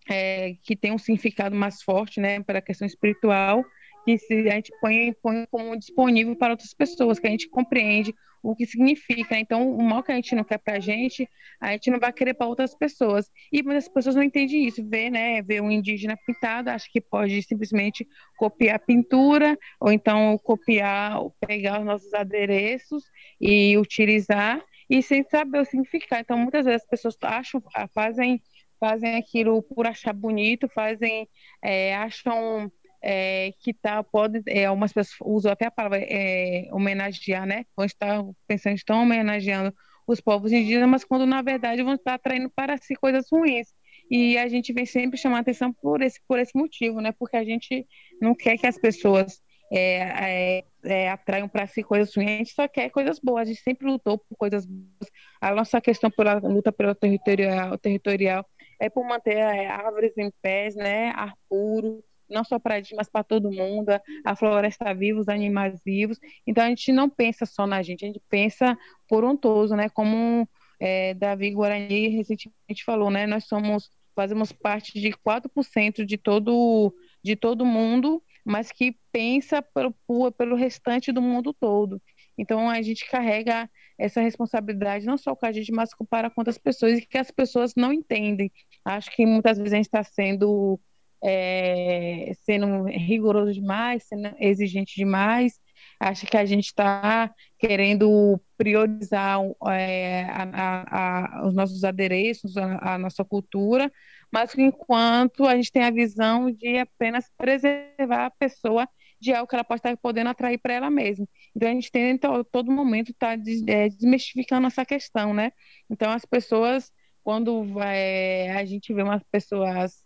é, 0.10 0.54
que 0.64 0.78
tenha 0.78 0.94
um 0.94 0.98
significado 0.98 1.54
mais 1.54 1.82
forte, 1.82 2.22
né, 2.22 2.42
para 2.42 2.60
a 2.60 2.62
questão 2.62 2.88
espiritual, 2.88 3.62
que 4.06 4.18
se 4.18 4.48
a 4.48 4.56
gente 4.56 4.72
põe, 4.80 5.14
põe 5.22 5.46
como 5.52 5.78
disponível 5.78 6.38
para 6.38 6.54
outras 6.54 6.74
pessoas, 6.74 7.20
que 7.20 7.28
a 7.28 7.32
gente 7.32 7.50
compreende 7.50 8.16
o 8.42 8.56
que 8.56 8.66
significa. 8.66 9.38
Então, 9.38 9.72
o 9.72 9.84
mal 9.84 10.04
que 10.04 10.12
a 10.12 10.16
gente 10.16 10.36
não 10.36 10.44
quer 10.44 10.58
para 10.58 10.78
a 10.78 10.80
gente, 10.80 11.28
a 11.60 11.72
gente 11.72 11.90
não 11.90 12.00
vai 12.00 12.12
querer 12.14 12.34
para 12.34 12.48
outras 12.48 12.76
pessoas. 12.76 13.30
E 13.52 13.62
muitas 13.64 13.88
pessoas 13.88 14.16
não 14.16 14.24
entendem 14.24 14.66
isso. 14.66 14.88
Vê, 14.88 15.10
né, 15.10 15.42
vê 15.42 15.62
um 15.62 15.72
indígena 15.72 16.18
pintado, 16.26 16.70
acha 16.70 16.88
que 16.92 17.02
pode 17.02 17.42
simplesmente 17.44 18.08
copiar 18.38 18.76
a 18.76 18.80
pintura, 18.80 19.58
ou 19.80 19.92
então 19.92 20.38
copiar, 20.40 21.20
pegar 21.46 21.80
os 21.80 21.86
nossos 21.86 22.14
adereços 22.14 23.04
e 23.40 23.78
utilizar, 23.78 24.64
e 24.90 25.02
sem 25.04 25.24
saber 25.24 25.60
o 25.62 25.66
significado. 25.66 26.22
Então, 26.22 26.38
muitas 26.38 26.66
vezes 26.66 26.84
as 26.84 26.90
pessoas 26.90 27.18
acham, 27.22 27.62
fazem 27.94 28.42
fazem 28.80 29.18
aquilo 29.18 29.62
por 29.62 29.86
achar 29.86 30.14
bonito, 30.14 30.70
fazem, 30.70 31.28
é, 31.62 31.96
acham 31.96 32.72
é, 33.02 33.52
que 33.60 33.74
tá, 33.74 34.04
pode, 34.04 34.42
é, 34.48 34.66
algumas 34.66 34.94
pessoas 34.94 35.18
usam 35.22 35.52
até 35.52 35.66
a 35.66 35.72
palavra 35.72 36.00
é, 36.02 36.68
homenagear, 36.72 37.46
né? 37.46 37.66
Vão 37.76 37.86
estar 37.86 38.24
pensando 38.48 38.76
estão 38.76 39.04
homenageando 39.04 39.74
os 40.06 40.20
povos 40.20 40.52
indígenas, 40.52 40.90
mas 40.90 41.06
quando 41.06 41.26
na 41.26 41.42
verdade 41.42 41.84
vão 41.84 41.94
estar 41.94 42.16
atraindo 42.16 42.50
para 42.50 42.78
si 42.78 42.96
coisas 42.96 43.26
ruins. 43.32 43.74
E 44.10 44.38
a 44.38 44.48
gente 44.48 44.74
vem 44.74 44.86
sempre 44.86 45.20
chamar 45.20 45.40
atenção 45.40 45.72
por 45.72 46.02
esse, 46.02 46.20
por 46.28 46.40
esse 46.40 46.58
motivo, 46.58 47.00
né? 47.00 47.12
Porque 47.12 47.38
a 47.38 47.44
gente 47.44 47.88
não 48.20 48.34
quer 48.34 48.58
que 48.58 48.66
as 48.66 48.78
pessoas 48.78 49.40
é, 49.72 50.58
é, 50.60 50.64
é, 50.84 51.10
atraiam 51.10 51.48
para 51.48 51.68
si 51.68 51.84
coisas 51.84 52.14
ruins, 52.16 52.30
a 52.30 52.38
gente 52.38 52.54
só 52.54 52.68
quer 52.68 52.90
coisas 52.90 53.20
boas, 53.20 53.44
a 53.44 53.52
gente 53.52 53.62
sempre 53.62 53.88
lutou 53.88 54.18
por 54.18 54.36
coisas 54.36 54.66
boas. 54.66 55.12
A 55.40 55.54
nossa 55.54 55.80
questão 55.80 56.10
pela 56.10 56.40
luta 56.40 56.72
pelo 56.72 56.96
territorial, 56.96 57.78
territorial 57.78 58.46
é 58.80 58.90
por 58.90 59.06
manter 59.06 59.38
é, 59.38 59.68
árvores 59.68 60.18
em 60.18 60.32
pés, 60.42 60.76
né? 60.76 61.12
Ar 61.16 61.34
puro, 61.48 62.04
não 62.30 62.44
só 62.44 62.60
para 62.60 62.78
gente, 62.78 62.96
mas 62.96 63.10
para 63.10 63.24
todo 63.24 63.52
mundo, 63.52 63.90
a 64.26 64.36
floresta 64.36 64.94
viva, 64.94 65.20
os 65.20 65.30
animais 65.30 65.82
vivos. 65.86 66.20
Então 66.46 66.64
a 66.64 66.70
gente 66.70 66.92
não 66.92 67.10
pensa 67.10 67.46
só 67.46 67.66
na 67.66 67.82
gente, 67.82 68.06
a 68.06 68.08
gente 68.08 68.22
pensa 68.30 68.78
por 69.08 69.24
um 69.24 69.36
todo, 69.36 69.76
né? 69.76 69.90
Como 69.90 70.48
é, 70.80 71.14
Davi 71.14 71.52
Guarani 71.52 72.08
recentemente 72.10 72.84
falou, 72.86 73.10
né? 73.10 73.28
Nós 73.28 73.46
somos 73.46 73.90
fazemos 74.16 74.52
parte 74.52 75.00
de 75.00 75.12
4% 75.14 76.06
de 76.06 76.18
todo 76.18 76.94
de 77.24 77.36
todo 77.36 77.66
mundo, 77.66 78.22
mas 78.46 78.72
que 78.72 78.98
pensa 79.12 79.62
pelo, 79.62 79.94
pelo 80.38 80.56
restante 80.56 81.12
do 81.12 81.22
mundo 81.22 81.54
todo. 81.54 82.02
Então 82.38 82.70
a 82.70 82.82
gente 82.82 83.10
carrega 83.10 83.70
essa 83.98 84.22
responsabilidade 84.22 85.06
não 85.06 85.18
só 85.18 85.36
com 85.36 85.46
a 85.46 85.52
gente, 85.52 85.72
mas 85.74 85.90
para 86.10 86.30
com 86.30 86.40
outras 86.40 86.58
pessoas 86.58 86.98
e 86.98 87.06
que 87.06 87.18
as 87.18 87.30
pessoas 87.32 87.74
não 87.76 87.92
entendem. 87.92 88.52
Acho 88.86 89.12
que 89.12 89.26
muitas 89.26 89.58
vezes 89.58 89.74
a 89.74 89.76
gente 89.76 89.86
está 89.88 90.04
sendo 90.04 90.80
é, 91.24 92.32
sendo 92.44 92.86
rigoroso 92.86 93.54
demais, 93.54 94.04
sendo 94.04 94.34
exigente 94.40 94.96
demais. 94.96 95.60
Acho 96.00 96.26
que 96.26 96.38
a 96.38 96.46
gente 96.46 96.68
está 96.68 97.34
querendo 97.58 98.40
priorizar 98.58 99.40
é, 99.68 100.24
a, 100.30 101.42
a, 101.42 101.48
os 101.48 101.54
nossos 101.54 101.84
adereços, 101.84 102.56
a, 102.58 102.96
a, 102.96 102.98
nossa 102.98 103.24
cultura, 103.26 103.92
mas 104.32 104.58
enquanto 104.58 105.46
a 105.46 105.56
gente 105.56 105.72
tem 105.72 105.84
a 105.84 105.92
visão 105.92 106.52
de 106.52 106.78
apenas 106.78 107.30
preservar 107.38 108.26
a 108.28 108.32
pessoa 108.32 108.88
de 109.20 109.34
algo 109.34 109.48
que 109.48 109.56
ela 109.56 109.64
pode 109.64 109.80
estar 109.80 109.96
podendo 109.98 110.30
atrair 110.30 110.58
para 110.58 110.74
ela 110.74 110.90
mesma. 110.90 111.28
Então 111.54 111.68
a 111.70 111.74
gente 111.74 111.92
tem 111.92 112.12
então, 112.12 112.44
todo 112.46 112.72
momento 112.72 113.14
tá 113.14 113.34
é, 113.68 113.90
desmistificando 113.90 114.68
essa 114.68 114.86
questão, 114.86 115.34
né? 115.34 115.52
Então 115.90 116.12
as 116.12 116.26
pessoas 116.26 116.92
quando 117.30 117.64
vai, 117.64 118.48
a 118.50 118.66
gente 118.66 118.92
vê 118.92 119.04
umas 119.04 119.22
pessoas 119.32 120.04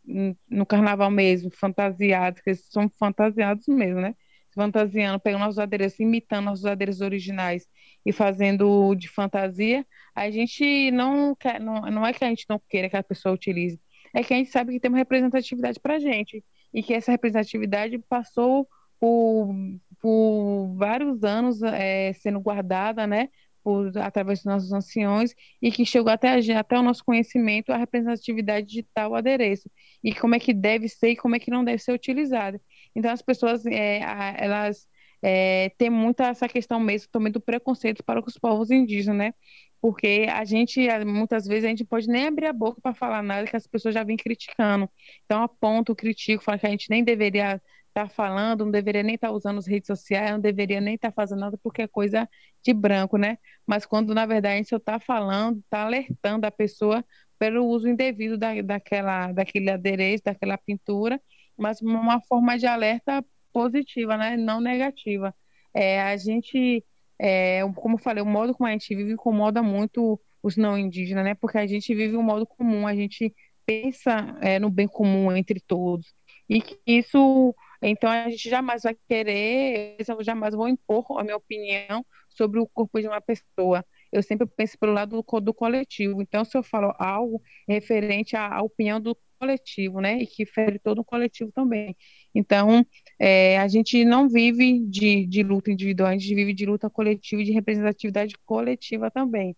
no 0.49 0.65
carnaval 0.65 1.09
mesmo, 1.09 1.49
fantasiadas, 1.49 2.41
que 2.41 2.49
eles 2.49 2.67
são 2.69 2.89
fantasiados 2.89 3.65
mesmo, 3.65 4.01
né? 4.01 4.13
Fantasiando, 4.53 5.21
pegando 5.21 5.39
nossos 5.39 5.57
adereços, 5.57 6.01
imitando 6.01 6.43
nossos 6.43 6.65
adereços 6.65 6.99
originais 6.99 7.65
e 8.05 8.11
fazendo 8.11 8.93
de 8.95 9.07
fantasia, 9.07 9.87
a 10.13 10.29
gente 10.29 10.91
não 10.91 11.33
quer, 11.33 11.61
não, 11.61 11.83
não 11.83 12.05
é 12.05 12.11
que 12.11 12.25
a 12.25 12.27
gente 12.27 12.45
não 12.49 12.61
queira 12.67 12.89
que 12.89 12.97
a 12.97 13.01
pessoa 13.01 13.33
utilize, 13.33 13.79
é 14.13 14.21
que 14.21 14.33
a 14.33 14.37
gente 14.37 14.49
sabe 14.51 14.73
que 14.73 14.79
tem 14.81 14.91
uma 14.91 14.97
representatividade 14.97 15.79
para 15.79 15.95
a 15.95 15.99
gente 15.99 16.43
e 16.73 16.83
que 16.83 16.93
essa 16.93 17.09
representatividade 17.09 17.97
passou 18.09 18.67
por, 18.99 19.55
por 20.01 20.75
vários 20.75 21.23
anos 21.23 21.63
é, 21.63 22.11
sendo 22.11 22.41
guardada, 22.41 23.07
né? 23.07 23.29
Por, 23.63 23.97
através 23.97 24.39
dos 24.39 24.45
nossos 24.45 24.73
anciões 24.73 25.33
e 25.61 25.71
que 25.71 25.85
chegou 25.85 26.11
até, 26.11 26.35
até 26.57 26.77
o 26.77 26.83
nosso 26.83 27.03
conhecimento 27.03 27.71
a 27.71 27.77
representatividade 27.77 28.67
de 28.67 28.83
tal 28.93 29.15
adereço 29.15 29.69
e 30.03 30.13
como 30.13 30.35
é 30.35 30.39
que 30.39 30.53
deve 30.53 30.89
ser 30.89 31.11
e 31.11 31.15
como 31.15 31.35
é 31.35 31.39
que 31.39 31.51
não 31.51 31.63
deve 31.63 31.81
ser 31.81 31.93
utilizado. 31.93 32.59
Então, 32.95 33.11
as 33.11 33.21
pessoas, 33.21 33.65
é, 33.65 33.99
elas 34.37 34.87
é, 35.21 35.69
têm 35.77 35.89
muito 35.89 36.21
essa 36.21 36.47
questão 36.47 36.79
mesmo 36.79 37.09
também 37.11 37.31
do 37.31 37.41
preconceito 37.41 38.03
para 38.03 38.19
os 38.25 38.37
povos 38.37 38.69
indígenas, 38.69 39.17
né? 39.17 39.33
Porque 39.81 40.27
a 40.29 40.45
gente, 40.45 40.79
muitas 41.05 41.45
vezes, 41.45 41.65
a 41.65 41.69
gente 41.69 41.83
pode 41.85 42.07
nem 42.07 42.27
abrir 42.27 42.45
a 42.47 42.53
boca 42.53 42.79
para 42.81 42.93
falar 42.93 43.21
nada 43.21 43.47
que 43.47 43.55
as 43.55 43.67
pessoas 43.67 43.93
já 43.93 44.03
vêm 44.03 44.15
criticando. 44.17 44.89
Então, 45.25 45.43
aponto, 45.43 45.95
critico, 45.95 46.43
falo 46.43 46.59
que 46.59 46.67
a 46.67 46.69
gente 46.69 46.89
nem 46.89 47.03
deveria 47.03 47.61
estar 47.93 48.07
tá 48.07 48.09
falando, 48.09 48.65
não 48.65 48.71
deveria 48.71 49.03
nem 49.03 49.15
estar 49.15 49.27
tá 49.29 49.33
usando 49.33 49.59
as 49.59 49.67
redes 49.67 49.87
sociais, 49.87 50.31
não 50.31 50.39
deveria 50.39 50.81
nem 50.81 50.95
estar 50.95 51.11
tá 51.11 51.15
fazendo 51.15 51.39
nada 51.39 51.57
porque 51.61 51.83
é 51.83 51.87
coisa 51.87 52.27
de 52.63 52.73
branco, 52.73 53.17
né? 53.17 53.37
Mas 53.65 53.85
quando, 53.85 54.13
na 54.13 54.25
verdade, 54.25 54.55
a 54.55 54.57
gente 54.57 54.69
só 54.69 54.77
está 54.77 54.99
falando, 54.99 55.59
está 55.59 55.83
alertando 55.83 56.45
a 56.45 56.51
pessoa 56.51 57.05
pelo 57.37 57.65
uso 57.65 57.87
indevido 57.87 58.37
da, 58.37 58.61
daquela, 58.61 59.31
daquele 59.31 59.69
adereço, 59.69 60.23
daquela 60.25 60.57
pintura, 60.57 61.21
mas 61.57 61.81
uma 61.81 62.19
forma 62.21 62.57
de 62.57 62.65
alerta 62.65 63.23
positiva, 63.53 64.17
né? 64.17 64.35
Não 64.37 64.59
negativa. 64.59 65.33
É, 65.73 66.01
a 66.01 66.17
gente, 66.17 66.83
é, 67.19 67.61
como 67.75 67.95
eu 67.95 67.99
falei, 67.99 68.23
o 68.23 68.25
modo 68.25 68.53
como 68.53 68.67
a 68.67 68.71
gente 68.71 68.95
vive 68.95 69.13
incomoda 69.13 69.61
muito 69.61 70.19
os 70.41 70.57
não 70.57 70.77
indígenas, 70.77 71.23
né? 71.23 71.35
Porque 71.35 71.57
a 71.57 71.67
gente 71.67 71.93
vive 71.93 72.17
um 72.17 72.23
modo 72.23 72.45
comum, 72.45 72.87
a 72.87 72.95
gente 72.95 73.33
pensa 73.65 74.37
é, 74.41 74.59
no 74.59 74.69
bem 74.69 74.87
comum 74.87 75.31
entre 75.35 75.59
todos. 75.59 76.13
E 76.49 76.61
que 76.61 76.79
isso 76.85 77.55
então, 77.83 78.09
a 78.09 78.29
gente 78.29 78.49
jamais 78.49 78.83
vai 78.83 78.95
querer, 79.07 79.97
eu 80.07 80.23
jamais 80.23 80.55
vou 80.55 80.67
impor 80.69 81.19
a 81.19 81.23
minha 81.23 81.35
opinião 81.35 82.05
sobre 82.29 82.59
o 82.59 82.67
corpo 82.67 82.99
de 83.01 83.07
uma 83.07 83.19
pessoa. 83.19 83.85
Eu 84.11 84.23
sempre 84.23 84.47
penso 84.47 84.77
pelo 84.77 84.93
lado 84.93 85.21
do, 85.21 85.39
do 85.41 85.53
coletivo. 85.53 86.21
Então, 86.21 86.45
se 86.45 86.57
eu 86.57 86.63
falo 86.63 86.93
algo 86.97 87.41
referente 87.67 88.35
à, 88.35 88.47
à, 88.55 88.61
opinião 88.61 89.01
do 89.01 89.17
coletivo, 89.39 89.99
né, 89.99 90.19
e 90.21 90.27
que 90.27 90.45
fere 90.45 90.79
todo 90.79 90.99
o 90.99 91.03
coletivo 91.03 91.51
também. 91.51 91.95
Então, 92.33 92.85
é, 93.19 93.57
a 93.59 93.67
gente 93.67 94.05
não 94.05 94.29
vive 94.29 94.79
de, 94.87 95.25
de 95.25 95.43
luta 95.43 95.69
individual, 95.69 96.09
a 96.09 96.13
gente 96.13 96.33
vive 96.33 96.53
de 96.53 96.65
luta 96.65 96.89
coletiva 96.89 97.41
e 97.41 97.45
de 97.45 97.51
representatividade 97.51 98.35
coletiva 98.45 99.11
também. 99.11 99.55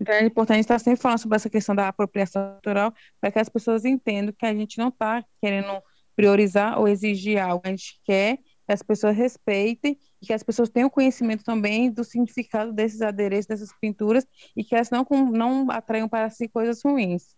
Então, 0.00 0.14
é 0.14 0.24
importante 0.24 0.60
estar 0.60 0.80
sempre 0.80 1.00
falando 1.00 1.20
sobre 1.20 1.36
essa 1.36 1.48
questão 1.48 1.76
da 1.76 1.86
apropriação 1.86 2.54
cultural 2.54 2.92
para 3.20 3.30
que 3.30 3.38
as 3.38 3.48
pessoas 3.48 3.84
entendam 3.84 4.34
que 4.36 4.44
a 4.44 4.52
gente 4.52 4.76
não 4.78 4.88
está 4.88 5.24
querendo 5.40 5.80
priorizar 6.22 6.78
ou 6.78 6.86
exigir 6.86 7.36
algo. 7.36 7.62
A 7.64 7.70
gente 7.70 8.00
quer 8.04 8.36
que 8.36 8.72
as 8.72 8.80
pessoas 8.80 9.16
respeitem 9.16 9.98
e 10.22 10.26
que 10.26 10.32
as 10.32 10.44
pessoas 10.44 10.70
tenham 10.70 10.88
conhecimento 10.88 11.42
também 11.42 11.90
do 11.90 12.04
significado 12.04 12.72
desses 12.72 13.02
adereços, 13.02 13.46
dessas 13.46 13.70
pinturas, 13.80 14.24
e 14.56 14.62
que 14.62 14.76
elas 14.76 14.88
não, 14.88 15.04
não 15.32 15.68
atraiam 15.68 16.08
para 16.08 16.30
si 16.30 16.46
coisas 16.46 16.80
ruins. 16.80 17.34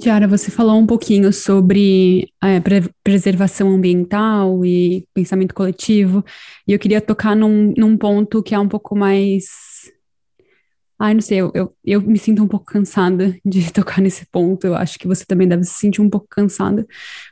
Tiara, 0.00 0.26
você 0.26 0.50
falou 0.50 0.76
um 0.76 0.86
pouquinho 0.86 1.32
sobre 1.32 2.28
é, 2.42 2.58
pre 2.60 2.90
preservação 3.04 3.70
ambiental 3.70 4.64
e 4.64 5.06
pensamento 5.14 5.54
coletivo, 5.54 6.24
e 6.66 6.72
eu 6.72 6.78
queria 6.78 7.00
tocar 7.00 7.36
num, 7.36 7.72
num 7.76 7.96
ponto 7.96 8.42
que 8.42 8.54
é 8.54 8.58
um 8.58 8.68
pouco 8.68 8.96
mais 8.96 9.93
Ai, 10.98 11.12
não 11.12 11.20
sei, 11.20 11.40
eu, 11.40 11.50
eu, 11.54 11.76
eu 11.84 12.00
me 12.00 12.18
sinto 12.18 12.42
um 12.42 12.48
pouco 12.48 12.66
cansada 12.66 13.36
de 13.44 13.72
tocar 13.72 14.00
nesse 14.00 14.26
ponto. 14.26 14.66
Eu 14.66 14.74
acho 14.74 14.98
que 14.98 15.06
você 15.06 15.24
também 15.24 15.48
deve 15.48 15.64
se 15.64 15.74
sentir 15.74 16.00
um 16.00 16.10
pouco 16.10 16.26
cansada. 16.28 16.86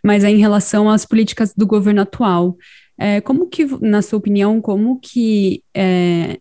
Mas 0.04 0.24
é 0.24 0.30
em 0.30 0.38
relação 0.38 0.90
às 0.90 1.06
políticas 1.06 1.54
do 1.54 1.66
governo 1.66 2.02
atual. 2.02 2.56
É, 2.98 3.20
como 3.20 3.48
que, 3.48 3.64
na 3.80 4.02
sua 4.02 4.18
opinião, 4.18 4.60
como 4.60 5.00
que 5.00 5.62
é, 5.74 6.38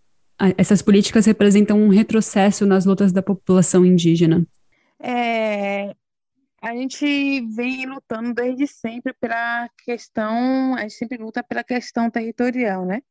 essas 0.57 0.81
políticas 0.81 1.25
representam 1.25 1.79
um 1.79 1.89
retrocesso 1.89 2.65
nas 2.65 2.85
lutas 2.85 3.11
da 3.11 3.21
população 3.21 3.85
indígena? 3.85 4.45
É, 4.99 5.95
a 6.61 6.75
gente 6.75 7.41
vem 7.55 7.85
lutando 7.85 8.33
desde 8.33 8.67
sempre 8.67 9.13
pela 9.13 9.67
questão, 9.83 10.75
a 10.75 10.81
gente 10.81 10.93
sempre 10.93 11.17
luta 11.17 11.41
pela 11.43 11.63
questão 11.63 12.09
territorial, 12.09 12.85
né? 12.85 13.01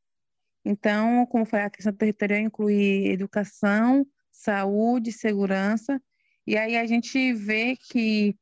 Então, 0.64 1.26
como 1.26 1.44
foi 1.44 1.62
a 1.62 1.70
questão 1.70 1.92
territorial 1.92 2.40
inclui 2.40 3.08
educação, 3.08 4.06
saúde, 4.30 5.12
segurança, 5.12 6.00
e 6.46 6.56
aí 6.56 6.76
a 6.76 6.86
gente 6.86 7.32
vê 7.32 7.76
que 7.76 8.36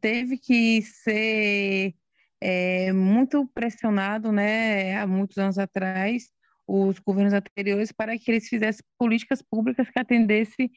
teve 0.00 0.38
que 0.38 0.82
ser 0.82 1.94
é, 2.40 2.92
muito 2.92 3.46
pressionado, 3.48 4.32
né, 4.32 4.96
há 4.96 5.06
muitos 5.06 5.38
anos 5.38 5.58
atrás, 5.58 6.30
os 6.66 6.98
governos 6.98 7.32
anteriores, 7.32 7.92
para 7.92 8.18
que 8.18 8.30
eles 8.30 8.48
fizessem 8.48 8.84
políticas 8.98 9.42
públicas 9.42 9.88
que 9.88 9.98
atendessem 9.98 10.70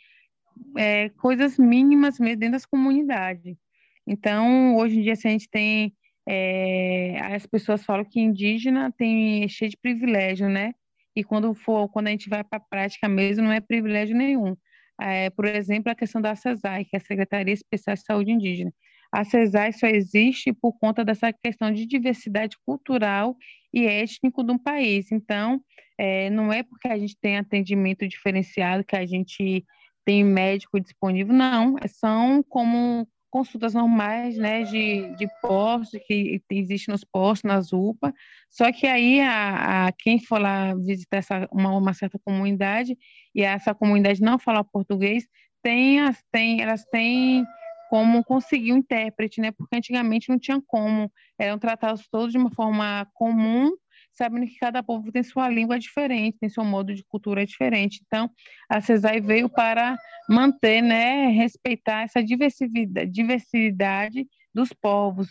é, 0.77 1.09
coisas 1.09 1.57
mínimas 1.57 2.19
mesmo 2.19 2.39
dentro 2.39 2.53
das 2.53 2.65
comunidades. 2.65 3.57
Então, 4.05 4.75
hoje 4.75 4.99
em 4.99 5.01
dia, 5.03 5.15
se 5.15 5.27
a 5.27 5.31
gente 5.31 5.49
tem 5.49 5.93
é, 6.27 7.19
as 7.21 7.45
pessoas 7.45 7.85
falam 7.85 8.03
que 8.03 8.19
indígena 8.19 8.91
tem 8.97 9.45
é 9.45 9.47
cheio 9.47 9.71
de 9.71 9.77
privilégio, 9.77 10.49
né? 10.49 10.73
E 11.15 11.23
quando 11.23 11.53
for, 11.55 11.89
quando 11.89 12.07
a 12.07 12.11
gente 12.11 12.29
vai 12.29 12.43
para 12.43 12.57
a 12.57 12.61
prática 12.69 13.07
mesmo, 13.07 13.45
não 13.45 13.51
é 13.51 13.61
privilégio 13.61 14.15
nenhum. 14.15 14.55
É, 14.99 15.29
por 15.29 15.45
exemplo, 15.45 15.91
a 15.91 15.95
questão 15.95 16.21
da 16.21 16.35
CESAI, 16.35 16.85
que 16.85 16.95
é 16.95 16.97
a 16.97 16.99
Secretaria 16.99 17.53
Especial 17.53 17.95
de 17.95 18.03
Saúde 18.03 18.31
Indígena. 18.31 18.73
A 19.11 19.23
CESAI 19.23 19.71
só 19.73 19.87
existe 19.87 20.51
por 20.51 20.73
conta 20.79 21.05
dessa 21.05 21.31
questão 21.31 21.71
de 21.71 21.85
diversidade 21.85 22.57
cultural 22.65 23.35
e 23.73 23.85
étnico 23.85 24.43
do 24.43 24.59
país. 24.59 25.11
Então, 25.11 25.61
é, 25.97 26.29
não 26.29 26.51
é 26.51 26.61
porque 26.61 26.87
a 26.87 26.97
gente 26.97 27.17
tem 27.19 27.37
atendimento 27.37 28.07
diferenciado 28.07 28.83
que 28.83 28.95
a 28.95 29.05
gente 29.05 29.65
tem 30.03 30.23
médico 30.23 30.79
disponível, 30.79 31.33
não. 31.33 31.75
São 31.87 32.43
como 32.43 33.07
consultas 33.29 33.73
normais, 33.73 34.37
né, 34.37 34.63
de, 34.63 35.15
de 35.15 35.27
postos, 35.41 35.99
que 36.05 36.41
existe 36.49 36.89
nos 36.89 37.03
postos, 37.03 37.43
nas 37.43 37.73
UPA, 37.73 38.13
só 38.49 38.71
que 38.71 38.87
aí 38.87 39.19
a, 39.21 39.87
a 39.87 39.91
quem 39.91 40.19
for 40.19 40.39
lá 40.39 40.73
visitar 40.75 41.17
essa, 41.17 41.47
uma, 41.51 41.75
uma 41.75 41.93
certa 41.93 42.19
comunidade 42.19 42.97
e 43.35 43.43
essa 43.43 43.73
comunidade 43.73 44.21
não 44.21 44.39
falar 44.39 44.63
português, 44.63 45.27
tem, 45.61 45.99
as, 45.99 46.23
tem, 46.31 46.61
elas 46.61 46.83
têm 46.85 47.45
como 47.89 48.23
conseguir 48.23 48.73
um 48.73 48.77
intérprete, 48.77 49.41
né, 49.41 49.51
porque 49.51 49.75
antigamente 49.75 50.29
não 50.29 50.37
tinha 50.37 50.61
como, 50.65 51.11
eram 51.39 51.57
tratados 51.57 52.07
todos 52.09 52.31
de 52.31 52.37
uma 52.37 52.51
forma 52.51 53.07
comum, 53.13 53.71
sabendo 54.17 54.47
que 54.47 54.57
cada 54.57 54.81
povo 54.81 55.11
tem 55.11 55.21
sua 55.21 55.47
língua 55.47 55.77
diferente, 55.77 56.39
tem 56.39 56.49
seu 56.49 56.65
modo 56.65 56.93
de 56.93 57.03
cultura 57.03 57.45
diferente. 57.45 58.01
Então, 58.05 58.29
a 58.67 58.81
CESAI 58.81 59.21
veio 59.21 59.47
para 59.47 59.97
manter, 60.27 60.81
né, 60.81 61.27
respeitar 61.27 62.03
essa 62.03 62.23
diversidade, 62.23 63.11
diversidade 63.11 64.27
dos 64.53 64.73
povos. 64.73 65.27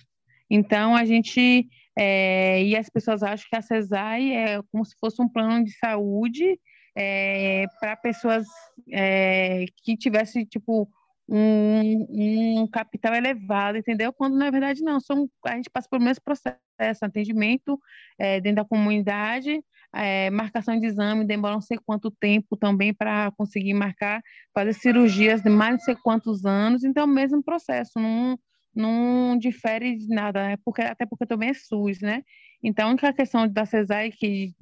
Então, 0.49 0.95
a 0.95 1.05
gente, 1.05 1.68
é, 1.99 2.62
e 2.62 2.76
as 2.76 2.89
pessoas 2.89 3.22
acham 3.22 3.47
que 3.51 3.57
a 3.57 3.62
CESAI 3.62 4.32
é 4.32 4.62
como 4.70 4.84
se 4.84 4.95
fosse 5.01 5.20
um 5.20 5.28
plano 5.28 5.64
de 5.64 5.76
saúde 5.76 6.59
é, 6.97 7.66
para 7.80 7.97
pessoas 7.97 8.47
é, 8.93 9.64
que 9.82 9.97
tivessem, 9.97 10.45
tipo, 10.45 10.89
um, 11.29 12.61
um, 12.62 12.68
capital 12.68 13.14
elevado, 13.14 13.79
entendeu? 13.79 14.12
Quando 14.12 14.37
na 14.37 14.51
verdade 14.51 14.83
não, 14.83 15.01
são, 15.01 15.29
a 15.45 15.57
gente 15.57 15.70
passa 15.70 15.89
pelo 15.89 16.03
mesmo 16.03 16.22
processo, 16.22 16.59
atendimento 17.03 17.79
é, 18.18 18.41
dentro 18.41 18.62
da 18.62 18.68
comunidade, 18.68 19.61
é, 19.95 20.31
marcação 20.31 20.79
de 20.79 20.87
exame, 20.87 21.27
demora 21.27 21.55
não 21.55 21.61
sei 21.61 21.79
quanto 21.85 22.11
tempo 22.11 22.57
também 22.57 22.95
para 22.95 23.33
conseguir 23.37 23.74
marcar, 23.74 24.22
fazer 24.55 24.72
cirurgias 24.74 25.43
de 25.43 25.51
mais 25.51 25.72
não 25.72 25.81
sei 25.81 25.97
quantos 25.97 26.45
anos, 26.45 26.85
então 26.85 27.03
é 27.03 27.07
o 27.07 27.09
mesmo 27.09 27.43
processo, 27.43 27.93
não, 27.97 28.39
não 28.74 29.39
difere 29.39 29.97
de 29.97 30.09
nada, 30.09 30.51
é 30.51 30.57
porque, 30.64 30.83
até 30.83 31.07
porque 31.07 31.27
também 31.27 31.51
é 31.51 31.55
SUS, 31.55 32.01
né? 32.01 32.22
Então, 32.62 32.89
a 32.89 32.91
única 32.91 33.12
questão 33.12 33.49
da 33.49 33.66
CESAI 33.66 34.11
que, 34.11 34.55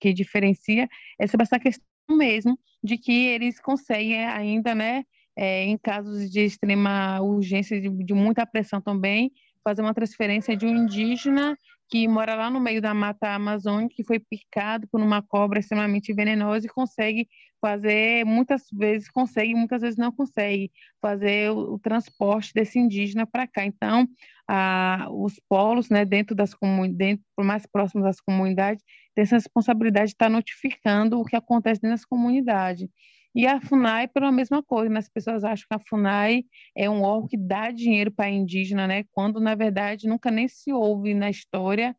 que 0.00 0.12
diferencia 0.12 0.88
é 1.18 1.26
sobre 1.26 1.44
essa 1.44 1.58
questão 1.58 1.84
mesmo 2.10 2.58
de 2.82 2.98
que 2.98 3.12
eles 3.12 3.60
conseguem 3.60 4.24
ainda, 4.26 4.74
né, 4.74 5.04
é, 5.36 5.64
em 5.64 5.76
casos 5.76 6.30
de 6.30 6.40
extrema 6.40 7.20
urgência, 7.20 7.80
de, 7.80 7.88
de, 7.88 8.14
muita 8.14 8.46
pressão 8.46 8.80
também, 8.80 9.32
fazer 9.62 9.82
uma 9.82 9.94
transferência 9.94 10.56
de 10.56 10.66
um 10.66 10.76
indígena 10.76 11.56
que 11.88 12.08
mora 12.08 12.34
lá 12.34 12.50
no 12.50 12.60
meio 12.60 12.80
da 12.80 12.94
mata 12.94 13.34
amazônica, 13.34 13.94
que 13.94 14.04
foi 14.04 14.18
picado 14.18 14.86
por 14.88 15.00
uma 15.00 15.22
cobra 15.22 15.60
extremamente 15.60 16.12
venenosa 16.12 16.66
e 16.66 16.68
consegue 16.68 17.28
fazer, 17.60 18.24
muitas 18.24 18.64
vezes 18.72 19.10
consegue, 19.10 19.54
muitas 19.54 19.80
vezes 19.80 19.96
não 19.96 20.12
consegue, 20.12 20.70
fazer 21.00 21.50
o, 21.50 21.74
o 21.74 21.78
transporte 21.78 22.52
desse 22.54 22.78
indígena 22.78 23.26
para 23.26 23.46
cá. 23.46 23.64
Então, 23.64 24.06
a, 24.48 25.08
os 25.10 25.40
polos, 25.48 25.88
né, 25.88 26.04
dentro 26.04 26.34
das 26.34 26.54
comunidades, 26.54 27.24
mais 27.38 27.66
próximos 27.66 28.04
das 28.04 28.20
comunidades, 28.20 28.84
têm 29.14 29.22
essa 29.22 29.36
responsabilidade 29.36 30.08
de 30.08 30.14
estar 30.14 30.28
notificando 30.28 31.18
o 31.18 31.24
que 31.24 31.36
acontece 31.36 31.80
dentro 31.80 31.96
das 31.96 32.04
comunidades. 32.04 32.88
E 33.34 33.46
a 33.48 33.60
FUNAI 33.60 34.06
pela 34.06 34.30
mesma 34.30 34.62
coisa, 34.62 34.88
né? 34.88 35.00
as 35.00 35.08
pessoas 35.08 35.42
acham 35.42 35.66
que 35.68 35.74
a 35.74 35.78
FUNAI 35.80 36.44
é 36.76 36.88
um 36.88 37.02
órgão 37.02 37.28
que 37.28 37.36
dá 37.36 37.70
dinheiro 37.72 38.12
para 38.12 38.30
indígena, 38.30 38.86
né? 38.86 39.04
quando 39.10 39.40
na 39.40 39.56
verdade 39.56 40.06
nunca 40.06 40.30
nem 40.30 40.46
se 40.46 40.72
ouve 40.72 41.14
na 41.14 41.28
história 41.28 41.96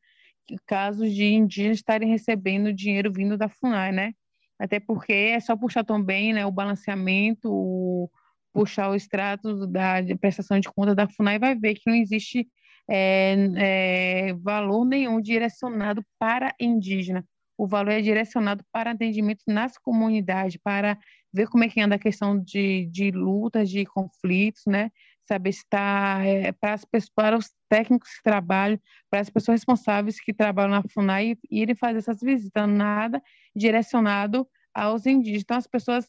casos 0.66 1.14
de 1.14 1.26
indígenas 1.26 1.78
estarem 1.78 2.08
recebendo 2.08 2.72
dinheiro 2.72 3.12
vindo 3.12 3.38
da 3.38 3.50
FUNAI, 3.50 3.92
né? 3.92 4.14
Até 4.60 4.80
porque 4.80 5.12
é 5.12 5.40
só 5.40 5.58
puxar 5.58 5.84
também 5.84 6.34
né, 6.34 6.46
o 6.46 6.52
balanceamento, 6.52 7.50
o, 7.52 8.10
puxar 8.54 8.90
o 8.90 8.96
extrato 8.96 9.68
da 9.68 9.96
prestação 10.22 10.60
de 10.60 10.70
conta 10.70 10.96
da 10.96 11.08
FUNAI, 11.08 11.40
vai 11.40 11.56
ver 11.56 11.74
que 11.76 11.90
não 11.90 11.96
existe 11.96 12.48
é, 12.88 13.36
é, 13.58 14.34
valor 14.36 14.86
nenhum 14.86 15.20
direcionado 15.20 16.02
para 16.20 16.54
indígena 16.60 17.26
o 17.58 17.68
valor 17.68 17.92
é 17.92 18.02
direcionado 18.02 18.64
para 18.72 18.92
atendimento 18.92 19.44
nas 19.48 19.78
comunidades, 19.78 20.58
para 20.62 20.98
ver 21.36 21.48
como 21.48 21.64
é 21.64 21.70
que 21.70 21.82
anda 21.82 21.96
a 21.96 22.00
questão 22.00 22.40
de, 22.40 22.86
de 22.88 23.12
lutas, 23.12 23.70
de 23.70 23.86
conflitos, 23.86 24.64
né? 24.66 24.92
Saber 25.28 25.52
se 25.52 25.60
está 25.60 26.20
é, 26.24 26.52
para, 26.52 26.74
as, 26.74 26.86
para 27.14 27.38
os 27.38 27.52
técnicos 27.68 28.10
que 28.16 28.24
trabalham, 28.24 28.80
para 29.10 29.20
as 29.20 29.30
pessoas 29.30 29.60
responsáveis 29.60 30.20
que 30.20 30.34
trabalham 30.34 30.72
na 30.72 30.84
FUNAI 30.84 31.36
irem 31.52 31.76
fazer 31.76 31.98
essas 31.98 32.22
visitas, 32.22 32.70
nada 32.70 33.22
direcionado 33.56 34.48
aos 34.74 35.06
indígenas. 35.06 35.42
Então, 35.44 35.58
as 35.58 35.68
pessoas 35.68 36.08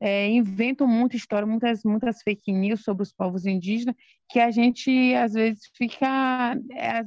é, 0.00 0.28
inventam 0.28 0.86
muita 0.86 1.16
história, 1.16 1.46
muitas, 1.46 1.82
muitas 1.84 2.22
fake 2.22 2.52
news 2.52 2.82
sobre 2.82 3.02
os 3.02 3.12
povos 3.12 3.46
indígenas, 3.46 3.94
que 4.28 4.38
a 4.38 4.50
gente, 4.50 5.14
às 5.14 5.32
vezes, 5.32 5.70
fica 5.74 6.56
é, 6.72 7.02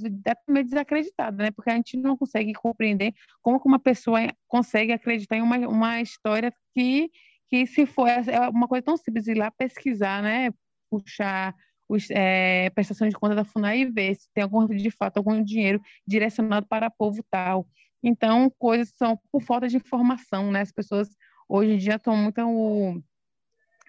meio 0.48 0.66
desacreditado, 0.66 1.38
né? 1.38 1.52
Porque 1.52 1.70
a 1.70 1.76
gente 1.76 1.98
não 1.98 2.18
consegue 2.18 2.54
compreender 2.54 3.14
como 3.42 3.62
uma 3.64 3.80
pessoa 3.80 4.20
consegue 4.48 4.92
acreditar 4.92 5.38
em 5.38 5.42
uma, 5.42 5.58
uma 5.68 6.02
história 6.02 6.52
que, 6.74 7.12
que, 7.50 7.66
se 7.68 7.86
for 7.86 8.08
é 8.08 8.50
uma 8.50 8.68
coisa 8.68 8.84
tão 8.84 8.98
simples, 8.98 9.28
ir 9.28 9.36
lá 9.36 9.52
pesquisar, 9.52 10.22
né? 10.22 10.52
Puxar 10.90 11.56
os, 11.88 12.08
é, 12.12 12.70
prestação 12.70 13.08
de 13.08 13.16
conta 13.16 13.36
da 13.36 13.44
FUNAI 13.44 13.80
e 13.82 13.86
ver 13.86 14.16
se 14.16 14.30
tem 14.34 14.44
algum, 14.44 14.66
de 14.68 14.92
fato, 14.92 15.18
algum 15.18 15.44
dinheiro 15.44 15.82
direcionado 16.08 16.68
para 16.68 16.90
povo 16.90 17.24
tal. 17.30 17.68
Então, 18.04 18.52
coisas 18.58 18.94
são 18.96 19.20
por 19.32 19.42
falta 19.42 19.68
de 19.68 19.78
informação, 19.78 20.52
né? 20.52 20.62
As 20.62 20.72
pessoas 20.72 21.10
hoje 21.48 21.74
em 21.74 21.78
dia 21.78 21.96
estão 21.96 22.16
muito 22.16 23.04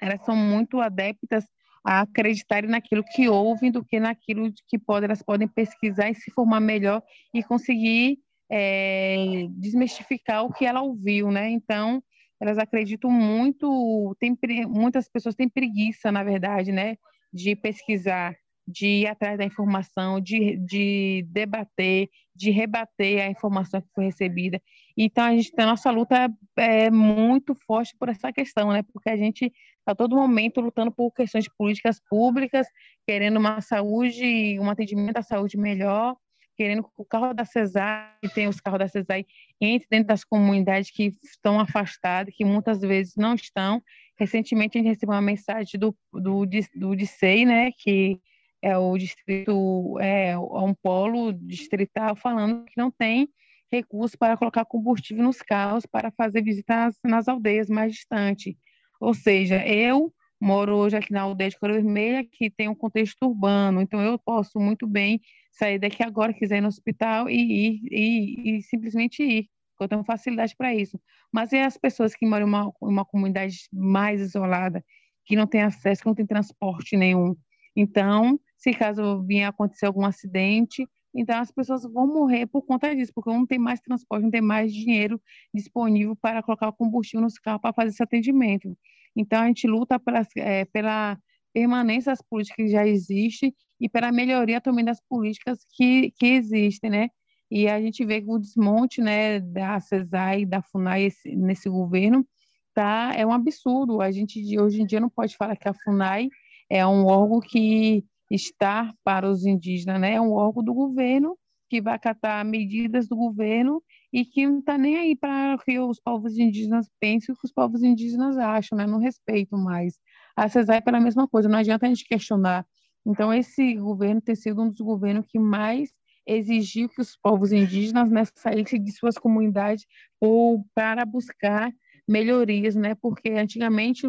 elas 0.00 0.24
são 0.24 0.34
muito 0.34 0.80
adeptas 0.80 1.44
a 1.84 2.00
acreditarem 2.00 2.70
naquilo 2.70 3.04
que 3.04 3.28
ouvem 3.28 3.70
do 3.70 3.84
que 3.84 4.00
naquilo 4.00 4.50
que 4.66 4.78
pode, 4.78 5.04
elas 5.04 5.22
podem 5.22 5.46
pesquisar 5.46 6.10
e 6.10 6.14
se 6.14 6.30
formar 6.30 6.60
melhor 6.60 7.02
e 7.34 7.42
conseguir 7.42 8.18
é, 8.50 9.46
desmistificar 9.50 10.44
o 10.44 10.52
que 10.52 10.64
ela 10.64 10.80
ouviu, 10.80 11.30
né? 11.30 11.50
Então, 11.50 12.02
elas 12.40 12.58
acreditam 12.58 13.10
muito, 13.10 14.16
tem, 14.18 14.36
muitas 14.66 15.08
pessoas 15.08 15.34
têm 15.34 15.48
preguiça, 15.48 16.10
na 16.10 16.24
verdade, 16.24 16.72
né, 16.72 16.96
de 17.32 17.54
pesquisar, 17.54 18.34
de 18.66 18.86
ir 18.86 19.06
atrás 19.06 19.36
da 19.38 19.44
informação, 19.44 20.20
de, 20.20 20.56
de 20.56 21.26
debater, 21.28 22.08
de 22.34 22.50
rebater 22.50 23.22
a 23.22 23.30
informação 23.30 23.80
que 23.80 23.88
foi 23.94 24.04
recebida. 24.04 24.60
Então, 24.96 25.24
a 25.24 25.34
gente, 25.34 25.52
a 25.56 25.66
nossa 25.66 25.90
luta 25.90 26.30
é 26.56 26.90
muito 26.90 27.54
forte 27.66 27.94
por 27.98 28.08
essa 28.08 28.32
questão, 28.32 28.70
né? 28.72 28.82
Porque 28.92 29.10
a 29.10 29.16
gente 29.16 29.52
está 29.78 29.94
todo 29.94 30.16
momento 30.16 30.60
lutando 30.60 30.92
por 30.92 31.10
questões 31.12 31.44
de 31.44 31.50
políticas 31.56 32.00
públicas, 32.08 32.66
querendo 33.06 33.38
uma 33.38 33.60
saúde, 33.60 34.58
um 34.60 34.70
atendimento 34.70 35.16
à 35.16 35.22
saúde 35.22 35.56
melhor, 35.56 36.16
querendo 36.60 36.82
que 36.82 36.90
o 36.98 37.06
carro 37.06 37.32
da 37.32 37.46
CESAI, 37.46 38.18
tem 38.34 38.46
os 38.46 38.60
carros 38.60 38.80
da 38.80 38.86
CESAI, 38.86 39.24
entre 39.58 39.88
dentro 39.90 40.08
das 40.08 40.22
comunidades 40.22 40.90
que 40.90 41.10
estão 41.24 41.58
afastadas, 41.58 42.34
que 42.36 42.44
muitas 42.44 42.82
vezes 42.82 43.16
não 43.16 43.34
estão. 43.34 43.82
Recentemente, 44.18 44.76
a 44.76 44.82
gente 44.82 44.90
recebeu 44.90 45.14
uma 45.14 45.22
mensagem 45.22 45.80
do, 45.80 45.96
do, 46.12 46.44
do 46.74 46.94
DICEI, 46.94 47.46
né, 47.46 47.70
que 47.78 48.20
é 48.60 48.76
o 48.76 48.94
distrito, 48.98 49.98
é, 50.00 50.32
é 50.32 50.38
um 50.38 50.74
polo 50.74 51.32
distrital, 51.32 52.14
falando 52.14 52.66
que 52.66 52.74
não 52.76 52.90
tem 52.90 53.30
recursos 53.72 54.14
para 54.14 54.36
colocar 54.36 54.66
combustível 54.66 55.24
nos 55.24 55.40
carros 55.40 55.86
para 55.86 56.10
fazer 56.10 56.42
visitas 56.42 56.94
nas 57.02 57.26
aldeias 57.26 57.70
mais 57.70 57.94
distantes. 57.94 58.54
Ou 59.00 59.14
seja, 59.14 59.66
eu 59.66 60.12
moro 60.40 60.74
hoje 60.76 60.96
aqui 60.96 61.12
na 61.12 61.22
aldeia 61.22 61.50
de 61.50 61.58
Cor 61.58 61.72
Vermelha, 61.72 62.24
que 62.24 62.50
tem 62.50 62.68
um 62.68 62.74
contexto 62.74 63.22
urbano, 63.26 63.80
então 63.80 64.00
eu 64.00 64.18
posso 64.18 64.58
muito 64.58 64.86
bem 64.86 65.20
sair 65.52 65.78
daqui 65.78 66.02
agora, 66.02 66.32
quiser 66.32 66.58
ir 66.58 66.60
no 66.62 66.68
hospital 66.68 67.28
e 67.28 67.34
ir, 67.34 67.80
e, 67.90 68.58
e 68.58 68.62
simplesmente 68.62 69.22
ir, 69.22 69.48
eu 69.80 69.88
tenho 69.88 70.04
facilidade 70.04 70.54
para 70.56 70.74
isso. 70.74 71.00
Mas 71.32 71.52
é 71.52 71.62
as 71.62 71.76
pessoas 71.76 72.14
que 72.14 72.26
moram 72.26 72.46
em 72.46 72.48
uma, 72.48 72.72
uma 72.80 73.04
comunidade 73.04 73.56
mais 73.72 74.20
isolada, 74.20 74.84
que 75.24 75.36
não 75.36 75.46
tem 75.46 75.62
acesso, 75.62 76.02
que 76.02 76.08
não 76.08 76.14
tem 76.14 76.26
transporte 76.26 76.96
nenhum. 76.96 77.36
Então, 77.76 78.38
se 78.56 78.72
caso 78.72 79.22
vier 79.22 79.48
acontecer 79.48 79.86
algum 79.86 80.04
acidente, 80.04 80.86
então 81.14 81.38
as 81.38 81.50
pessoas 81.50 81.82
vão 81.84 82.06
morrer 82.06 82.46
por 82.46 82.62
conta 82.62 82.94
disso, 82.94 83.12
porque 83.14 83.30
não 83.30 83.46
tem 83.46 83.58
mais 83.58 83.80
transporte, 83.80 84.22
não 84.22 84.30
tem 84.30 84.40
mais 84.40 84.72
dinheiro 84.72 85.20
disponível 85.52 86.14
para 86.14 86.42
colocar 86.42 86.70
combustível 86.72 87.22
nos 87.22 87.38
carros 87.38 87.62
para 87.62 87.72
fazer 87.72 87.90
esse 87.90 88.02
atendimento. 88.02 88.76
Então 89.16 89.40
a 89.40 89.46
gente 89.46 89.66
luta 89.66 89.98
pela, 89.98 90.26
é, 90.36 90.64
pela 90.66 91.18
permanência 91.52 92.12
das 92.12 92.22
políticas 92.22 92.56
que 92.56 92.68
já 92.68 92.86
existem 92.86 93.54
e 93.80 93.88
pela 93.88 94.12
melhoria 94.12 94.60
também 94.60 94.84
das 94.84 95.00
políticas 95.08 95.58
que, 95.74 96.12
que 96.18 96.26
existem, 96.26 96.90
né? 96.90 97.08
E 97.50 97.68
a 97.68 97.80
gente 97.80 98.04
vê 98.04 98.20
que 98.20 98.30
o 98.30 98.38
desmonte, 98.38 99.00
né, 99.00 99.40
da 99.40 99.80
CESAI, 99.80 100.46
da 100.46 100.62
FUNAI 100.62 101.04
esse, 101.04 101.34
nesse 101.34 101.68
governo, 101.68 102.24
tá, 102.72 103.12
é 103.16 103.26
um 103.26 103.32
absurdo. 103.32 104.00
A 104.00 104.12
gente 104.12 104.40
hoje 104.58 104.80
em 104.80 104.86
dia 104.86 105.00
não 105.00 105.10
pode 105.10 105.36
falar 105.36 105.56
que 105.56 105.68
a 105.68 105.74
FUNAI 105.74 106.28
é 106.68 106.86
um 106.86 107.06
órgão 107.06 107.40
que 107.40 108.04
estar 108.30 108.94
para 109.02 109.28
os 109.28 109.44
indígenas, 109.44 110.00
né? 110.00 110.14
É 110.14 110.20
um 110.20 110.32
órgão 110.32 110.62
do 110.62 110.72
governo 110.72 111.36
que 111.70 111.80
vai 111.80 111.94
acatar 111.94 112.44
medidas 112.44 113.06
do 113.08 113.14
governo 113.14 113.80
e 114.12 114.24
que 114.24 114.44
não 114.44 114.58
está 114.58 114.76
nem 114.76 114.96
aí 114.96 115.16
para 115.16 115.56
que 115.64 115.78
os 115.78 116.00
povos 116.00 116.36
indígenas 116.36 116.90
pensem 116.98 117.32
o 117.32 117.38
que 117.38 117.46
os 117.46 117.52
povos 117.52 117.84
indígenas 117.84 118.36
acham, 118.36 118.76
né? 118.76 118.86
Não 118.86 118.98
respeitam 118.98 119.56
mais. 119.56 119.96
A 120.36 120.48
CESAI 120.48 120.78
é 120.78 120.80
pela 120.80 120.98
mesma 121.00 121.28
coisa, 121.28 121.48
não 121.48 121.58
adianta 121.58 121.86
a 121.86 121.88
gente 121.88 122.04
questionar. 122.04 122.66
Então, 123.06 123.32
esse 123.32 123.74
governo 123.76 124.20
tem 124.20 124.34
sido 124.34 124.60
um 124.62 124.68
dos 124.68 124.80
governos 124.80 125.24
que 125.28 125.38
mais 125.38 125.90
exigiu 126.26 126.88
que 126.88 127.00
os 127.00 127.16
povos 127.16 127.52
indígenas 127.52 128.10
né, 128.10 128.24
saíssem 128.34 128.82
de 128.82 128.92
suas 128.92 129.16
comunidades 129.16 129.86
ou 130.20 130.64
para 130.74 131.04
buscar 131.06 131.70
melhorias, 132.06 132.74
né? 132.74 132.96
Porque 132.96 133.30
antigamente, 133.30 134.06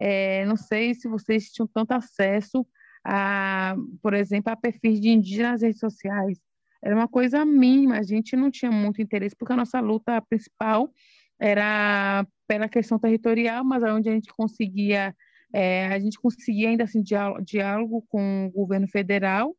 é, 0.00 0.44
não 0.46 0.56
sei 0.56 0.94
se 0.94 1.08
vocês 1.08 1.50
tinham 1.50 1.68
tanto 1.72 1.92
acesso 1.92 2.66
a, 3.04 3.76
por 4.02 4.14
exemplo, 4.14 4.52
a 4.52 4.56
perfis 4.56 5.00
de 5.00 5.10
indígenas 5.10 5.52
nas 5.52 5.62
redes 5.62 5.78
sociais. 5.78 6.38
Era 6.84 6.94
uma 6.94 7.08
coisa 7.08 7.44
mínima, 7.46 7.96
a 7.96 8.02
gente 8.02 8.36
não 8.36 8.50
tinha 8.50 8.70
muito 8.70 9.00
interesse, 9.00 9.34
porque 9.34 9.54
a 9.54 9.56
nossa 9.56 9.80
luta 9.80 10.20
principal 10.20 10.92
era 11.40 12.26
pela 12.46 12.68
questão 12.68 12.98
territorial, 12.98 13.64
mas 13.64 13.82
onde 13.82 14.10
a 14.10 14.12
gente 14.12 14.30
conseguia, 14.36 15.16
é, 15.50 15.86
a 15.86 15.98
gente 15.98 16.18
conseguia 16.20 16.68
ainda 16.68 16.84
assim 16.84 17.02
diálogo 17.02 18.04
com 18.08 18.46
o 18.46 18.50
governo 18.50 18.86
federal 18.86 19.56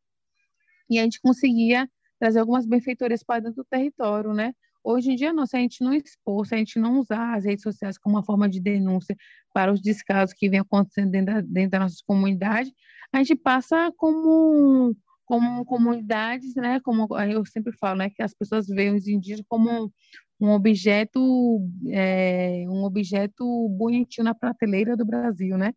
e 0.88 1.00
a 1.00 1.02
gente 1.02 1.20
conseguia 1.20 1.88
trazer 2.18 2.38
algumas 2.38 2.64
benfeitorias 2.64 3.24
para 3.24 3.40
dentro 3.40 3.56
do 3.56 3.64
território, 3.64 4.32
né? 4.32 4.54
Hoje 4.84 5.10
em 5.10 5.16
dia, 5.16 5.32
não, 5.32 5.46
se 5.46 5.56
a 5.56 5.60
gente 5.60 5.82
não 5.82 5.92
expor, 5.92 6.46
se 6.46 6.54
a 6.54 6.58
gente 6.58 6.78
não 6.78 7.00
usar 7.00 7.34
as 7.34 7.44
redes 7.44 7.64
sociais 7.64 7.98
como 7.98 8.14
uma 8.14 8.22
forma 8.22 8.48
de 8.48 8.60
denúncia 8.60 9.16
para 9.52 9.72
os 9.72 9.80
descasos 9.80 10.32
que 10.32 10.48
vêm 10.48 10.60
acontecendo 10.60 11.10
dentro 11.10 11.34
da, 11.34 11.40
dentro 11.40 11.70
da 11.70 11.80
nossa 11.80 11.96
comunidade, 12.06 12.72
a 13.12 13.18
gente 13.18 13.34
passa 13.34 13.92
como, 13.96 14.94
como 15.26 15.64
comunidades, 15.64 16.54
né? 16.54 16.80
Como 16.80 17.08
eu 17.18 17.44
sempre 17.44 17.72
falo, 17.76 17.98
né? 17.98 18.10
Que 18.10 18.22
as 18.22 18.32
pessoas 18.32 18.66
veem 18.68 18.94
os 18.94 19.06
indígenas 19.06 19.44
como 19.48 19.92
um 20.40 20.50
objeto, 20.50 21.60
é, 21.88 22.64
um 22.68 22.84
objeto 22.84 23.68
bonitinho 23.70 24.24
na 24.24 24.34
prateleira 24.34 24.96
do 24.96 25.04
Brasil, 25.04 25.58
né? 25.58 25.74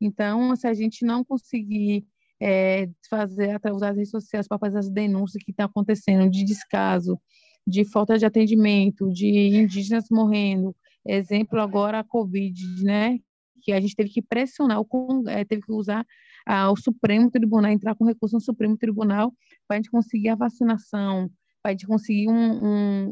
Então, 0.00 0.54
se 0.56 0.66
a 0.66 0.74
gente 0.74 1.04
não 1.04 1.24
conseguir 1.24 2.06
é, 2.40 2.88
fazer, 3.08 3.60
usar 3.72 3.90
as 3.90 3.96
redes 3.96 4.10
sociais 4.10 4.48
para 4.48 4.58
fazer 4.58 4.78
as 4.78 4.90
denúncias 4.90 5.42
que 5.42 5.50
estão 5.50 5.66
acontecendo 5.66 6.30
de 6.30 6.44
descaso, 6.44 7.20
de 7.66 7.84
falta 7.84 8.18
de 8.18 8.24
atendimento, 8.24 9.10
de 9.12 9.26
indígenas 9.26 10.06
morrendo. 10.10 10.74
Exemplo 11.04 11.60
agora 11.60 12.00
a 12.00 12.04
Covid, 12.04 12.84
né? 12.84 13.18
Que 13.62 13.72
a 13.72 13.80
gente 13.80 13.94
teve 13.94 14.10
que 14.10 14.22
pressionar, 14.22 14.80
é, 15.28 15.44
teve 15.44 15.62
que 15.62 15.72
usar 15.72 16.06
ah, 16.46 16.70
o 16.70 16.76
Supremo 16.76 17.30
Tribunal, 17.30 17.72
entrar 17.72 17.94
com 17.96 18.04
recurso 18.04 18.36
no 18.36 18.40
Supremo 18.40 18.78
Tribunal 18.78 19.34
para 19.66 19.76
a 19.76 19.80
gente 19.80 19.90
conseguir 19.90 20.28
a 20.28 20.36
vacinação, 20.36 21.28
para 21.60 21.70
a 21.70 21.72
gente 21.72 21.86
conseguir 21.86 22.28
um, 22.28 22.64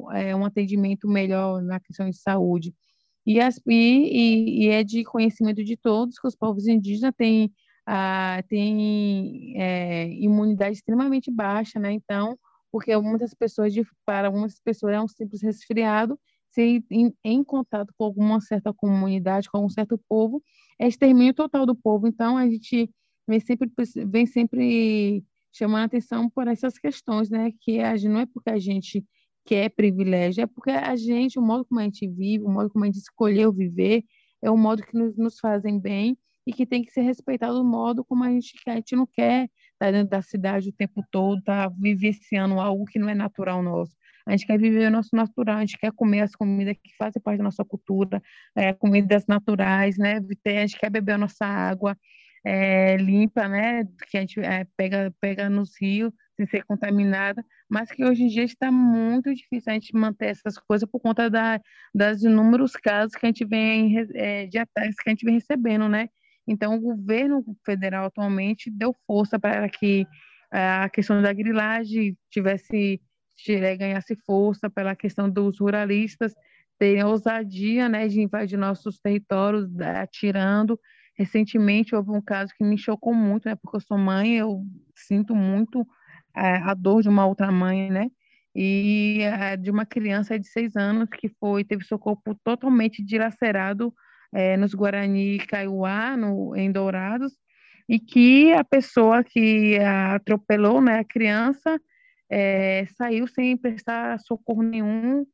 um, 0.02 0.12
é, 0.12 0.36
um 0.36 0.44
atendimento 0.44 1.08
melhor 1.08 1.60
na 1.60 1.80
questão 1.80 2.08
de 2.08 2.16
saúde. 2.16 2.72
E, 3.26 3.40
as, 3.40 3.60
e, 3.66 4.66
e, 4.66 4.68
é 4.68 4.84
de 4.84 5.02
conhecimento 5.02 5.64
de 5.64 5.76
todos 5.76 6.18
que 6.18 6.28
os 6.28 6.36
povos 6.36 6.68
indígenas 6.68 7.12
têm, 7.16 7.50
ah, 7.86 8.42
têm 8.48 9.54
é, 9.56 10.08
imunidade 10.12 10.76
extremamente 10.76 11.30
baixa, 11.30 11.80
né? 11.80 11.92
Então, 11.92 12.38
porque 12.70 12.96
muitas 12.98 13.34
pessoas, 13.34 13.72
para 14.04 14.28
algumas 14.28 14.60
pessoas 14.60 14.94
é 14.94 15.00
um 15.00 15.08
simples 15.08 15.42
resfriado, 15.42 16.18
ser 16.50 16.84
em, 16.90 17.12
em, 17.24 17.42
contato 17.42 17.92
com 17.98 18.04
alguma 18.04 18.40
certa 18.40 18.72
comunidade, 18.72 19.50
com 19.50 19.56
algum 19.56 19.70
certo 19.70 19.98
povo, 20.08 20.42
é 20.78 20.86
extermínio 20.86 21.34
total 21.34 21.66
do 21.66 21.74
povo. 21.74 22.06
Então, 22.06 22.36
a 22.36 22.48
gente 22.48 22.90
vem 23.26 23.40
sempre, 23.40 23.70
vem 24.06 24.26
sempre 24.26 25.24
chamando 25.52 25.84
atenção 25.84 26.28
por 26.28 26.48
essas 26.48 26.78
questões, 26.78 27.30
né? 27.30 27.52
Que 27.60 27.80
a 27.80 27.96
gente, 27.96 28.10
não 28.10 28.20
é 28.20 28.26
porque 28.26 28.50
a 28.50 28.58
gente 28.58 29.04
quer 29.44 29.70
privilégio, 29.70 30.42
é 30.42 30.46
porque 30.46 30.70
a 30.70 30.96
gente, 30.96 31.38
o 31.38 31.42
modo 31.42 31.64
como 31.64 31.80
a 31.80 31.84
gente 31.84 32.08
vive, 32.08 32.44
o 32.44 32.50
modo 32.50 32.70
como 32.70 32.84
a 32.84 32.86
gente 32.86 32.98
escolheu 32.98 33.52
viver, 33.52 34.04
é 34.42 34.50
o 34.50 34.56
modo 34.56 34.82
que 34.82 34.96
nos, 34.96 35.16
nos 35.16 35.38
fazem 35.38 35.78
bem 35.78 36.16
e 36.46 36.52
que 36.52 36.66
tem 36.66 36.82
que 36.82 36.90
ser 36.90 37.02
respeitado 37.02 37.60
o 37.60 37.64
modo 37.64 38.04
como 38.04 38.24
a 38.24 38.30
gente 38.30 38.52
quer. 38.62 38.72
A 38.72 38.76
gente 38.76 38.96
não 38.96 39.06
quer 39.06 39.48
estar 39.72 39.90
dentro 39.92 40.10
da 40.10 40.22
cidade 40.22 40.68
o 40.68 40.72
tempo 40.72 41.02
todo, 41.10 41.42
tá 41.42 41.68
vivenciando 41.68 42.60
algo 42.60 42.84
que 42.84 42.98
não 42.98 43.08
é 43.08 43.14
natural 43.14 43.62
nosso. 43.62 43.94
A 44.26 44.30
gente 44.32 44.46
quer 44.46 44.58
viver 44.58 44.88
o 44.88 44.90
nosso 44.90 45.14
natural, 45.14 45.58
a 45.58 45.60
gente 45.60 45.78
quer 45.78 45.92
comer 45.92 46.20
as 46.22 46.34
comidas 46.34 46.76
que 46.82 46.94
fazem 46.96 47.20
parte 47.22 47.38
da 47.38 47.44
nossa 47.44 47.64
cultura, 47.64 48.22
é, 48.56 48.72
comidas 48.72 49.26
naturais, 49.26 49.98
né? 49.98 50.18
A 50.46 50.50
gente 50.66 50.78
quer 50.78 50.90
beber 50.90 51.12
a 51.12 51.18
nossa 51.18 51.44
água 51.44 51.96
é, 52.44 52.96
limpa, 52.96 53.48
né? 53.48 53.84
Que 54.10 54.18
a 54.18 54.20
gente 54.20 54.40
é, 54.40 54.66
pega, 54.76 55.12
pega 55.20 55.48
nos 55.48 55.72
rios 55.80 56.12
sem 56.36 56.46
ser 56.46 56.64
contaminada, 56.64 57.44
mas 57.68 57.90
que 57.90 58.04
hoje 58.04 58.24
em 58.24 58.28
dia 58.28 58.42
está 58.42 58.70
muito 58.70 59.32
difícil 59.32 59.70
a 59.70 59.74
gente 59.74 59.94
manter 59.94 60.26
essas 60.26 60.58
coisas 60.58 60.88
por 60.88 61.00
conta 61.00 61.30
da, 61.30 61.60
das 61.94 62.22
inúmeros 62.22 62.72
casos 62.72 63.14
que 63.14 63.24
a 63.24 63.28
gente 63.28 63.44
vem 63.44 63.96
é, 64.14 64.46
de 64.46 64.58
ataques 64.58 64.96
que 64.96 65.08
a 65.08 65.12
gente 65.12 65.24
vem 65.24 65.34
recebendo, 65.34 65.88
né? 65.88 66.08
Então, 66.46 66.74
o 66.74 66.80
governo 66.80 67.42
federal 67.64 68.06
atualmente 68.06 68.70
deu 68.70 68.94
força 69.06 69.38
para 69.38 69.68
que 69.68 70.06
a 70.50 70.88
questão 70.88 71.22
da 71.22 71.32
grilagem 71.32 72.16
tivesse 72.30 73.00
ganhasse 73.78 74.14
força 74.24 74.70
pela 74.70 74.94
questão 74.94 75.28
dos 75.28 75.58
ruralistas 75.58 76.32
terem 76.78 77.04
ousadia 77.04 77.88
né, 77.88 78.08
de 78.08 78.20
invadir 78.20 78.58
nossos 78.58 78.98
territórios, 78.98 79.68
atirando. 79.80 80.78
Recentemente 81.16 81.94
houve 81.94 82.10
um 82.10 82.20
caso 82.20 82.52
que 82.56 82.64
me 82.64 82.76
chocou 82.76 83.14
muito, 83.14 83.48
né, 83.48 83.54
porque 83.54 83.76
eu 83.76 83.80
sou 83.80 83.96
mãe, 83.96 84.36
eu 84.36 84.64
sinto 84.94 85.34
muito 85.34 85.86
é, 86.36 86.56
a 86.56 86.74
dor 86.74 87.02
de 87.02 87.08
uma 87.08 87.24
outra 87.26 87.50
mãe, 87.52 87.90
né? 87.90 88.08
E 88.54 89.20
é, 89.22 89.56
de 89.56 89.70
uma 89.70 89.86
criança 89.86 90.38
de 90.38 90.46
seis 90.48 90.76
anos 90.76 91.08
que 91.08 91.28
foi 91.40 91.64
teve 91.64 91.84
seu 91.84 91.98
corpo 91.98 92.34
totalmente 92.44 93.02
dilacerado 93.04 93.92
é, 94.32 94.56
nos 94.56 94.74
Guarani 94.74 95.38
Kaiowá, 95.38 96.16
no, 96.16 96.54
em 96.56 96.70
Dourados, 96.70 97.32
e 97.88 97.98
que 98.00 98.52
a 98.52 98.64
pessoa 98.64 99.22
que 99.22 99.78
atropelou 99.78 100.80
né, 100.80 101.00
a 101.00 101.04
criança 101.04 101.80
saiu 102.96 103.28
sem 103.28 103.56
prestar 103.56 104.18
socorro 104.18 104.62
nenhum. 104.62 105.24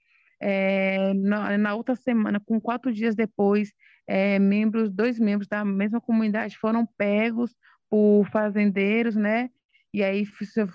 É, 0.41 1.12
na, 1.14 1.59
na, 1.59 1.74
outra 1.74 1.95
semana, 1.95 2.41
com 2.41 2.61
quatro 2.61 2.93
dias 2.93 3.14
depois, 3.14 3.72
é, 4.07 4.38
membros, 4.38 4.91
dois 4.91 5.18
membros 5.18 5.47
da 5.47 5.64
mesma 5.64 6.01
comunidade 6.01 6.57
foram 6.57 6.86
pegos 6.97 7.55
por 7.91 8.24
fazendeiros, 8.30 9.16
né? 9.16 9.51
E 9.93 10.03
aí 10.03 10.24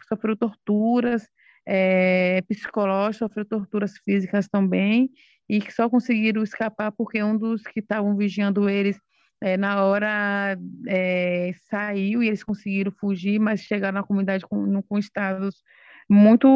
sofreu 0.07 0.35
torturas 0.35 1.27
é, 1.65 2.41
psicológicas, 2.47 3.17
sofreu 3.17 3.45
torturas 3.45 3.97
físicas 3.99 4.47
também, 4.47 5.09
e 5.49 5.61
que 5.61 5.71
só 5.71 5.89
conseguiram 5.89 6.43
escapar 6.43 6.91
porque 6.91 7.23
um 7.23 7.37
dos 7.37 7.63
que 7.63 7.79
estavam 7.79 8.15
vigiando 8.15 8.69
eles 8.69 8.99
é, 9.41 9.57
na 9.57 9.83
hora 9.83 10.57
é, 10.87 11.51
saiu 11.69 12.23
e 12.23 12.27
eles 12.27 12.43
conseguiram 12.43 12.91
fugir, 12.91 13.39
mas 13.39 13.61
chegaram 13.61 13.99
na 13.99 14.03
comunidade 14.03 14.45
com, 14.45 14.81
com 14.83 14.97
estados 14.97 15.63
muito 16.09 16.47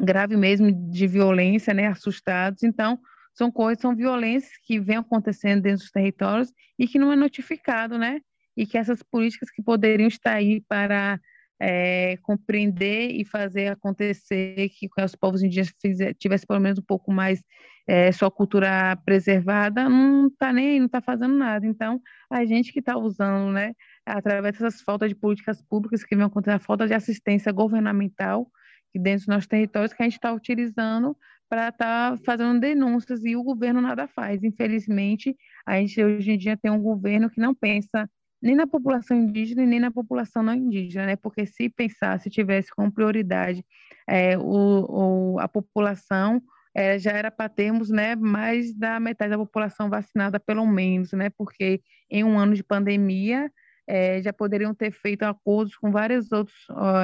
grave 0.00 0.36
mesmo 0.36 0.72
de 0.90 1.06
violência, 1.06 1.74
né, 1.74 1.86
assustados. 1.86 2.62
Então, 2.62 2.98
são 3.34 3.50
coisas, 3.50 3.80
são 3.80 3.94
violências 3.94 4.52
que 4.64 4.78
vêm 4.78 4.96
acontecendo 4.96 5.62
dentro 5.62 5.80
dos 5.80 5.90
territórios 5.90 6.52
e 6.78 6.86
que 6.86 6.98
não 6.98 7.12
é 7.12 7.16
notificado, 7.16 7.98
né? 7.98 8.20
E 8.56 8.66
que 8.66 8.76
essas 8.76 9.02
políticas 9.02 9.50
que 9.50 9.62
poderiam 9.62 10.08
estar 10.08 10.34
aí 10.34 10.60
para 10.68 11.20
é, 11.60 12.16
compreender 12.22 13.10
e 13.12 13.24
fazer 13.24 13.68
acontecer 13.68 14.70
que 14.70 14.88
os 15.02 15.14
povos 15.14 15.42
indígenas 15.42 15.72
tivessem 16.18 16.46
pelo 16.46 16.60
menos 16.60 16.78
um 16.78 16.84
pouco 16.84 17.12
mais 17.12 17.42
é, 17.86 18.10
sua 18.12 18.30
cultura 18.30 18.96
preservada, 19.04 19.88
não 19.88 20.28
está 20.28 20.52
nem 20.52 20.78
não 20.78 20.86
está 20.86 21.00
fazendo 21.00 21.34
nada. 21.34 21.66
Então, 21.66 22.00
a 22.30 22.44
gente 22.44 22.72
que 22.72 22.80
está 22.80 22.96
usando, 22.96 23.52
né, 23.52 23.74
através 24.06 24.58
dessas 24.58 24.80
faltas 24.80 25.08
de 25.08 25.14
políticas 25.14 25.62
públicas 25.62 26.04
que 26.04 26.16
vem 26.16 26.24
acontecendo, 26.24 26.56
a 26.56 26.64
falta 26.64 26.86
de 26.86 26.94
assistência 26.94 27.52
governamental 27.52 28.50
dentro 28.98 29.20
dos 29.20 29.28
nossos 29.28 29.46
territórios 29.46 29.92
que 29.92 30.02
a 30.02 30.06
gente 30.06 30.14
está 30.14 30.32
utilizando 30.32 31.16
para 31.48 31.68
estar 31.68 32.12
tá 32.12 32.18
fazendo 32.24 32.60
denúncias 32.60 33.24
e 33.24 33.34
o 33.34 33.42
governo 33.42 33.80
nada 33.80 34.06
faz. 34.08 34.42
Infelizmente, 34.42 35.36
a 35.66 35.78
gente 35.78 36.02
hoje 36.02 36.30
em 36.30 36.38
dia 36.38 36.56
tem 36.56 36.70
um 36.70 36.80
governo 36.80 37.28
que 37.28 37.40
não 37.40 37.54
pensa 37.54 38.08
nem 38.42 38.54
na 38.54 38.66
população 38.66 39.16
indígena 39.16 39.62
e 39.62 39.66
nem 39.66 39.80
na 39.80 39.90
população 39.90 40.42
não 40.42 40.54
indígena, 40.54 41.06
né? 41.06 41.16
Porque 41.16 41.44
se 41.44 41.68
pensasse, 41.68 42.24
se 42.24 42.30
tivesse 42.30 42.70
como 42.70 42.92
prioridade 42.92 43.64
é, 44.08 44.38
o, 44.38 45.34
o, 45.34 45.38
a 45.40 45.46
população, 45.48 46.40
é, 46.74 46.98
já 46.98 47.10
era 47.12 47.30
para 47.30 47.48
termos 47.48 47.90
né, 47.90 48.16
mais 48.16 48.72
da 48.74 48.98
metade 49.00 49.30
da 49.30 49.38
população 49.38 49.90
vacinada, 49.90 50.38
pelo 50.40 50.66
menos, 50.66 51.12
né? 51.12 51.30
Porque 51.30 51.82
em 52.08 52.24
um 52.24 52.38
ano 52.38 52.54
de 52.54 52.62
pandemia 52.62 53.50
é, 53.90 54.22
já 54.22 54.32
poderiam 54.32 54.72
ter 54.72 54.92
feito 54.92 55.24
acordos 55.24 55.76
com 55.76 55.90
várias 55.90 56.30
outras 56.30 56.56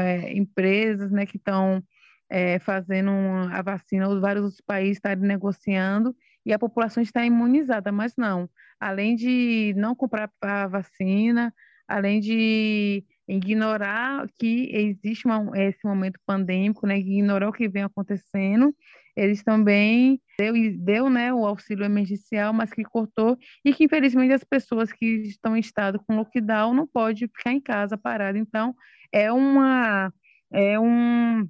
é, 0.05 0.33
empresas, 0.33 1.11
né, 1.11 1.27
que 1.27 1.37
estão 1.37 1.83
é, 2.31 2.61
fazendo 2.61 3.11
a 3.51 3.61
vacina, 3.61 4.09
os 4.09 4.21
vários 4.21 4.61
países 4.61 4.99
estarem 4.99 5.25
negociando 5.25 6.15
e 6.45 6.53
a 6.53 6.59
população 6.59 7.03
está 7.03 7.27
imunizada, 7.27 7.91
mas 7.91 8.15
não. 8.17 8.49
Além 8.79 9.17
de 9.17 9.75
não 9.77 9.97
comprar 9.97 10.31
a 10.41 10.69
vacina, 10.69 11.53
além 11.89 12.21
de 12.21 13.05
ignorar 13.27 14.29
que 14.39 14.71
existe 14.73 15.27
uma, 15.27 15.51
esse 15.59 15.85
momento 15.85 16.21
pandêmico, 16.25 16.87
né, 16.87 16.99
ignorar 16.99 17.49
o 17.49 17.53
que 17.53 17.69
vem 17.69 17.83
acontecendo, 17.83 18.73
eles 19.17 19.43
também 19.43 20.21
deu, 20.39 20.53
deu 20.79 21.11
né, 21.11 21.33
o 21.33 21.47
auxílio 21.47 21.85
emergencial, 21.85 22.53
mas 22.53 22.73
que 22.73 22.85
cortou 22.85 23.39
e 23.65 23.73
que 23.73 23.85
infelizmente 23.85 24.35
as 24.35 24.45
pessoas 24.45 24.93
que 24.93 25.07
estão 25.23 25.57
em 25.57 25.61
estado 25.61 25.99
com 26.07 26.17
lockdown 26.17 26.75
não 26.75 26.87
pode 26.87 27.27
ficar 27.29 27.53
em 27.53 27.61
casa 27.61 27.97
parado. 27.97 28.37
Então 28.37 28.75
é 29.13 29.33
uma 29.33 30.13
é 30.53 30.79
um 30.79 31.49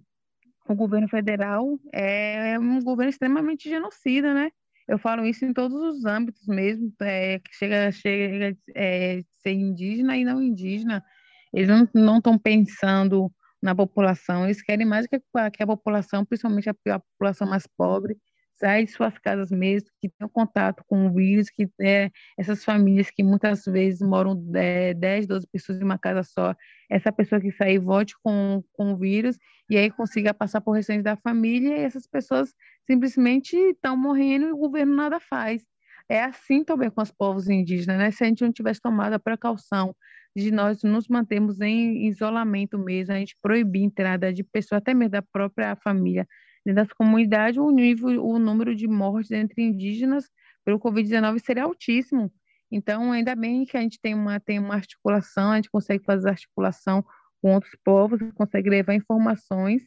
o 0.69 0.75
governo 0.75 1.09
federal 1.09 1.79
é 1.93 2.59
um 2.59 2.81
governo 2.81 3.11
extremamente 3.11 3.69
genocida, 3.69 4.33
né? 4.33 4.51
Eu 4.89 4.99
falo 4.99 5.25
isso 5.27 5.45
em 5.45 5.53
todos 5.53 5.77
os 5.77 6.05
âmbitos 6.05 6.47
mesmo, 6.47 6.93
é, 7.03 7.41
que 7.41 7.53
chega, 7.57 7.91
chega 7.91 8.57
é, 8.75 9.21
ser 9.43 9.53
indígena 9.53 10.17
e 10.17 10.25
não 10.25 10.41
indígena. 10.41 11.05
Eles 11.53 11.69
não 11.93 12.19
estão 12.19 12.39
pensando 12.39 13.33
na 13.63 13.75
população, 13.75 14.45
eles 14.45 14.63
querem 14.63 14.87
mais 14.87 15.07
que 15.07 15.21
a, 15.35 15.51
que 15.51 15.63
a 15.63 15.67
população, 15.67 16.25
principalmente 16.25 16.69
a, 16.69 16.75
a, 16.95 16.99
população 16.99 17.49
mais 17.49 17.67
pobre, 17.67 18.17
saia 18.59 18.85
de 18.85 18.91
suas 18.91 19.19
casas 19.19 19.51
mesmo, 19.51 19.89
que 20.01 20.09
tenham 20.09 20.31
contato 20.31 20.83
com 20.87 21.07
o 21.07 21.13
vírus, 21.13 21.51
que 21.51 21.69
é, 21.81 22.11
essas 22.39 22.65
famílias 22.65 23.11
que 23.11 23.23
muitas 23.23 23.65
vezes 23.65 24.01
moram 24.01 24.43
é, 24.55 24.95
10, 24.95 25.27
12 25.27 25.47
pessoas 25.49 25.81
em 25.81 25.85
uma 25.85 25.99
casa 25.99 26.23
só, 26.23 26.55
essa 26.91 27.13
pessoa 27.13 27.41
que 27.41 27.51
sair 27.53 27.79
volte 27.79 28.15
com, 28.23 28.63
com 28.73 28.93
o 28.93 28.97
vírus 28.97 29.37
e 29.69 29.77
aí 29.77 29.91
consiga 29.91 30.33
passar 30.33 30.61
por 30.61 30.73
restante 30.73 31.03
da 31.03 31.17
família 31.17 31.77
e 31.77 31.83
essas 31.83 32.07
pessoas 32.07 32.55
simplesmente 32.87 33.57
estão 33.57 33.97
morrendo 33.97 34.47
e 34.47 34.53
o 34.53 34.57
governo 34.57 34.95
nada 34.95 35.21
faz. 35.21 35.63
É 36.09 36.23
assim 36.23 36.63
também 36.65 36.91
com 36.91 37.03
os 37.03 37.11
povos 37.11 37.49
indígenas, 37.49 37.99
né? 37.99 38.11
Se 38.11 38.25
a 38.25 38.27
gente 38.29 38.43
não 38.43 38.53
tivesse 38.53 38.81
tomado 38.81 39.15
a 39.15 39.19
precaução 39.19 39.95
de 40.37 40.51
nós 40.51 40.83
nos 40.83 41.09
mantermos 41.09 41.61
em 41.61 42.07
isolamento 42.07 42.79
mesmo, 42.79 43.15
a 43.15 43.19
gente 43.19 43.37
proibir 43.43 43.83
a 43.83 43.87
entrada 43.87 44.33
de 44.33 44.45
pessoas, 44.45 44.81
até 44.81 44.95
mesmo 44.95 45.13
da 45.13 45.23
própria 45.23 45.75
família, 45.77 46.27
dentro 46.65 46.83
das 46.85 46.93
comunidades, 46.93 47.59
o 47.59 47.71
nível, 47.71 48.25
o 48.25 48.39
número 48.39 48.75
de 48.75 48.87
mortes 48.87 49.31
entre 49.31 49.63
indígenas 49.63 50.29
pelo 50.65 50.79
Covid-19 50.79 51.39
seria 51.41 51.65
altíssimo. 51.65 52.33
Então, 52.71 53.13
ainda 53.13 53.35
bem 53.35 53.65
que 53.65 53.77
a 53.77 53.81
gente 53.81 53.99
tem 54.01 54.15
uma, 54.15 54.39
tem 54.41 54.59
uma 54.59 54.75
articulação, 54.75 55.53
a 55.53 55.57
gente 55.57 55.71
consegue 55.71 56.05
fazer 56.05 56.29
articulação 56.29 57.05
com 57.41 57.55
outros 57.55 57.77
povos, 57.85 58.21
consegue 58.35 58.69
levar 58.69 58.95
informações 58.95 59.83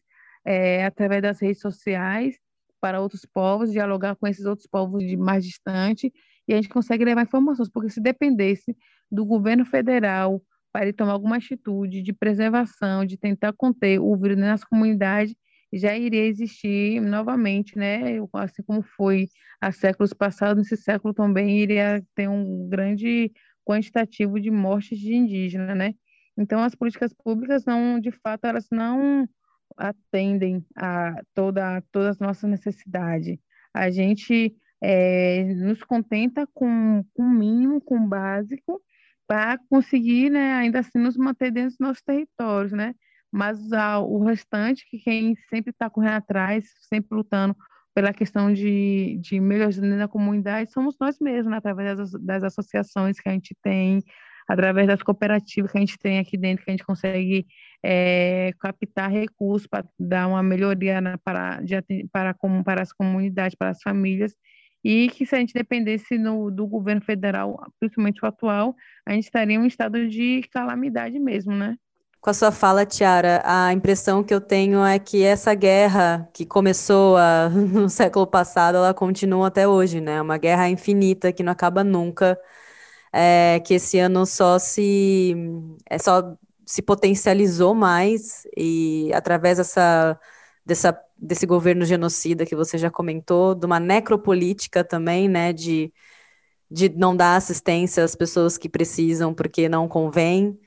é, 0.46 0.86
através 0.86 1.22
das 1.22 1.42
redes 1.42 1.62
sociais 1.62 2.36
para 2.80 3.02
outros 3.02 3.26
povos, 3.26 3.72
dialogar 3.72 4.16
com 4.16 4.28
esses 4.28 4.46
outros 4.46 4.68
povos 4.68 5.04
de 5.04 5.18
mais 5.18 5.46
distante, 5.46 6.12
e 6.48 6.54
a 6.54 6.56
gente 6.56 6.70
consegue 6.70 7.06
levar 7.06 7.24
informações, 7.24 7.70
porque 7.70 7.90
se 7.90 8.02
dependesse 8.02 8.76
do 9.12 9.26
governo 9.26 9.66
federal 9.66 10.42
para 10.72 10.86
ele 10.86 10.94
tomar 10.94 11.14
alguma 11.14 11.38
atitude 11.38 12.02
de 12.02 12.14
preservação, 12.14 13.06
de 13.06 13.18
tentar 13.18 13.54
conter 13.54 14.00
o 14.00 14.16
vírus 14.16 14.38
nas 14.38 14.64
comunidades, 14.64 15.36
já 15.74 15.96
iria 15.96 16.26
existir 16.26 17.00
novamente, 17.02 17.78
né? 17.78 18.18
Assim 18.34 18.64
como 18.64 18.82
foi 18.82 19.28
há 19.62 19.72
séculos 19.72 20.14
passados, 20.14 20.64
nesse 20.64 20.82
século 20.82 21.14
também 21.14 21.60
iria 21.60 22.04
ter 22.16 22.28
um 22.28 22.68
grande 22.68 23.32
quantitativo 23.66 24.40
de 24.40 24.50
mortes 24.50 24.98
de 24.98 25.14
indígenas, 25.14 25.78
né? 25.78 25.94
Então, 26.38 26.64
as 26.64 26.74
políticas 26.74 27.14
públicas 27.14 27.66
não, 27.66 28.00
de 28.00 28.12
fato, 28.12 28.46
elas 28.46 28.68
não 28.72 29.28
atendem 29.80 30.66
a 30.76 31.16
toda, 31.34 31.82
todas 31.92 32.10
as 32.10 32.20
nossas 32.20 32.50
necessidades. 32.50 33.38
A 33.74 33.90
gente 33.90 34.56
é, 34.82 35.44
nos 35.56 35.84
contenta 35.84 36.48
com, 36.54 37.04
com 37.14 37.24
o 37.24 37.30
mínimo, 37.30 37.82
com 37.82 37.98
o 37.98 38.08
básico, 38.08 38.82
para 39.28 39.60
conseguir, 39.70 40.30
né, 40.30 40.54
ainda 40.54 40.80
assim, 40.80 40.98
nos 41.00 41.16
manter 41.16 41.52
dentro 41.52 41.72
dos 41.72 41.80
nossos 41.80 42.02
territórios, 42.02 42.72
né? 42.72 42.96
Mas 43.32 43.72
a, 43.72 44.00
o 44.00 44.24
restante, 44.24 44.88
que 44.90 44.98
quem 45.00 45.36
sempre 45.50 45.72
está 45.72 45.90
correndo 45.90 46.16
atrás, 46.16 46.66
sempre 46.90 47.16
lutando 47.16 47.56
pela 47.94 48.14
questão 48.14 48.52
de, 48.54 49.20
de 49.22 49.40
melhoria 49.40 49.82
na 49.82 50.08
comunidade, 50.08 50.72
somos 50.72 50.96
nós 51.00 51.20
mesmos, 51.20 51.52
né? 51.52 51.58
através 51.58 51.98
das, 51.98 52.12
das 52.24 52.44
associações 52.44 53.20
que 53.20 53.30
a 53.30 53.32
gente 53.32 53.56
tem, 53.62 54.02
através 54.50 54.88
das 54.88 55.04
cooperativas 55.04 55.72
que 55.72 55.78
a 55.78 55.82
gente 55.82 56.00
tem 56.00 56.18
aqui 56.18 56.36
dentro, 56.36 56.66
que 56.66 56.72
a 56.72 56.74
gente 56.74 56.84
consegue 56.84 57.46
é, 57.86 58.52
captar 58.60 59.12
recursos 59.12 59.68
para 59.68 59.86
dar 60.00 60.28
uma 60.28 60.42
melhoria 60.42 61.00
na, 61.00 61.20
para, 61.20 61.62
de, 61.62 61.76
para, 62.12 62.34
como, 62.34 62.64
para 62.64 62.82
as 62.82 62.92
comunidades, 62.92 63.56
para 63.56 63.70
as 63.70 63.82
famílias, 63.82 64.36
e 64.84 65.10
que 65.10 65.24
se 65.24 65.36
a 65.36 65.40
gente 65.40 65.54
dependesse 65.54 66.18
no, 66.18 66.50
do 66.50 66.66
governo 66.66 67.02
federal, 67.02 67.62
principalmente 67.80 68.24
o 68.24 68.28
atual, 68.28 68.76
a 69.06 69.14
gente 69.14 69.26
estaria 69.26 69.56
em 69.56 69.60
um 69.60 69.68
estado 69.68 70.10
de 70.10 70.42
calamidade 70.52 71.20
mesmo, 71.20 71.54
né? 71.54 71.78
Com 72.20 72.32
a 72.32 72.34
sua 72.34 72.52
fala, 72.52 72.86
Tiara, 72.86 73.42
a 73.46 73.72
impressão 73.72 74.24
que 74.24 74.34
eu 74.34 74.42
tenho 74.42 74.84
é 74.84 74.98
que 74.98 75.24
essa 75.24 75.54
guerra 75.54 76.28
que 76.34 76.44
começou 76.44 77.18
a, 77.18 77.50
no 77.54 77.88
século 77.88 78.26
passado, 78.26 78.78
ela 78.78 78.96
continua 78.96 79.48
até 79.48 79.68
hoje, 79.68 80.02
né? 80.02 80.20
Uma 80.20 80.40
guerra 80.40 80.68
infinita 80.70 81.32
que 81.32 81.44
não 81.44 81.52
acaba 81.52 81.84
nunca, 81.84 82.38
é, 83.14 83.60
que 83.62 83.76
esse 83.76 84.00
ano 84.00 84.26
só 84.26 84.60
se, 84.60 85.36
é, 85.90 85.98
só 85.98 86.36
se 86.66 86.82
potencializou 86.82 87.74
mais 87.76 88.44
e 88.56 89.12
através 89.14 89.58
dessa, 89.58 90.20
dessa, 90.66 91.00
desse 91.18 91.46
governo 91.46 91.86
genocida 91.86 92.46
que 92.46 92.56
você 92.56 92.78
já 92.78 92.90
comentou, 92.92 93.56
de 93.56 93.66
uma 93.66 93.80
necropolítica 93.80 94.84
também, 94.84 95.28
né? 95.28 95.54
De, 95.54 95.92
de 96.72 96.90
não 96.90 97.16
dar 97.16 97.36
assistência 97.36 98.04
às 98.04 98.16
pessoas 98.16 98.58
que 98.58 98.70
precisam 98.70 99.34
porque 99.34 99.70
não 99.70 99.88
convém. 99.88 100.60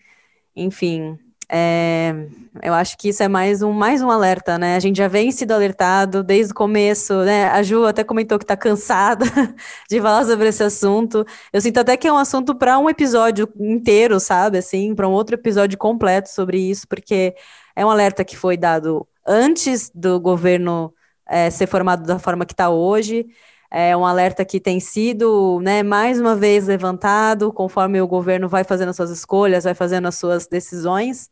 Enfim, 0.57 1.19
é, 1.55 2.15
eu 2.63 2.73
acho 2.73 2.97
que 2.97 3.11
isso 3.11 3.23
é 3.23 3.29
mais 3.29 3.63
um, 3.63 3.73
mais 3.73 4.01
um 4.01 4.11
alerta, 4.11 4.59
né? 4.59 4.75
A 4.75 4.81
gente 4.81 4.97
já 4.97 5.07
vem 5.07 5.31
sido 5.31 5.53
alertado 5.53 6.23
desde 6.23 6.53
o 6.53 6.55
começo, 6.55 7.15
né? 7.25 7.45
A 7.49 7.63
Ju 7.63 7.85
até 7.85 8.03
comentou 8.03 8.39
que 8.39 8.45
está 8.45 8.57
cansada 8.57 9.27
de 9.91 10.01
falar 10.01 10.25
sobre 10.25 10.49
esse 10.49 10.63
assunto. 10.63 11.27
Eu 11.53 11.61
sinto 11.61 11.77
até 11.79 11.95
que 11.95 12.09
é 12.09 12.13
um 12.13 12.17
assunto 12.17 12.55
para 12.55 12.79
um 12.79 12.89
episódio 12.89 13.47
inteiro, 13.61 14.19
sabe? 14.19 14.57
Assim, 14.57 14.95
para 14.95 15.07
um 15.07 15.13
outro 15.13 15.35
episódio 15.35 15.77
completo 15.77 16.31
sobre 16.31 16.59
isso, 16.59 16.89
porque 16.89 17.35
é 17.77 17.85
um 17.85 17.91
alerta 17.91 18.25
que 18.25 18.37
foi 18.37 18.57
dado 18.57 19.07
antes 19.27 19.91
do 19.95 20.19
governo 20.19 20.95
é, 21.29 21.51
ser 21.51 21.67
formado 21.67 22.07
da 22.07 22.19
forma 22.19 22.47
que 22.47 22.55
está 22.55 22.71
hoje. 22.71 23.27
É 23.71 23.97
um 23.97 24.07
alerta 24.07 24.45
que 24.45 24.61
tem 24.61 24.81
sido, 24.81 25.61
né, 25.63 25.83
mais 25.83 26.21
uma 26.21 26.35
vez 26.37 26.67
levantado 26.67 27.53
conforme 27.53 28.01
o 28.01 28.07
governo 28.07 28.49
vai 28.49 28.65
fazendo 28.65 28.91
as 28.91 28.97
suas 28.97 29.11
escolhas, 29.11 29.65
vai 29.65 29.75
fazendo 29.75 30.09
as 30.09 30.15
suas 30.15 30.47
decisões. 30.47 31.31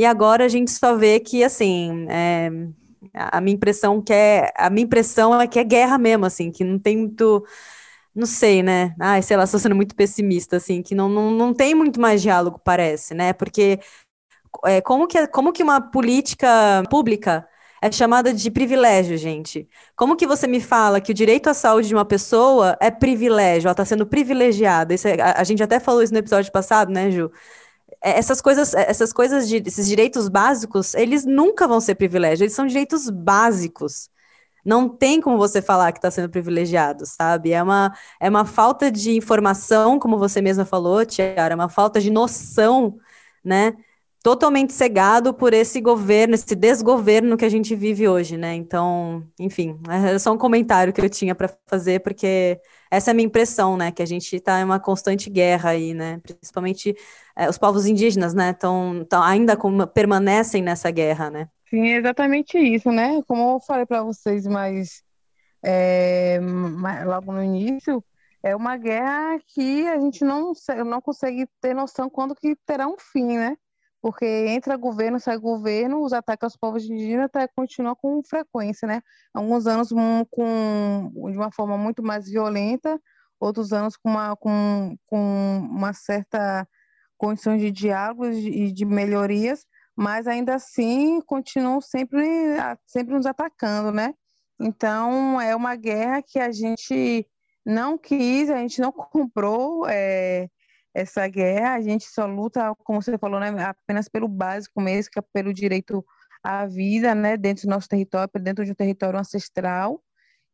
E 0.00 0.06
agora 0.06 0.46
a 0.46 0.48
gente 0.48 0.70
só 0.70 0.96
vê 0.96 1.20
que, 1.20 1.44
assim, 1.44 2.06
é, 2.08 2.50
a 3.12 3.38
minha 3.38 3.54
impressão 3.54 4.00
que 4.00 4.14
é, 4.14 4.50
a 4.56 4.70
minha 4.70 4.84
impressão 4.86 5.38
é 5.38 5.46
que 5.46 5.58
é 5.58 5.64
guerra 5.64 5.98
mesmo, 5.98 6.24
assim, 6.24 6.50
que 6.50 6.64
não 6.64 6.78
tem 6.78 6.96
muito, 6.96 7.44
não 8.14 8.26
sei, 8.26 8.62
né? 8.62 8.94
Ai, 8.98 9.20
sei 9.22 9.36
lá, 9.36 9.44
estou 9.44 9.60
sendo 9.60 9.76
muito 9.76 9.94
pessimista, 9.94 10.56
assim, 10.56 10.80
que 10.82 10.94
não, 10.94 11.06
não, 11.06 11.30
não 11.30 11.52
tem 11.54 11.74
muito 11.74 12.00
mais 12.00 12.22
diálogo, 12.22 12.58
parece, 12.64 13.12
né? 13.12 13.34
Porque 13.34 13.78
é, 14.64 14.80
como, 14.80 15.06
que, 15.06 15.26
como 15.28 15.52
que 15.52 15.62
uma 15.62 15.82
política 15.82 16.48
pública 16.90 17.46
é 17.82 17.92
chamada 17.92 18.32
de 18.32 18.50
privilégio, 18.50 19.18
gente? 19.18 19.68
Como 19.96 20.16
que 20.16 20.26
você 20.26 20.46
me 20.46 20.60
fala 20.60 21.00
que 21.02 21.12
o 21.12 21.14
direito 21.14 21.48
à 21.50 21.54
saúde 21.54 21.88
de 21.88 21.94
uma 21.94 22.06
pessoa 22.06 22.74
é 22.80 22.90
privilégio, 22.90 23.68
ela 23.68 23.72
está 23.72 23.84
sendo 23.84 24.06
privilegiada? 24.06 24.94
Isso 24.94 25.08
é, 25.08 25.20
a, 25.20 25.40
a 25.40 25.44
gente 25.44 25.62
até 25.62 25.78
falou 25.80 26.02
isso 26.02 26.12
no 26.14 26.18
episódio 26.20 26.50
passado, 26.52 26.90
né, 26.90 27.10
Ju? 27.10 27.30
É, 28.02 28.18
essas 28.18 28.40
coisas, 28.40 28.74
é, 28.74 28.90
essas 28.90 29.12
coisas 29.12 29.48
de 29.48 29.56
esses 29.66 29.86
direitos 29.86 30.28
básicos, 30.28 30.94
eles 30.94 31.24
nunca 31.24 31.68
vão 31.68 31.80
ser 31.80 31.94
privilégio, 31.96 32.44
eles 32.44 32.54
são 32.54 32.66
direitos 32.66 33.10
básicos. 33.10 34.08
Não 34.64 34.88
tem 34.88 35.20
como 35.20 35.38
você 35.38 35.62
falar 35.62 35.92
que 35.92 35.98
está 35.98 36.10
sendo 36.10 36.28
privilegiado, 36.30 37.06
sabe? 37.06 37.52
É 37.52 37.62
uma, 37.62 37.94
é 38.20 38.28
uma 38.28 38.44
falta 38.44 38.90
de 38.90 39.12
informação, 39.16 39.98
como 39.98 40.18
você 40.18 40.40
mesma 40.42 40.64
falou, 40.66 41.04
Tiara, 41.06 41.54
é 41.54 41.56
uma 41.56 41.68
falta 41.68 42.00
de 42.00 42.10
noção, 42.10 42.98
né? 43.44 43.74
Totalmente 44.22 44.74
cegado 44.74 45.32
por 45.32 45.54
esse 45.54 45.80
governo, 45.80 46.34
esse 46.34 46.54
desgoverno 46.54 47.38
que 47.38 47.44
a 47.44 47.48
gente 47.48 47.74
vive 47.74 48.06
hoje, 48.06 48.36
né? 48.36 48.54
Então, 48.54 49.26
enfim, 49.38 49.80
é 49.88 50.18
só 50.18 50.30
um 50.30 50.36
comentário 50.36 50.92
que 50.92 51.00
eu 51.00 51.08
tinha 51.08 51.34
para 51.34 51.48
fazer, 51.66 52.00
porque 52.00 52.60
essa 52.90 53.10
é 53.10 53.12
a 53.12 53.14
minha 53.14 53.26
impressão, 53.26 53.78
né? 53.78 53.90
Que 53.90 54.02
a 54.02 54.06
gente 54.06 54.36
está 54.36 54.60
em 54.60 54.64
uma 54.64 54.78
constante 54.78 55.30
guerra 55.30 55.70
aí, 55.70 55.94
né? 55.94 56.20
Principalmente 56.22 56.94
é, 57.34 57.48
os 57.48 57.56
povos 57.56 57.86
indígenas, 57.86 58.34
né? 58.34 58.52
Tão, 58.52 59.06
tão, 59.08 59.22
ainda 59.22 59.56
permanecem 59.86 60.60
nessa 60.60 60.90
guerra, 60.90 61.30
né? 61.30 61.48
Sim, 61.70 61.88
é 61.88 61.96
exatamente 61.96 62.58
isso, 62.58 62.92
né? 62.92 63.22
Como 63.26 63.54
eu 63.54 63.60
falei 63.60 63.86
para 63.86 64.02
vocês 64.02 64.46
mais, 64.46 65.02
é, 65.62 66.38
mais, 66.40 67.06
logo 67.06 67.32
no 67.32 67.42
início, 67.42 68.04
é 68.42 68.54
uma 68.54 68.76
guerra 68.76 69.38
que 69.46 69.88
a 69.88 69.98
gente 69.98 70.22
não, 70.26 70.52
não 70.84 71.00
consegue 71.00 71.46
ter 71.58 71.72
noção 71.72 72.10
quando 72.10 72.34
que 72.34 72.54
terá 72.66 72.86
um 72.86 72.98
fim, 72.98 73.38
né? 73.38 73.56
Porque 74.02 74.24
entra 74.24 74.76
governo, 74.76 75.20
sai 75.20 75.36
governo, 75.36 76.02
os 76.02 76.12
ataques 76.12 76.44
aos 76.44 76.56
povos 76.56 76.84
indígenas 76.84 77.30
tá, 77.30 77.46
continuam 77.48 77.94
com 77.94 78.22
frequência, 78.22 78.88
né? 78.88 79.02
Alguns 79.34 79.66
anos 79.66 79.92
um, 79.92 80.24
com, 80.30 81.12
de 81.30 81.36
uma 81.36 81.52
forma 81.52 81.76
muito 81.76 82.02
mais 82.02 82.26
violenta, 82.28 83.00
outros 83.38 83.72
anos 83.72 83.96
com 83.96 84.10
uma, 84.10 84.36
com, 84.36 84.96
com 85.06 85.68
uma 85.70 85.92
certa 85.92 86.66
condição 87.18 87.56
de 87.56 87.70
diálogo 87.70 88.26
e 88.26 88.40
de, 88.40 88.72
de 88.72 88.84
melhorias, 88.86 89.66
mas 89.94 90.26
ainda 90.26 90.54
assim 90.54 91.20
continuam 91.26 91.80
sempre, 91.80 92.24
sempre 92.86 93.14
nos 93.14 93.26
atacando, 93.26 93.92
né? 93.92 94.14
Então, 94.58 95.40
é 95.40 95.54
uma 95.54 95.74
guerra 95.74 96.22
que 96.22 96.38
a 96.38 96.50
gente 96.50 97.26
não 97.64 97.98
quis, 97.98 98.50
a 98.50 98.56
gente 98.56 98.80
não 98.80 98.92
comprou, 98.92 99.86
é, 99.88 100.48
essa 100.94 101.26
guerra, 101.28 101.74
a 101.74 101.80
gente 101.80 102.04
só 102.04 102.26
luta, 102.26 102.74
como 102.84 103.00
você 103.00 103.16
falou, 103.18 103.40
né, 103.40 103.48
apenas 103.64 104.08
pelo 104.08 104.28
básico 104.28 104.80
mesmo, 104.80 105.10
que 105.12 105.18
é 105.18 105.22
pelo 105.32 105.54
direito 105.54 106.04
à 106.42 106.66
vida, 106.66 107.14
né, 107.14 107.36
dentro 107.36 107.66
do 107.66 107.70
nosso 107.70 107.88
território, 107.88 108.30
dentro 108.40 108.64
de 108.64 108.72
um 108.72 108.74
território 108.74 109.18
ancestral, 109.18 110.02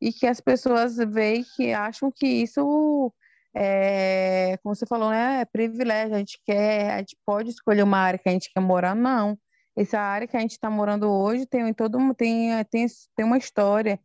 e 0.00 0.12
que 0.12 0.26
as 0.26 0.40
pessoas 0.40 0.96
veem 0.96 1.44
que 1.56 1.72
acham 1.72 2.12
que 2.14 2.26
isso 2.26 3.12
é, 3.54 4.58
como 4.62 4.74
você 4.74 4.84
falou, 4.86 5.10
né, 5.10 5.40
é 5.40 5.44
privilégio, 5.46 6.14
a 6.14 6.18
gente 6.18 6.38
quer, 6.44 6.92
a 6.92 6.98
gente 6.98 7.16
pode 7.24 7.50
escolher 7.50 7.82
uma 7.82 7.98
área 7.98 8.18
que 8.18 8.28
a 8.28 8.32
gente 8.32 8.52
quer 8.52 8.60
morar, 8.60 8.94
não. 8.94 9.38
Essa 9.74 9.98
área 9.98 10.26
que 10.26 10.36
a 10.36 10.40
gente 10.40 10.52
está 10.52 10.68
morando 10.70 11.10
hoje 11.10 11.46
tem 11.46 11.72
todo 11.72 11.98
tem, 12.14 12.50
tem, 12.66 12.86
tem 13.14 13.24
uma 13.24 13.38
história, 13.38 13.98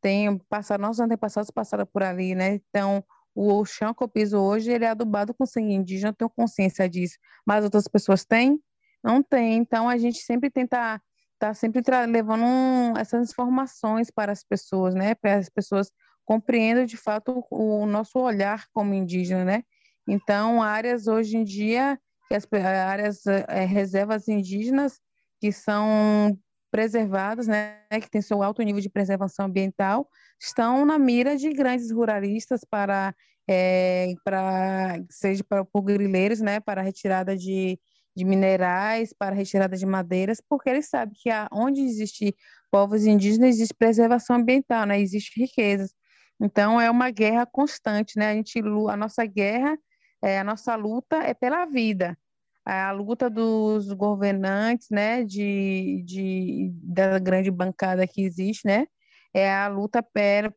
tem 0.00 0.38
passado, 0.48 0.80
nossos 0.80 1.00
antepassados 1.00 1.50
passaram 1.50 1.86
por 1.86 2.02
ali, 2.02 2.34
né? 2.34 2.54
Então, 2.54 3.04
o 3.34 3.64
chão 3.64 3.94
que 3.94 4.02
eu 4.02 4.08
piso 4.08 4.38
hoje, 4.38 4.70
ele 4.70 4.84
é 4.84 4.88
adubado 4.88 5.32
com 5.34 5.46
sangue 5.46 5.72
indígena, 5.72 6.10
eu 6.10 6.14
tenho 6.14 6.30
consciência 6.30 6.88
disso. 6.88 7.16
Mas 7.46 7.64
outras 7.64 7.88
pessoas 7.88 8.24
têm? 8.24 8.60
Não 9.02 9.22
tem. 9.22 9.54
Então, 9.56 9.88
a 9.88 9.96
gente 9.96 10.18
sempre 10.18 10.50
tenta 10.50 11.00
tá 11.38 11.52
sempre 11.52 11.82
levando 12.06 12.44
um, 12.44 12.96
essas 12.96 13.30
informações 13.32 14.12
para 14.12 14.30
as 14.30 14.44
pessoas, 14.44 14.94
né? 14.94 15.12
Para 15.16 15.38
as 15.38 15.48
pessoas 15.48 15.90
compreendam 16.24 16.84
de 16.84 16.96
fato 16.96 17.44
o, 17.50 17.82
o 17.82 17.86
nosso 17.86 18.16
olhar 18.20 18.66
como 18.72 18.94
indígena, 18.94 19.44
né? 19.44 19.64
Então, 20.06 20.62
áreas 20.62 21.08
hoje 21.08 21.36
em 21.36 21.42
dia, 21.42 21.98
que 22.28 22.34
as 22.36 22.46
áreas 22.52 23.26
é, 23.26 23.64
reservas 23.64 24.28
indígenas 24.28 25.00
que 25.40 25.50
são 25.50 26.38
preservadas, 26.72 27.46
né, 27.46 27.76
que 28.00 28.10
tem 28.10 28.22
seu 28.22 28.42
alto 28.42 28.62
nível 28.62 28.80
de 28.80 28.88
preservação 28.88 29.44
ambiental, 29.44 30.08
estão 30.40 30.86
na 30.86 30.98
mira 30.98 31.36
de 31.36 31.52
grandes 31.52 31.92
ruralistas 31.92 32.62
para, 32.64 33.14
é, 33.46 34.14
para 34.24 34.98
seja 35.10 35.44
para, 35.44 35.64
por 35.66 35.82
grileiros, 35.82 36.40
né, 36.40 36.60
para 36.60 36.80
retirada 36.80 37.36
de, 37.36 37.78
de 38.16 38.24
minerais, 38.24 39.12
para 39.12 39.36
retirada 39.36 39.76
de 39.76 39.84
madeiras, 39.84 40.40
porque 40.48 40.70
eles 40.70 40.88
sabem 40.88 41.14
que 41.14 41.28
onde 41.52 41.82
existe 41.82 42.34
povos 42.70 43.04
indígenas 43.04 43.50
existe 43.50 43.74
preservação 43.74 44.36
ambiental, 44.36 44.86
né, 44.86 44.98
existe 44.98 45.38
riquezas. 45.38 45.92
Então 46.40 46.80
é 46.80 46.90
uma 46.90 47.10
guerra 47.10 47.46
constante, 47.46 48.18
né? 48.18 48.30
A 48.30 48.34
gente 48.34 48.58
a 48.90 48.96
nossa 48.96 49.24
guerra, 49.26 49.78
é, 50.22 50.38
a 50.40 50.44
nossa 50.44 50.74
luta 50.74 51.16
é 51.16 51.34
pela 51.34 51.66
vida 51.66 52.16
a 52.64 52.92
luta 52.92 53.28
dos 53.30 53.92
governantes, 53.92 54.88
né, 54.90 55.24
de, 55.24 56.02
de, 56.04 56.70
da 56.82 57.18
grande 57.18 57.50
bancada 57.50 58.06
que 58.06 58.22
existe, 58.22 58.66
né, 58.66 58.86
é 59.34 59.52
a 59.52 59.68
luta 59.68 60.04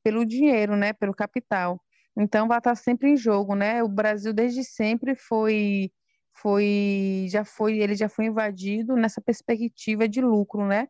pelo 0.03 0.25
dinheiro, 0.25 0.75
né, 0.75 0.93
pelo 0.93 1.13
capital. 1.13 1.81
Então 2.17 2.47
vai 2.47 2.59
estar 2.59 2.75
sempre 2.75 3.09
em 3.11 3.17
jogo, 3.17 3.55
né? 3.55 3.83
O 3.83 3.89
Brasil 3.89 4.33
desde 4.33 4.63
sempre 4.63 5.15
foi 5.15 5.91
foi 6.33 7.27
já 7.29 7.43
foi 7.45 7.79
ele 7.79 7.95
já 7.95 8.09
foi 8.09 8.25
invadido 8.25 8.95
nessa 8.95 9.21
perspectiva 9.21 10.07
de 10.07 10.21
lucro, 10.21 10.65
né? 10.65 10.87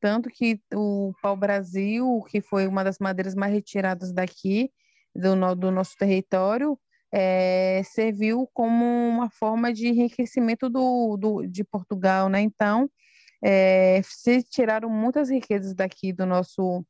tanto 0.00 0.28
que 0.30 0.60
o 0.74 1.12
pau-brasil, 1.22 2.22
que 2.28 2.40
foi 2.40 2.66
uma 2.66 2.84
das 2.84 2.98
madeiras 2.98 3.34
mais 3.34 3.52
retiradas 3.52 4.12
daqui, 4.12 4.70
do, 5.14 5.54
do 5.56 5.70
nosso 5.70 5.96
território, 5.96 6.78
é, 7.12 7.82
serviu 7.84 8.48
como 8.52 8.84
uma 8.84 9.30
forma 9.30 9.72
de 9.72 9.88
enriquecimento 9.88 10.68
do, 10.68 11.16
do, 11.16 11.46
de 11.46 11.64
Portugal, 11.64 12.28
né? 12.28 12.40
Então, 12.40 12.90
é, 13.42 14.00
se 14.04 14.42
tiraram 14.42 14.90
muitas 14.90 15.30
riquezas 15.30 15.74
daqui 15.74 16.12
do 16.12 16.26
nosso, 16.26 16.84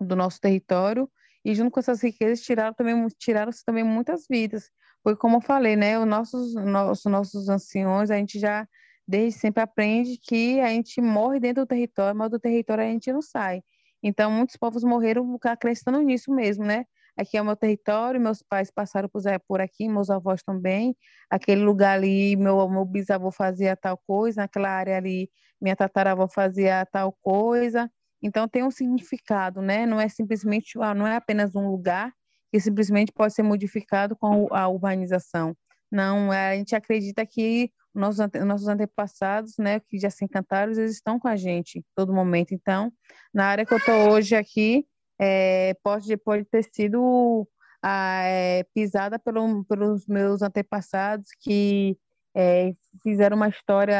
do 0.00 0.16
nosso 0.16 0.40
território 0.40 1.10
e 1.44 1.54
junto 1.54 1.70
com 1.70 1.80
essas 1.80 2.02
riquezas 2.02 2.40
tiraram 2.40 2.74
também 2.74 3.06
tiraram 3.18 3.52
também 3.64 3.84
muitas 3.84 4.26
vidas. 4.28 4.70
Foi 5.02 5.16
como 5.16 5.36
eu 5.36 5.40
falei, 5.40 5.76
né? 5.76 5.98
Os 5.98 6.06
nossos, 6.06 6.54
nossos, 6.54 7.10
nossos 7.10 7.48
anciões, 7.48 8.10
a 8.10 8.16
gente 8.16 8.38
já 8.38 8.66
desde 9.06 9.38
sempre 9.38 9.62
aprende 9.62 10.18
que 10.18 10.60
a 10.60 10.68
gente 10.68 11.00
morre 11.00 11.40
dentro 11.40 11.64
do 11.64 11.66
território, 11.66 12.16
mas 12.18 12.30
do 12.30 12.38
território 12.38 12.84
a 12.84 12.88
gente 12.88 13.10
não 13.10 13.22
sai. 13.22 13.62
Então, 14.02 14.30
muitos 14.30 14.56
povos 14.56 14.84
morreram 14.84 15.38
acreditando 15.44 16.00
nisso 16.02 16.30
mesmo, 16.30 16.64
né? 16.64 16.84
Aqui 17.18 17.36
é 17.36 17.42
o 17.42 17.44
meu 17.44 17.56
território, 17.56 18.20
meus 18.20 18.42
pais 18.42 18.70
passaram 18.70 19.10
por 19.48 19.60
aqui, 19.60 19.88
meus 19.88 20.08
avós 20.08 20.40
também. 20.42 20.96
Aquele 21.28 21.62
lugar 21.62 21.98
ali, 21.98 22.36
meu, 22.36 22.68
meu 22.68 22.84
bisavô 22.84 23.32
fazia 23.32 23.74
tal 23.74 23.98
coisa, 24.06 24.42
naquela 24.42 24.70
área 24.70 24.96
ali, 24.96 25.28
minha 25.60 25.74
tataravó 25.74 26.28
fazia 26.28 26.86
tal 26.86 27.12
coisa. 27.20 27.90
Então, 28.22 28.46
tem 28.46 28.62
um 28.62 28.70
significado, 28.70 29.60
né? 29.60 29.84
Não 29.84 30.00
é 30.00 30.08
simplesmente, 30.08 30.78
ah, 30.80 30.94
não 30.94 31.08
é 31.08 31.16
apenas 31.16 31.56
um 31.56 31.68
lugar 31.68 32.12
que 32.52 32.60
simplesmente 32.60 33.10
pode 33.12 33.34
ser 33.34 33.42
modificado 33.42 34.14
com 34.16 34.46
a 34.54 34.68
urbanização. 34.68 35.56
Não, 35.90 36.30
a 36.30 36.54
gente 36.54 36.76
acredita 36.76 37.26
que 37.26 37.72
nossos, 37.92 38.24
nossos 38.46 38.68
antepassados, 38.68 39.54
né, 39.58 39.80
que 39.80 39.98
já 39.98 40.10
se 40.10 40.24
encantaram, 40.24 40.72
eles 40.72 40.92
estão 40.92 41.18
com 41.18 41.26
a 41.26 41.34
gente 41.34 41.84
todo 41.96 42.12
momento. 42.12 42.54
Então, 42.54 42.92
na 43.34 43.46
área 43.46 43.66
que 43.66 43.74
eu 43.74 43.78
estou 43.78 44.10
hoje 44.10 44.36
aqui, 44.36 44.86
é, 45.18 45.74
pode, 45.82 46.16
pode 46.16 46.44
ter 46.44 46.64
sido 46.72 47.46
a, 47.82 48.22
é, 48.24 48.64
pisada 48.74 49.18
pelo, 49.18 49.64
pelos 49.64 50.06
meus 50.06 50.42
antepassados 50.42 51.30
que 51.40 51.96
é, 52.36 52.72
fizeram 53.02 53.36
uma 53.36 53.48
história 53.48 53.98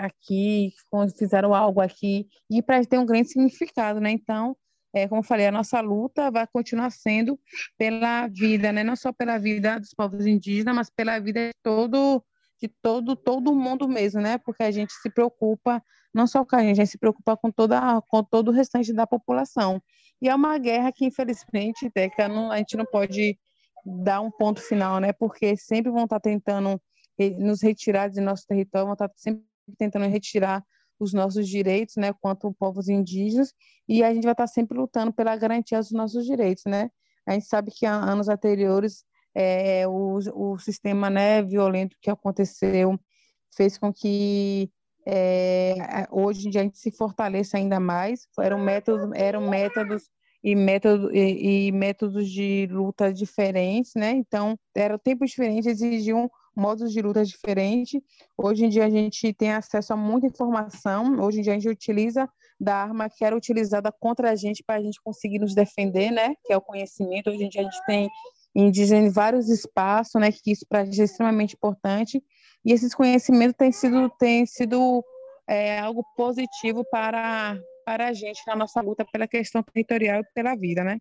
aqui, 0.00 0.72
fizeram 1.18 1.54
algo 1.54 1.80
aqui, 1.80 2.28
e 2.48 2.62
para 2.62 2.84
ter 2.84 2.98
um 2.98 3.06
grande 3.06 3.28
significado, 3.28 4.00
né? 4.00 4.10
Então, 4.10 4.56
é, 4.92 5.08
como 5.08 5.20
eu 5.20 5.24
falei, 5.24 5.46
a 5.46 5.52
nossa 5.52 5.80
luta 5.80 6.30
vai 6.30 6.46
continuar 6.46 6.90
sendo 6.90 7.38
pela 7.78 8.26
vida, 8.28 8.72
né? 8.72 8.84
Não 8.84 8.96
só 8.96 9.12
pela 9.12 9.38
vida 9.38 9.78
dos 9.78 9.94
povos 9.94 10.26
indígenas, 10.26 10.74
mas 10.74 10.90
pela 10.90 11.18
vida 11.18 11.48
de 11.48 11.52
todo 11.62 12.22
de 12.60 12.68
todo 12.68 13.16
todo 13.16 13.54
mundo 13.54 13.88
mesmo, 13.88 14.20
né? 14.20 14.38
Porque 14.38 14.62
a 14.62 14.70
gente 14.70 14.92
se 14.92 15.10
preocupa 15.10 15.82
não 16.12 16.26
só 16.26 16.44
com 16.44 16.56
a 16.56 16.60
gente, 16.60 16.80
a 16.80 16.84
gente 16.84 16.92
se 16.92 16.98
preocupa 16.98 17.36
com 17.36 17.50
toda 17.50 18.00
com 18.02 18.22
todo 18.22 18.48
o 18.48 18.52
restante 18.52 18.92
da 18.92 19.06
população. 19.06 19.82
E 20.20 20.28
é 20.28 20.34
uma 20.34 20.58
guerra 20.58 20.92
que 20.92 21.04
infelizmente, 21.06 21.90
Teca, 21.90 22.28
não, 22.28 22.50
a 22.50 22.58
gente 22.58 22.76
não 22.76 22.84
pode 22.84 23.38
dar 23.84 24.20
um 24.20 24.30
ponto 24.30 24.60
final, 24.60 25.00
né? 25.00 25.12
Porque 25.12 25.56
sempre 25.56 25.90
vão 25.90 26.04
estar 26.04 26.20
tentando 26.20 26.80
nos 27.38 27.62
retirar 27.62 28.08
de 28.08 28.20
nosso 28.20 28.46
território, 28.46 28.86
vão 28.86 28.94
estar 28.94 29.10
sempre 29.14 29.44
tentando 29.78 30.06
retirar 30.06 30.64
os 30.98 31.12
nossos 31.14 31.48
direitos, 31.48 31.96
né, 31.96 32.12
quanto 32.20 32.52
povos 32.52 32.88
indígenas, 32.88 33.54
e 33.88 34.02
a 34.04 34.12
gente 34.12 34.24
vai 34.24 34.32
estar 34.32 34.46
sempre 34.46 34.76
lutando 34.76 35.12
pela 35.12 35.34
garantia 35.34 35.78
dos 35.78 35.92
nossos 35.92 36.26
direitos, 36.26 36.64
né? 36.66 36.90
A 37.26 37.32
gente 37.32 37.46
sabe 37.46 37.70
que 37.70 37.86
há 37.86 37.94
anos 37.94 38.28
anteriores 38.28 39.04
é, 39.34 39.86
o, 39.86 40.18
o 40.34 40.58
sistema 40.58 41.08
né, 41.08 41.42
violento 41.42 41.96
que 42.00 42.10
aconteceu 42.10 42.98
fez 43.54 43.78
com 43.78 43.92
que 43.92 44.70
é, 45.06 45.74
hoje 46.10 46.46
em 46.46 46.50
dia 46.50 46.60
a 46.60 46.64
gente 46.64 46.78
se 46.78 46.90
fortaleça 46.90 47.56
ainda 47.56 47.80
mais. 47.80 48.26
Eram 48.38 48.58
métodos, 48.58 49.10
eram 49.14 49.48
métodos 49.48 50.04
e, 50.42 50.54
método, 50.54 51.14
e, 51.14 51.68
e 51.68 51.72
métodos 51.72 52.30
de 52.30 52.66
luta 52.70 53.12
diferentes, 53.12 53.92
né? 53.94 54.10
Então, 54.10 54.58
eram 54.74 54.98
tempos 54.98 55.30
diferentes, 55.30 55.66
exigiam 55.66 56.30
modos 56.56 56.92
de 56.92 57.00
luta 57.00 57.24
diferentes. 57.24 58.00
Hoje 58.36 58.64
em 58.64 58.68
dia 58.68 58.84
a 58.84 58.90
gente 58.90 59.32
tem 59.32 59.52
acesso 59.52 59.92
a 59.92 59.96
muita 59.96 60.26
informação. 60.26 61.20
Hoje 61.20 61.40
em 61.40 61.42
dia 61.42 61.52
a 61.52 61.56
gente 61.56 61.68
utiliza 61.68 62.28
da 62.58 62.76
arma 62.76 63.08
que 63.08 63.24
era 63.24 63.36
utilizada 63.36 63.90
contra 63.92 64.30
a 64.30 64.34
gente 64.34 64.62
para 64.62 64.76
a 64.76 64.82
gente 64.82 65.00
conseguir 65.02 65.38
nos 65.38 65.54
defender, 65.54 66.10
né? 66.10 66.34
Que 66.44 66.52
é 66.52 66.56
o 66.56 66.60
conhecimento. 66.60 67.30
Hoje 67.30 67.44
em 67.44 67.48
dia 67.48 67.62
a 67.62 67.64
gente 67.64 67.86
tem 67.86 68.08
indígena 68.54 69.06
em 69.06 69.10
vários 69.10 69.48
espaços, 69.48 70.20
né? 70.20 70.30
Que 70.32 70.52
isso 70.52 70.66
para 70.68 70.80
a 70.80 70.84
gente 70.84 71.00
é 71.00 71.04
extremamente 71.04 71.54
importante. 71.54 72.22
E 72.64 72.72
esses 72.72 72.94
conhecimentos 72.94 73.56
têm 73.56 73.72
sido, 73.72 74.10
têm 74.18 74.46
sido 74.46 75.04
é, 75.48 75.78
algo 75.78 76.04
positivo 76.16 76.84
para, 76.90 77.58
para 77.84 78.08
a 78.08 78.12
gente 78.12 78.40
na 78.46 78.54
nossa 78.54 78.80
luta 78.80 79.04
pela 79.10 79.26
questão 79.26 79.62
territorial 79.62 80.20
e 80.20 80.24
pela 80.34 80.54
vida, 80.54 80.84
né? 80.84 80.98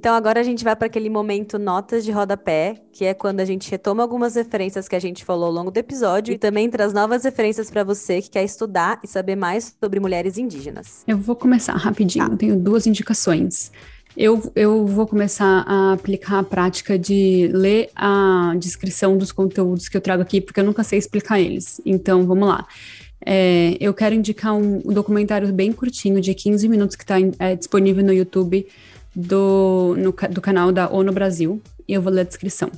Então 0.00 0.14
agora 0.14 0.40
a 0.40 0.42
gente 0.42 0.64
vai 0.64 0.74
para 0.74 0.86
aquele 0.86 1.10
momento 1.10 1.58
notas 1.58 2.06
de 2.06 2.10
rodapé, 2.10 2.80
que 2.90 3.04
é 3.04 3.12
quando 3.12 3.40
a 3.40 3.44
gente 3.44 3.70
retoma 3.70 4.02
algumas 4.02 4.34
referências 4.34 4.88
que 4.88 4.96
a 4.96 4.98
gente 4.98 5.22
falou 5.26 5.44
ao 5.44 5.52
longo 5.52 5.70
do 5.70 5.76
episódio 5.76 6.32
e 6.32 6.38
também 6.38 6.70
traz 6.70 6.94
novas 6.94 7.22
referências 7.22 7.70
para 7.70 7.84
você 7.84 8.22
que 8.22 8.30
quer 8.30 8.42
estudar 8.42 8.98
e 9.04 9.06
saber 9.06 9.36
mais 9.36 9.76
sobre 9.78 10.00
mulheres 10.00 10.38
indígenas. 10.38 11.04
Eu 11.06 11.18
vou 11.18 11.36
começar 11.36 11.74
rapidinho, 11.74 12.30
tá. 12.30 12.36
tenho 12.38 12.56
duas 12.56 12.86
indicações. 12.86 13.70
Eu, 14.16 14.50
eu 14.56 14.86
vou 14.86 15.06
começar 15.06 15.66
a 15.68 15.92
aplicar 15.92 16.38
a 16.38 16.44
prática 16.44 16.98
de 16.98 17.50
ler 17.52 17.90
a 17.94 18.54
descrição 18.58 19.18
dos 19.18 19.30
conteúdos 19.30 19.86
que 19.86 19.98
eu 19.98 20.00
trago 20.00 20.22
aqui, 20.22 20.40
porque 20.40 20.60
eu 20.60 20.64
nunca 20.64 20.82
sei 20.82 20.98
explicar 20.98 21.38
eles. 21.38 21.78
Então, 21.84 22.26
vamos 22.26 22.48
lá. 22.48 22.66
É, 23.24 23.76
eu 23.78 23.92
quero 23.92 24.14
indicar 24.14 24.54
um, 24.54 24.80
um, 24.82 24.94
documentário 24.94 25.52
bem 25.52 25.72
curtinho, 25.72 26.22
de 26.22 26.32
15 26.32 26.66
minutos, 26.70 26.96
que 26.96 27.04
está 27.04 27.16
é, 27.38 27.54
disponível 27.54 28.02
no 28.02 28.14
YouTube, 28.14 28.66
do, 29.14 29.94
no, 29.98 30.14
do 30.30 30.40
canal 30.40 30.72
da 30.72 30.90
ONU 30.90 31.12
Brasil 31.12 31.60
e 31.88 31.94
eu 31.94 32.02
vou 32.02 32.12
ler 32.12 32.22
a 32.22 32.24
descrição. 32.24 32.70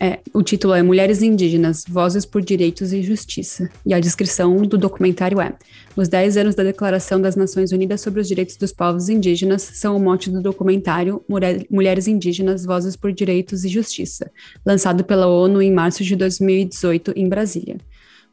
É, 0.00 0.18
o 0.32 0.42
título 0.42 0.74
é 0.74 0.82
Mulheres 0.82 1.22
Indígenas, 1.22 1.84
Vozes 1.88 2.26
por 2.26 2.42
Direitos 2.42 2.92
e 2.92 3.00
Justiça. 3.02 3.70
E 3.86 3.94
a 3.94 4.00
descrição 4.00 4.56
do 4.62 4.76
documentário 4.76 5.40
é: 5.40 5.54
Os 5.96 6.08
10 6.08 6.36
anos 6.36 6.54
da 6.54 6.64
Declaração 6.64 7.20
das 7.20 7.36
Nações 7.36 7.70
Unidas 7.70 8.00
sobre 8.00 8.20
os 8.20 8.26
Direitos 8.26 8.56
dos 8.56 8.72
Povos 8.72 9.08
Indígenas 9.08 9.62
são 9.62 9.96
o 9.96 10.00
mote 10.00 10.30
do 10.30 10.42
documentário 10.42 11.24
Mulheres 11.70 12.08
Indígenas, 12.08 12.64
Vozes 12.64 12.96
por 12.96 13.12
Direitos 13.12 13.64
e 13.64 13.68
Justiça, 13.68 14.30
lançado 14.66 15.04
pela 15.04 15.28
ONU 15.28 15.62
em 15.62 15.72
março 15.72 16.02
de 16.02 16.16
2018 16.16 17.12
em 17.14 17.28
Brasília. 17.28 17.76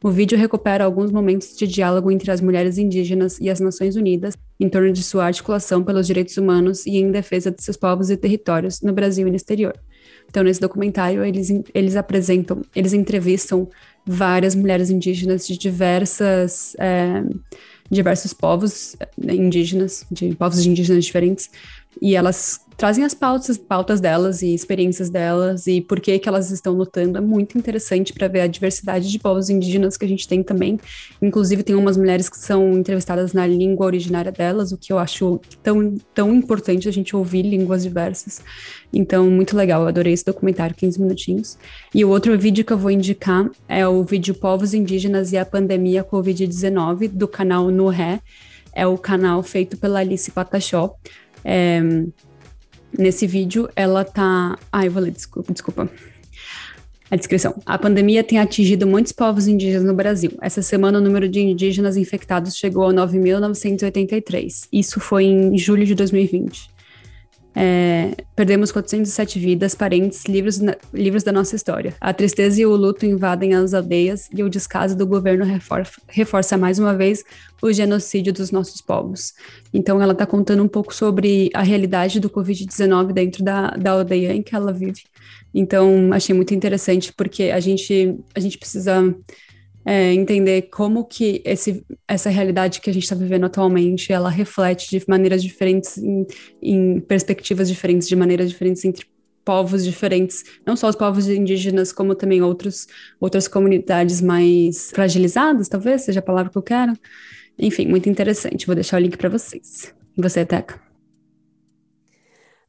O 0.02 0.10
vídeo 0.10 0.36
recupera 0.36 0.84
alguns 0.84 1.12
momentos 1.12 1.56
de 1.56 1.64
diálogo 1.64 2.10
entre 2.10 2.32
as 2.32 2.40
mulheres 2.40 2.76
indígenas 2.76 3.38
e 3.38 3.48
as 3.48 3.60
Nações 3.60 3.94
Unidas 3.94 4.36
em 4.62 4.68
torno 4.68 4.92
de 4.92 5.02
sua 5.02 5.26
articulação 5.26 5.82
pelos 5.82 6.06
direitos 6.06 6.36
humanos 6.36 6.86
e 6.86 6.98
em 6.98 7.10
defesa 7.10 7.50
de 7.50 7.62
seus 7.62 7.76
povos 7.76 8.10
e 8.10 8.16
territórios 8.16 8.80
no 8.80 8.92
Brasil 8.92 9.26
e 9.26 9.30
no 9.30 9.36
exterior. 9.36 9.74
Então, 10.28 10.44
nesse 10.44 10.60
documentário, 10.60 11.24
eles, 11.24 11.48
eles 11.74 11.96
apresentam, 11.96 12.62
eles 12.74 12.92
entrevistam 12.92 13.68
várias 14.06 14.54
mulheres 14.54 14.88
indígenas 14.88 15.46
de 15.46 15.58
diversas, 15.58 16.76
é, 16.78 17.24
diversos 17.90 18.32
povos 18.32 18.96
né, 19.18 19.34
indígenas, 19.34 20.06
de 20.10 20.34
povos 20.36 20.64
indígenas 20.64 21.04
diferentes, 21.04 21.50
e 22.00 22.16
elas 22.16 22.60
trazem 22.76 23.04
as 23.04 23.14
pautas, 23.14 23.56
pautas 23.56 24.00
delas 24.00 24.42
e 24.42 24.52
experiências 24.54 25.08
delas 25.08 25.66
e 25.66 25.80
por 25.80 26.00
que 26.00 26.18
que 26.18 26.28
elas 26.28 26.50
estão 26.50 26.72
lutando. 26.72 27.18
É 27.18 27.20
muito 27.20 27.56
interessante 27.56 28.12
para 28.12 28.26
ver 28.28 28.40
a 28.40 28.46
diversidade 28.46 29.10
de 29.10 29.18
povos 29.18 29.48
indígenas 29.48 29.96
que 29.96 30.04
a 30.04 30.08
gente 30.08 30.26
tem 30.26 30.42
também. 30.42 30.80
Inclusive 31.20 31.62
tem 31.62 31.76
umas 31.76 31.96
mulheres 31.96 32.28
que 32.28 32.36
são 32.36 32.72
entrevistadas 32.72 33.32
na 33.32 33.46
língua 33.46 33.86
originária 33.86 34.32
delas, 34.32 34.72
o 34.72 34.78
que 34.78 34.92
eu 34.92 34.98
acho 34.98 35.40
tão, 35.62 35.96
tão 36.14 36.34
importante 36.34 36.88
a 36.88 36.92
gente 36.92 37.14
ouvir 37.14 37.42
línguas 37.42 37.82
diversas. 37.82 38.42
Então, 38.92 39.30
muito 39.30 39.56
legal, 39.56 39.82
eu 39.82 39.88
adorei 39.88 40.12
esse 40.12 40.24
documentário, 40.24 40.74
15 40.74 41.00
minutinhos. 41.00 41.58
E 41.94 42.04
o 42.04 42.08
outro 42.08 42.36
vídeo 42.38 42.64
que 42.64 42.72
eu 42.72 42.78
vou 42.78 42.90
indicar 42.90 43.48
é 43.68 43.86
o 43.86 44.02
vídeo 44.02 44.34
Povos 44.34 44.74
Indígenas 44.74 45.32
e 45.32 45.38
a 45.38 45.46
Pandemia 45.46 46.04
Covid-19, 46.04 47.08
do 47.08 47.28
canal 47.28 47.70
No 47.70 47.88
Ré. 47.88 48.20
É 48.74 48.86
o 48.86 48.96
canal 48.96 49.42
feito 49.42 49.76
pela 49.76 50.00
Alice 50.00 50.30
Patachó. 50.30 50.96
É, 51.44 51.80
nesse 52.96 53.26
vídeo, 53.26 53.68
ela 53.74 54.04
tá. 54.04 54.58
Ai, 54.70 54.88
eu 54.88 54.92
vou 54.92 55.02
ler, 55.02 55.12
desculpa, 55.12 55.52
desculpa. 55.52 55.88
A 57.10 57.16
descrição. 57.16 57.54
A 57.66 57.76
pandemia 57.76 58.24
tem 58.24 58.38
atingido 58.38 58.86
muitos 58.86 59.12
povos 59.12 59.46
indígenas 59.46 59.84
no 59.84 59.92
Brasil. 59.92 60.32
Essa 60.40 60.62
semana, 60.62 60.98
o 60.98 61.02
número 61.02 61.28
de 61.28 61.40
indígenas 61.40 61.98
infectados 61.98 62.56
chegou 62.56 62.88
a 62.88 62.92
9.983. 62.92 64.66
Isso 64.72 64.98
foi 64.98 65.24
em 65.24 65.58
julho 65.58 65.84
de 65.84 65.94
2020. 65.94 66.72
É, 67.54 68.12
perdemos 68.34 68.72
407 68.72 69.38
vidas, 69.38 69.74
parentes, 69.74 70.24
livros, 70.24 70.58
livros 70.92 71.22
da 71.22 71.32
nossa 71.32 71.54
história. 71.54 71.94
A 72.00 72.12
tristeza 72.14 72.60
e 72.60 72.66
o 72.66 72.74
luto 72.74 73.04
invadem 73.04 73.54
as 73.54 73.74
aldeias 73.74 74.28
e 74.32 74.42
o 74.42 74.48
descaso 74.48 74.96
do 74.96 75.06
governo 75.06 75.44
reforça 76.08 76.56
mais 76.56 76.78
uma 76.78 76.94
vez 76.94 77.22
o 77.62 77.72
genocídio 77.72 78.32
dos 78.32 78.50
nossos 78.50 78.80
povos. 78.80 79.32
Então, 79.72 80.02
ela 80.02 80.12
está 80.12 80.26
contando 80.26 80.62
um 80.62 80.68
pouco 80.68 80.92
sobre 80.94 81.48
a 81.54 81.62
realidade 81.62 82.18
do 82.18 82.28
Covid-19 82.28 83.12
dentro 83.12 83.44
da, 83.44 83.70
da 83.70 83.92
aldeia 83.92 84.34
em 84.34 84.42
que 84.42 84.54
ela 84.54 84.72
vive. 84.72 85.04
Então, 85.54 86.12
achei 86.12 86.34
muito 86.34 86.52
interessante, 86.54 87.12
porque 87.12 87.44
a 87.44 87.60
gente, 87.60 88.18
a 88.34 88.40
gente 88.40 88.58
precisa 88.58 89.14
é, 89.84 90.12
entender 90.12 90.62
como 90.62 91.04
que 91.04 91.42
esse, 91.44 91.84
essa 92.06 92.30
realidade 92.30 92.80
que 92.80 92.90
a 92.90 92.92
gente 92.92 93.02
está 93.04 93.14
vivendo 93.14 93.44
atualmente, 93.44 94.12
ela 94.12 94.30
reflete 94.30 94.90
de 94.90 95.04
maneiras 95.08 95.42
diferentes, 95.42 95.98
em, 95.98 96.26
em, 96.60 97.00
perspectivas 97.00 97.68
diferentes, 97.68 98.08
de 98.08 98.16
maneiras 98.16 98.50
diferentes 98.50 98.84
entre 98.84 99.06
povos 99.44 99.84
diferentes, 99.84 100.44
não 100.64 100.76
só 100.76 100.88
os 100.88 100.96
povos 100.96 101.28
indígenas, 101.28 101.92
como 101.92 102.14
também 102.14 102.40
outros, 102.42 102.86
outras 103.20 103.48
comunidades 103.48 104.20
mais 104.20 104.90
fragilizadas, 104.90 105.68
talvez 105.68 106.02
seja 106.02 106.20
a 106.20 106.22
palavra 106.22 106.50
que 106.50 106.58
eu 106.58 106.62
quero. 106.62 106.92
Enfim, 107.58 107.86
muito 107.86 108.08
interessante. 108.08 108.66
Vou 108.66 108.74
deixar 108.74 108.96
o 108.96 109.00
link 109.00 109.16
para 109.16 109.28
vocês. 109.28 109.94
E 110.16 110.22
você, 110.22 110.44
Teca? 110.44 110.80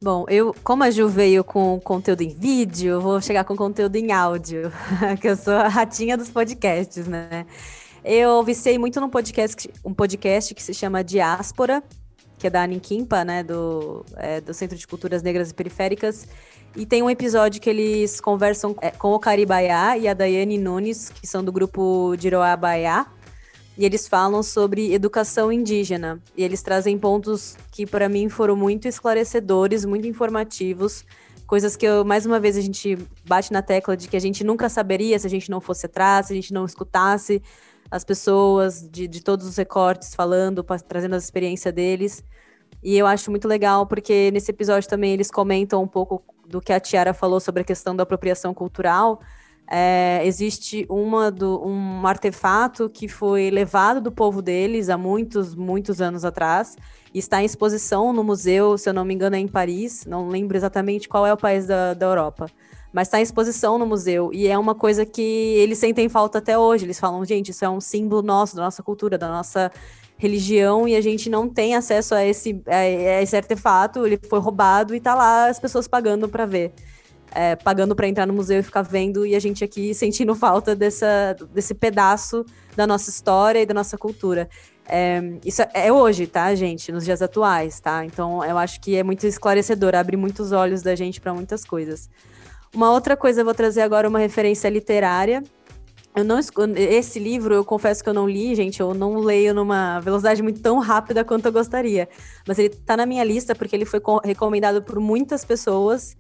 Bom, 0.02 0.26
eu, 0.28 0.54
como 0.64 0.84
a 0.84 0.92
Ju 0.92 1.08
veio 1.08 1.46
com 1.46 1.80
conteúdo 1.80 2.22
em 2.22 2.36
vídeo, 2.36 3.00
vou 3.00 3.22
chegar 3.22 3.46
com 3.46 3.56
conteúdo 3.56 3.96
em 3.96 4.12
áudio, 4.12 4.70
que 5.22 5.30
eu 5.30 5.38
sou 5.38 5.54
a 5.54 5.70
ratinha 5.70 6.18
dos 6.18 6.30
podcasts, 6.30 7.08
né? 7.08 7.46
Eu 8.04 8.44
viciei 8.44 8.78
muito 8.78 9.00
num 9.00 9.10
podcast, 9.10 9.70
um 9.84 9.94
podcast 9.94 10.54
que 10.54 10.62
se 10.62 10.74
chama 10.74 11.02
Diáspora, 11.06 11.82
que 12.38 12.48
é 12.48 12.50
da 12.50 12.64
Aniquimpa, 12.64 13.24
né, 13.24 13.42
do, 13.44 14.06
é, 14.18 14.42
do 14.42 14.54
Centro 14.54 14.78
de 14.78 14.86
Culturas 14.86 15.24
Negras 15.24 15.52
e 15.52 15.54
Periféricas, 15.54 16.28
e 16.76 16.86
tem 16.86 17.02
um 17.02 17.10
episódio 17.10 17.62
que 17.62 17.70
eles 17.70 18.20
conversam 18.20 18.76
é, 18.82 18.92
com 18.92 19.14
o 19.14 19.20
Caribaiá 19.20 19.98
e 19.98 20.10
a 20.10 20.14
Daiane 20.14 20.58
Nunes, 20.58 21.10
que 21.10 21.26
são 21.26 21.42
do 21.42 21.52
grupo 21.54 22.14
Diroá 22.18 22.58
Baiá, 22.58 23.08
e 23.78 23.86
eles 23.86 24.08
falam 24.08 24.44
sobre 24.44 24.94
educação 24.94 25.52
indígena. 25.52 26.22
E 26.38 26.44
eles 26.44 26.62
trazem 26.62 26.98
pontos 26.98 27.58
que, 27.72 27.86
para 27.86 28.08
mim, 28.08 28.30
foram 28.30 28.56
muito 28.56 28.88
esclarecedores, 28.88 29.84
muito 29.84 30.08
informativos. 30.08 31.04
Coisas 31.48 31.76
que, 31.76 31.86
eu, 31.86 32.06
mais 32.06 32.26
uma 32.26 32.40
vez, 32.40 32.56
a 32.56 32.62
gente 32.62 32.98
bate 33.26 33.52
na 33.52 33.62
tecla 33.62 33.98
de 33.98 34.08
que 34.08 34.16
a 34.16 34.20
gente 34.20 34.44
nunca 34.44 34.70
saberia 34.70 35.18
se 35.18 35.26
a 35.26 35.30
gente 35.30 35.50
não 35.50 35.60
fosse 35.60 35.88
atrás, 35.88 36.28
se 36.28 36.34
a 36.34 36.36
gente 36.36 36.54
não 36.54 36.66
escutasse 36.66 37.42
as 37.90 38.04
pessoas 38.04 38.88
de, 38.90 39.08
de 39.08 39.22
todos 39.22 39.46
os 39.46 39.56
recortes 39.56 40.16
falando, 40.16 40.66
trazendo 40.88 41.16
a 41.16 41.18
experiência 41.18 41.72
deles. 41.72 42.24
E 42.82 42.98
eu 42.98 43.06
acho 43.06 43.30
muito 43.30 43.48
legal, 43.48 43.86
porque 43.86 44.32
nesse 44.32 44.52
episódio 44.52 44.90
também 44.90 45.14
eles 45.14 45.30
comentam 45.30 45.82
um 45.82 45.88
pouco 45.88 46.24
do 46.48 46.60
que 46.60 46.74
a 46.74 46.80
Tiara 46.80 47.14
falou 47.14 47.40
sobre 47.40 47.62
a 47.62 47.64
questão 47.64 47.96
da 47.96 48.04
apropriação 48.04 48.54
cultural 48.54 49.20
é, 49.76 50.22
existe 50.24 50.86
uma 50.88 51.32
do, 51.32 51.66
um 51.66 52.06
artefato 52.06 52.88
que 52.88 53.08
foi 53.08 53.50
levado 53.50 54.00
do 54.00 54.12
povo 54.12 54.40
deles 54.40 54.88
há 54.88 54.96
muitos, 55.00 55.56
muitos 55.56 56.00
anos 56.00 56.24
atrás 56.24 56.78
e 57.12 57.18
está 57.18 57.42
em 57.42 57.46
exposição 57.46 58.14
no 58.14 58.24
museu, 58.24 58.78
se 58.78 58.88
eu 58.88 58.94
não 58.94 59.04
me 59.04 59.16
engano, 59.16 59.36
é 59.36 59.40
em 59.40 59.48
Paris, 59.48 60.06
não 60.06 60.30
lembro 60.30 60.56
exatamente 60.56 61.10
qual 61.10 61.26
é 61.26 61.34
o 61.34 61.38
país 61.38 61.66
da, 61.66 61.96
da 61.96 62.06
Europa. 62.06 62.46
Mas 62.94 63.08
está 63.08 63.20
em 63.20 63.24
exposição 63.24 63.80
no 63.80 63.88
museu 63.88 64.30
e 64.32 64.48
é 64.48 64.56
uma 64.56 64.76
coisa 64.76 65.08
que 65.08 65.24
eles 65.24 65.80
sentem 65.80 66.08
falta 66.08 66.38
até 66.38 66.56
hoje. 66.56 66.86
Eles 66.86 67.00
falam, 67.00 67.26
gente, 67.26 67.50
isso 67.50 67.66
é 67.66 67.70
um 67.70 67.82
símbolo 67.82 68.22
nosso, 68.22 68.56
da 68.56 68.62
nossa 68.62 68.84
cultura, 68.84 69.18
da 69.18 69.28
nossa 69.28 69.72
religião 70.18 70.88
e 70.88 70.96
a 70.96 71.02
gente 71.02 71.32
não 71.32 71.50
tem 71.50 71.76
acesso 71.76 72.14
a 72.14 72.24
esse, 72.24 72.62
a 72.68 73.22
esse 73.24 73.36
artefato. 73.36 74.06
Ele 74.06 74.20
foi 74.30 74.38
roubado 74.38 74.94
e 74.94 75.00
está 75.00 75.16
lá 75.16 75.48
as 75.48 75.60
pessoas 75.60 75.88
pagando 75.88 76.30
para 76.30 76.46
ver 76.46 76.72
é, 77.34 77.56
pagando 77.56 77.96
para 77.96 78.08
entrar 78.08 78.26
no 78.26 78.34
museu 78.34 78.60
e 78.60 78.64
ficar 78.64 78.82
vendo, 78.82 79.26
e 79.26 79.36
a 79.36 79.40
gente 79.40 79.64
aqui 79.64 79.94
sentindo 79.94 80.36
falta 80.36 80.76
dessa, 80.76 81.36
desse 81.52 81.74
pedaço 81.74 82.46
da 82.76 82.86
nossa 82.86 83.10
história 83.10 83.60
e 83.60 83.66
da 83.66 83.74
nossa 83.74 83.98
cultura. 83.98 84.50
É, 84.88 85.22
isso 85.46 85.62
é 85.74 85.92
hoje, 85.92 86.28
tá, 86.28 86.54
gente? 86.54 86.92
Nos 86.92 87.06
dias 87.06 87.22
atuais, 87.22 87.80
tá? 87.80 88.06
Então 88.06 88.44
eu 88.44 88.58
acho 88.58 88.80
que 88.82 88.96
é 88.96 89.04
muito 89.04 89.26
esclarecedor, 89.26 89.96
abre 89.96 90.18
muitos 90.18 90.52
olhos 90.52 90.82
da 90.82 90.96
gente 90.96 91.20
para 91.22 91.34
muitas 91.34 91.64
coisas. 91.64 92.10
Uma 92.74 92.92
outra 92.92 93.16
coisa, 93.16 93.42
eu 93.42 93.46
vou 93.46 93.54
trazer 93.54 93.82
agora 93.82 94.08
uma 94.08 94.20
referência 94.20 94.68
literária. 94.70 95.44
Eu 96.16 96.24
não 96.24 96.40
esse 96.76 97.18
livro, 97.18 97.56
eu 97.56 97.66
confesso 97.66 98.04
que 98.04 98.10
eu 98.10 98.14
não 98.14 98.30
li, 98.30 98.54
gente, 98.54 98.80
eu 98.80 98.94
não 98.94 99.18
leio 99.18 99.54
numa 99.54 100.00
velocidade 100.00 100.44
muito 100.44 100.62
tão 100.62 100.78
rápida 100.78 101.24
quanto 101.24 101.48
eu 101.48 101.52
gostaria. 101.52 102.08
Mas 102.48 102.60
ele 102.60 102.70
tá 102.70 102.96
na 102.96 103.06
minha 103.06 103.24
lista 103.24 103.56
porque 103.56 103.76
ele 103.76 103.86
foi 103.86 104.00
recomendado 104.24 104.84
por 104.84 105.00
muitas 105.00 105.44
pessoas 105.44 106.16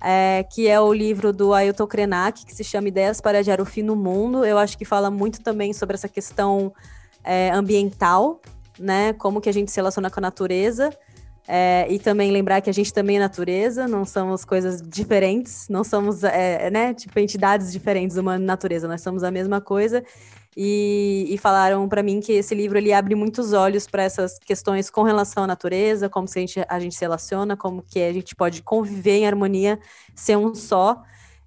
é, 0.00 0.44
que 0.52 0.68
é 0.68 0.80
o 0.80 0.92
livro 0.92 1.32
do 1.32 1.54
Ailton 1.54 1.86
Krenak, 1.86 2.44
que 2.44 2.54
se 2.54 2.62
chama 2.62 2.88
Ideias 2.88 3.20
para 3.20 3.38
Adiar 3.38 3.60
o 3.60 3.64
Fim 3.64 3.82
no 3.82 3.96
Mundo. 3.96 4.44
Eu 4.44 4.58
acho 4.58 4.76
que 4.76 4.84
fala 4.84 5.10
muito 5.10 5.40
também 5.40 5.72
sobre 5.72 5.94
essa 5.94 6.08
questão 6.08 6.72
é, 7.22 7.50
ambiental, 7.50 8.40
né? 8.78 9.12
Como 9.14 9.40
que 9.40 9.48
a 9.48 9.52
gente 9.52 9.70
se 9.70 9.76
relaciona 9.76 10.10
com 10.10 10.20
a 10.20 10.22
natureza. 10.22 10.90
É, 11.46 11.86
e 11.90 11.98
também 11.98 12.32
lembrar 12.32 12.62
que 12.62 12.70
a 12.70 12.72
gente 12.72 12.90
também 12.90 13.16
é 13.16 13.18
natureza, 13.18 13.86
não 13.86 14.06
somos 14.06 14.46
coisas 14.46 14.80
diferentes, 14.80 15.68
não 15.68 15.84
somos, 15.84 16.24
é, 16.24 16.70
né, 16.70 16.94
tipo, 16.94 17.18
entidades 17.18 17.70
diferentes, 17.70 18.16
humana 18.16 18.42
e 18.42 18.46
natureza, 18.46 18.88
nós 18.88 19.02
somos 19.02 19.22
a 19.22 19.30
mesma 19.30 19.60
coisa 19.60 20.02
e, 20.56 21.26
e 21.28 21.38
falaram 21.38 21.88
para 21.88 22.02
mim 22.02 22.20
que 22.20 22.32
esse 22.32 22.54
livro 22.54 22.78
ele 22.78 22.92
abre 22.92 23.14
muitos 23.14 23.52
olhos 23.52 23.86
para 23.86 24.02
essas 24.02 24.38
questões 24.38 24.88
com 24.90 25.02
relação 25.02 25.44
à 25.44 25.46
natureza, 25.46 26.08
como 26.08 26.28
se 26.28 26.38
a 26.38 26.40
gente, 26.40 26.64
a 26.68 26.78
gente 26.78 26.94
se 26.94 27.00
relaciona, 27.00 27.56
como 27.56 27.82
que 27.82 28.00
a 28.00 28.12
gente 28.12 28.34
pode 28.36 28.62
conviver 28.62 29.18
em 29.18 29.26
harmonia, 29.26 29.78
ser 30.14 30.36
um 30.36 30.54
só. 30.54 31.02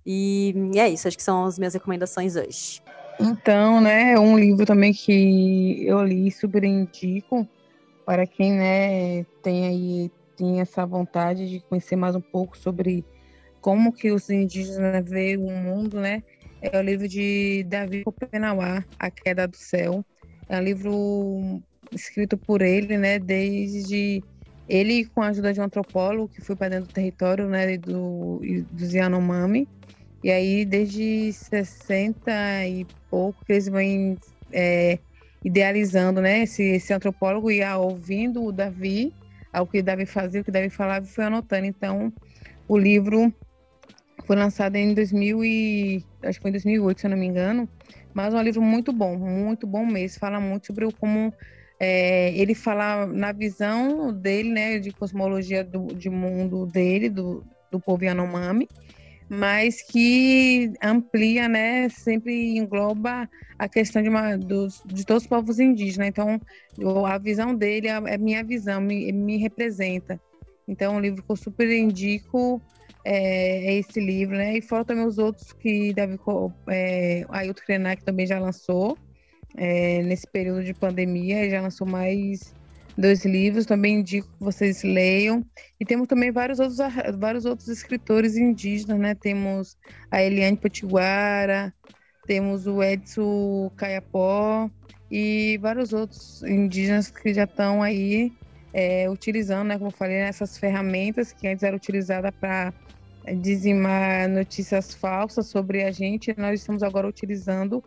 E, 0.06 0.54
e 0.74 0.80
é 0.80 0.90
isso, 0.90 1.08
acho 1.08 1.18
que 1.18 1.24
são 1.24 1.46
as 1.46 1.58
minhas 1.58 1.74
recomendações 1.74 2.36
hoje. 2.36 2.82
Então, 3.20 3.82
né, 3.82 4.18
um 4.20 4.38
livro 4.38 4.66
também 4.66 4.94
que 4.94 5.86
eu 5.86 6.04
li 6.04 6.30
super 6.32 6.64
indico 6.64 7.48
para 8.06 8.26
quem, 8.28 8.54
né, 8.54 9.26
tem 9.42 9.66
aí 9.66 10.12
tem 10.38 10.62
essa 10.62 10.86
vontade 10.86 11.50
de 11.50 11.60
conhecer 11.62 11.96
mais 11.96 12.16
um 12.16 12.22
pouco 12.22 12.56
sobre 12.58 13.04
como 13.60 13.92
que 13.92 14.12
os 14.12 14.30
indígenas 14.30 15.10
veem 15.10 15.38
o 15.38 15.50
mundo, 15.50 16.00
né? 16.00 16.24
É 16.62 16.78
o 16.78 16.82
livro 16.82 17.08
de 17.08 17.64
Davi 17.68 18.04
Copenauá, 18.04 18.84
A 18.98 19.12
Queda 19.12 19.48
do 19.48 19.56
Céu. 19.56 20.04
É 20.50 20.58
um 20.58 20.64
livro 20.64 21.62
escrito 21.92 22.38
por 22.38 22.62
ele, 22.62 22.98
né, 22.98 23.20
desde 23.20 24.24
ele 24.68 25.06
com 25.06 25.22
a 25.22 25.28
ajuda 25.28 25.54
de 25.54 25.62
um 25.62 25.64
antropólogo 25.64 26.28
que 26.28 26.42
foi 26.42 26.56
para 26.56 26.70
dentro 26.70 26.88
do 26.88 26.94
território, 26.94 27.48
né, 27.48 27.78
do 27.78 28.42
dos 28.72 28.94
Yanomami. 28.94 29.68
E 30.24 30.32
aí 30.32 30.66
desde 30.66 31.32
60 31.32 32.32
e 32.68 32.86
pouco 33.10 33.46
que 33.46 33.54
eles 33.54 33.68
vêm 33.68 34.18
é, 34.52 35.00
idealizando, 35.44 36.22
né, 36.22 36.44
esse, 36.44 36.64
esse 36.64 36.94
antropólogo 36.94 37.52
ia 37.52 37.78
ouvindo 37.78 38.44
o 38.44 38.52
Davi, 38.52 39.14
ao 39.54 39.68
que 39.68 39.82
Davi 39.82 40.06
fazia, 40.06 40.42
o 40.42 40.44
que 40.44 40.52
Davi 40.52 40.70
falava 40.70 41.06
e 41.06 41.10
foi 41.10 41.26
anotando. 41.26 41.66
Então, 41.66 42.12
o 42.68 42.78
livro 42.78 43.34
foi 44.26 44.36
lançado 44.36 44.76
em 44.76 44.94
2000 44.94 45.44
e 45.44 46.04
acho 46.24 46.40
que 46.40 46.44
foi 46.44 46.50
em 46.50 46.54
2008, 46.54 47.02
se 47.02 47.08
eu 47.08 47.12
não 47.12 47.18
me 47.18 47.26
engano. 47.26 47.70
Mas 48.14 48.34
é 48.34 48.38
um 48.38 48.42
livro 48.42 48.62
muito 48.62 48.92
bom, 48.92 49.18
muito 49.18 49.68
bom 49.68 49.86
mesmo. 49.86 50.20
Fala 50.20 50.40
muito 50.40 50.68
sobre 50.68 50.92
como 50.94 51.32
é, 51.80 52.36
ele 52.36 52.56
fala 52.56 53.06
na 53.06 53.32
visão 53.32 54.12
dele, 54.12 54.50
né, 54.50 54.80
de 54.80 54.92
cosmologia 54.92 55.64
do, 55.64 55.88
de 55.88 56.10
mundo 56.10 56.66
dele, 56.66 57.10
do, 57.10 57.44
do 57.72 57.80
povo 57.80 58.04
Yanomami, 58.04 58.68
mas 59.30 59.82
que 59.82 60.74
amplia, 60.82 61.48
né, 61.48 61.90
sempre 61.90 62.58
engloba 62.58 63.30
a 63.60 63.70
questão 63.70 64.02
de, 64.02 64.10
uma, 64.10 64.38
dos, 64.38 64.82
de 64.86 65.06
todos 65.06 65.24
os 65.24 65.30
povos 65.30 65.60
indígenas. 65.60 66.08
Então, 66.08 66.40
a 67.06 67.18
visão 67.18 67.54
dele 67.54 67.88
é, 67.88 68.02
é 68.08 68.18
minha 68.18 68.44
visão, 68.44 68.82
me, 68.82 69.12
me 69.12 69.38
representa. 69.38 70.20
Então, 70.68 70.94
é 70.94 70.98
um 70.98 71.02
livro 71.02 71.24
que 71.24 71.32
eu 71.32 71.36
super 71.36 71.70
indico 71.70 72.62
é, 73.10 73.72
é, 73.72 73.74
esse 73.76 74.02
livro, 74.02 74.36
né? 74.36 74.58
E 74.58 74.62
fora 74.62 74.84
também 74.84 75.06
os 75.06 75.18
outros 75.18 75.54
que 75.54 75.94
deve, 75.94 76.20
é, 76.68 77.26
Ailton 77.30 77.62
Krenak 77.66 78.04
também 78.04 78.28
já 78.28 78.38
lançou 78.38 78.98
é, 79.56 80.04
nesse 80.04 80.28
período 80.28 80.62
de 80.62 80.74
pandemia, 80.74 81.50
já 81.50 81.62
lançou 81.62 81.88
mais 81.88 82.54
dois 82.98 83.24
livros, 83.24 83.66
também 83.66 84.00
indico 84.00 84.28
que 84.28 84.44
vocês 84.44 84.84
leiam. 84.84 85.42
E 85.80 85.86
temos 85.86 86.06
também 86.06 86.34
vários 86.34 86.60
outros, 86.60 86.80
vários 87.18 87.46
outros 87.46 87.70
escritores 87.70 88.36
indígenas, 88.36 89.00
né? 89.00 89.16
Temos 89.16 89.78
a 90.12 90.22
Eliane 90.22 90.58
Potiguara, 90.58 91.74
temos 92.26 92.68
o 92.68 92.84
Edson 92.84 93.72
Caiapó 93.78 94.70
e 95.10 95.58
vários 95.62 95.94
outros 95.94 96.44
indígenas 96.44 97.10
que 97.10 97.34
já 97.34 97.46
estão 97.46 97.82
aí 97.82 98.34
é, 98.74 99.10
utilizando, 99.10 99.70
né, 99.70 99.78
como 99.78 99.88
eu 99.88 99.96
falei, 99.96 100.18
essas 100.18 100.58
ferramentas 100.58 101.32
que 101.32 101.48
antes 101.48 101.64
eram 101.64 101.78
utilizadas 101.78 102.32
para 102.38 102.74
dizimar 103.36 104.30
notícias 104.30 104.94
falsas 104.94 105.48
sobre 105.48 105.84
a 105.84 105.92
gente, 105.92 106.34
nós 106.38 106.62
estamos 106.62 106.84
agora 106.84 107.08
utilizando 107.08 107.84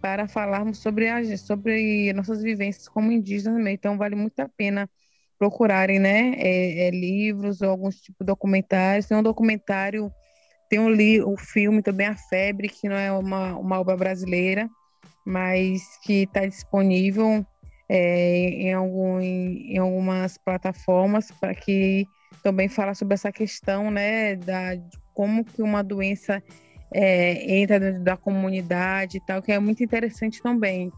para 0.00 0.28
falarmos 0.28 0.78
sobre, 0.78 1.08
a, 1.08 1.36
sobre 1.36 2.12
nossas 2.12 2.42
vivências 2.42 2.88
como 2.88 3.10
indígenas. 3.10 3.66
Então, 3.68 3.96
vale 3.96 4.14
muito 4.14 4.38
a 4.40 4.48
pena 4.48 4.88
procurarem, 5.38 5.98
né, 5.98 6.34
é, 6.36 6.86
é, 6.86 6.90
livros 6.90 7.60
ou 7.60 7.70
alguns 7.70 7.96
tipos 7.96 8.18
de 8.20 8.26
documentários. 8.26 9.06
Tem 9.06 9.16
um 9.16 9.22
documentário, 9.22 10.12
tem 10.68 10.78
um, 10.78 10.90
li, 10.90 11.22
um 11.22 11.36
filme 11.36 11.82
também, 11.82 12.06
A 12.06 12.16
Febre, 12.16 12.68
que 12.68 12.88
não 12.88 12.96
é 12.96 13.10
uma, 13.10 13.56
uma 13.56 13.80
obra 13.80 13.96
brasileira, 13.96 14.68
mas 15.24 15.98
que 16.02 16.22
está 16.24 16.46
disponível 16.46 17.44
é, 17.88 18.48
em, 18.48 18.72
algum, 18.72 19.20
em, 19.20 19.74
em 19.74 19.78
algumas 19.78 20.38
plataformas 20.38 21.30
para 21.32 21.54
que 21.54 22.06
também 22.44 22.68
fala 22.68 22.94
sobre 22.94 23.14
essa 23.14 23.32
questão, 23.32 23.90
né, 23.90 24.36
da, 24.36 24.74
de 24.74 24.98
como 25.14 25.42
que 25.42 25.62
uma 25.62 25.82
doença 25.82 26.42
é, 26.92 27.58
entra 27.58 27.80
dentro 27.80 28.02
da 28.04 28.18
comunidade 28.18 29.16
e 29.16 29.20
tal, 29.20 29.40
que 29.40 29.50
é 29.50 29.58
muito 29.58 29.82
interessante 29.82 30.42
também. 30.42 30.92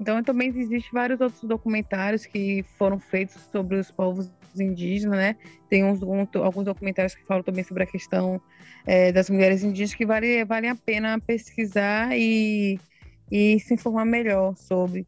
Então, 0.00 0.22
também 0.22 0.48
existem 0.48 0.90
vários 0.92 1.20
outros 1.20 1.42
documentários 1.44 2.24
que 2.24 2.64
foram 2.78 2.98
feitos 2.98 3.36
sobre 3.52 3.76
os 3.76 3.90
povos 3.90 4.30
indígenas, 4.58 5.18
né? 5.18 5.36
Tem 5.68 5.84
uns, 5.84 6.00
alguns 6.02 6.64
documentários 6.64 7.14
que 7.14 7.24
falam 7.26 7.42
também 7.42 7.62
sobre 7.62 7.82
a 7.82 7.86
questão 7.86 8.40
é, 8.86 9.12
das 9.12 9.28
mulheres 9.28 9.62
indígenas 9.62 9.94
que 9.94 10.06
vale, 10.06 10.44
vale 10.46 10.66
a 10.66 10.74
pena 10.74 11.20
pesquisar 11.20 12.16
e, 12.16 12.80
e 13.30 13.60
se 13.60 13.74
informar 13.74 14.06
melhor 14.06 14.56
sobre. 14.56 15.06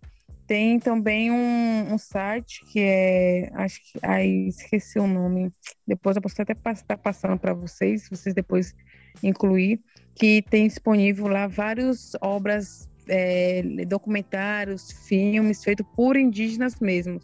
Tem 0.48 0.80
também 0.80 1.30
um, 1.30 1.92
um 1.92 1.98
site 1.98 2.64
que 2.72 2.80
é, 2.80 3.50
acho 3.52 3.82
que, 3.82 3.98
aí 4.02 4.48
esqueci 4.48 4.98
o 4.98 5.06
nome, 5.06 5.52
depois 5.86 6.16
eu 6.16 6.22
posso 6.22 6.40
até 6.40 6.54
estar 6.54 6.74
tá 6.74 6.96
passando 6.96 7.38
para 7.38 7.52
vocês, 7.52 8.08
vocês 8.10 8.34
depois 8.34 8.74
incluir, 9.22 9.78
que 10.14 10.40
tem 10.48 10.66
disponível 10.66 11.28
lá 11.28 11.46
várias 11.46 12.12
obras, 12.22 12.88
é, 13.06 13.62
documentários, 13.86 14.90
filmes 15.06 15.62
feitos 15.62 15.86
por 15.94 16.16
indígenas 16.16 16.80
mesmos. 16.80 17.22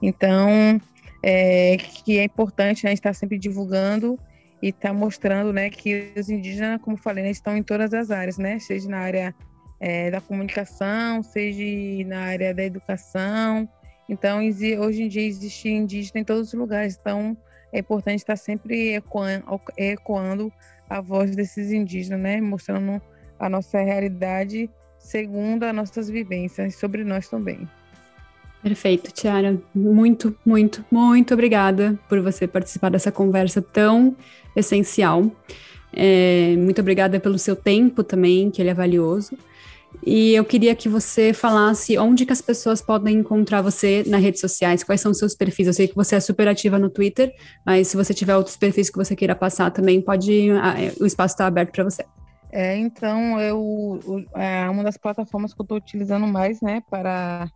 Então, 0.00 0.80
é, 1.22 1.76
que 1.76 2.18
é 2.18 2.24
importante 2.24 2.86
né, 2.86 2.94
estar 2.94 3.12
sempre 3.12 3.38
divulgando 3.38 4.18
e 4.62 4.68
estar 4.68 4.88
tá 4.88 4.94
mostrando 4.94 5.52
né, 5.52 5.68
que 5.68 6.10
os 6.16 6.30
indígenas, 6.30 6.80
como 6.80 6.96
falei, 6.96 7.22
né, 7.22 7.30
estão 7.30 7.54
em 7.54 7.62
todas 7.62 7.92
as 7.92 8.10
áreas, 8.10 8.38
né, 8.38 8.58
seja 8.58 8.88
na 8.88 8.98
área 8.98 9.34
é, 9.82 10.12
da 10.12 10.20
comunicação, 10.20 11.24
seja 11.24 12.06
na 12.06 12.20
área 12.20 12.54
da 12.54 12.62
educação. 12.62 13.68
Então, 14.08 14.38
hoje 14.38 15.02
em 15.02 15.08
dia 15.08 15.26
existe 15.26 15.68
indígena 15.68 16.20
em 16.20 16.24
todos 16.24 16.48
os 16.48 16.54
lugares, 16.54 16.96
então 17.00 17.36
é 17.72 17.80
importante 17.80 18.18
estar 18.18 18.36
sempre 18.36 18.94
ecoando, 18.94 19.60
ecoando 19.76 20.52
a 20.88 21.00
voz 21.00 21.34
desses 21.34 21.72
indígenas, 21.72 22.20
né? 22.20 22.40
mostrando 22.40 23.02
a 23.40 23.48
nossa 23.48 23.80
realidade 23.80 24.70
segundo 24.98 25.64
as 25.64 25.74
nossas 25.74 26.08
vivências, 26.08 26.76
sobre 26.76 27.02
nós 27.02 27.28
também. 27.28 27.68
Perfeito, 28.62 29.10
Tiara. 29.10 29.60
Muito, 29.74 30.36
muito, 30.46 30.84
muito 30.92 31.34
obrigada 31.34 31.98
por 32.08 32.20
você 32.20 32.46
participar 32.46 32.90
dessa 32.90 33.10
conversa 33.10 33.60
tão 33.60 34.16
essencial. 34.54 35.28
É, 35.92 36.54
muito 36.56 36.80
obrigada 36.80 37.18
pelo 37.18 37.36
seu 37.36 37.56
tempo 37.56 38.04
também, 38.04 38.48
que 38.48 38.62
ele 38.62 38.70
é 38.70 38.74
valioso. 38.74 39.36
E 40.04 40.34
eu 40.34 40.44
queria 40.44 40.74
que 40.74 40.88
você 40.88 41.32
falasse 41.32 41.96
onde 41.98 42.26
que 42.26 42.32
as 42.32 42.40
pessoas 42.40 42.82
podem 42.82 43.18
encontrar 43.18 43.62
você 43.62 44.02
nas 44.06 44.20
redes 44.20 44.40
sociais, 44.40 44.82
quais 44.82 45.00
são 45.00 45.12
os 45.12 45.18
seus 45.18 45.34
perfis. 45.34 45.66
Eu 45.66 45.72
sei 45.72 45.86
que 45.86 45.94
você 45.94 46.16
é 46.16 46.20
super 46.20 46.48
ativa 46.48 46.78
no 46.78 46.90
Twitter, 46.90 47.32
mas 47.64 47.88
se 47.88 47.96
você 47.96 48.12
tiver 48.12 48.36
outros 48.36 48.56
perfis 48.56 48.90
que 48.90 48.96
você 48.96 49.14
queira 49.14 49.34
passar 49.34 49.70
também, 49.70 50.00
pode. 50.00 50.50
Ah, 50.60 50.80
é, 50.80 50.92
o 51.00 51.06
espaço 51.06 51.34
está 51.34 51.46
aberto 51.46 51.72
para 51.72 51.84
você. 51.84 52.04
É, 52.50 52.76
então, 52.76 53.40
eu, 53.40 53.98
é 54.34 54.68
uma 54.68 54.84
das 54.84 54.98
plataformas 54.98 55.54
que 55.54 55.60
eu 55.60 55.64
estou 55.64 55.78
utilizando 55.78 56.26
mais, 56.26 56.60
né, 56.60 56.82
para 56.90 57.50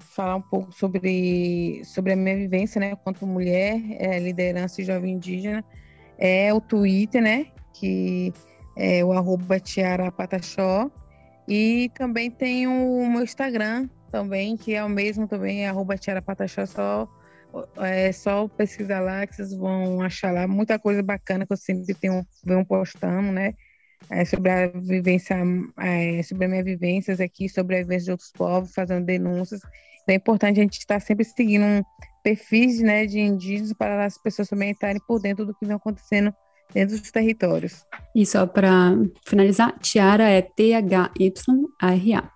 falar 0.00 0.34
um 0.36 0.42
pouco 0.42 0.72
sobre, 0.72 1.80
sobre 1.84 2.12
a 2.12 2.16
minha 2.16 2.36
vivência, 2.36 2.80
né, 2.80 2.96
quanto 2.96 3.24
mulher, 3.24 3.80
é, 3.90 4.18
liderança 4.18 4.82
e 4.82 4.84
jovem 4.84 5.14
indígena, 5.14 5.64
é 6.18 6.52
o 6.52 6.60
Twitter, 6.60 7.22
né, 7.22 7.46
que 7.72 8.32
é 8.76 9.04
o 9.04 9.12
arroba 9.12 9.60
Tiara 9.60 10.12
e 11.46 11.90
também 11.94 12.30
tem 12.30 12.66
o 12.66 13.10
meu 13.10 13.22
Instagram 13.22 13.88
também, 14.10 14.56
que 14.56 14.74
é 14.74 14.84
o 14.84 14.88
mesmo 14.88 15.28
também, 15.28 15.64
é 15.64 15.68
arroba 15.68 15.96
Tiara 15.96 16.22
Pataxó, 16.22 16.64
só, 16.66 17.08
é 17.78 18.12
só 18.12 18.48
pesquisar 18.48 19.00
lá 19.00 19.26
que 19.26 19.36
vocês 19.36 19.54
vão 19.54 20.00
achar 20.00 20.32
lá 20.32 20.46
muita 20.46 20.78
coisa 20.78 21.02
bacana 21.02 21.46
que 21.46 21.52
eu 21.52 21.56
sempre 21.56 21.94
tenho, 21.94 22.24
venho 22.44 22.64
postando, 22.64 23.32
né? 23.32 23.54
É, 24.10 24.24
sobre 24.24 24.50
a 24.50 24.66
vivência, 24.66 25.34
é, 25.78 26.22
sobre 26.22 26.44
as 26.44 26.50
minhas 26.50 26.64
vivências 26.64 27.20
aqui, 27.20 27.48
sobre 27.48 27.76
a 27.76 27.82
vivência 27.82 28.06
de 28.06 28.10
outros 28.12 28.30
povos, 28.32 28.72
fazendo 28.74 29.04
denúncias. 29.04 29.60
Então, 30.02 30.12
é 30.12 30.16
importante 30.16 30.60
a 30.60 30.62
gente 30.62 30.78
estar 30.78 31.00
sempre 31.00 31.24
seguindo 31.24 31.64
um 31.64 31.82
perfis 32.22 32.80
né, 32.80 33.06
de 33.06 33.18
indígenas 33.18 33.72
para 33.72 34.04
as 34.04 34.18
pessoas 34.18 34.48
também 34.48 34.70
estarem 34.70 35.00
por 35.06 35.20
dentro 35.20 35.46
do 35.46 35.54
que 35.54 35.66
vem 35.66 35.74
acontecendo 35.74 36.34
dentro 36.74 36.98
dos 36.98 37.10
territórios. 37.10 37.84
E 38.14 38.26
só 38.26 38.46
para 38.46 38.96
finalizar, 39.24 39.78
Tiara 39.78 40.28
é 40.28 40.42
T-H-Y-A-R-A. 40.42 42.30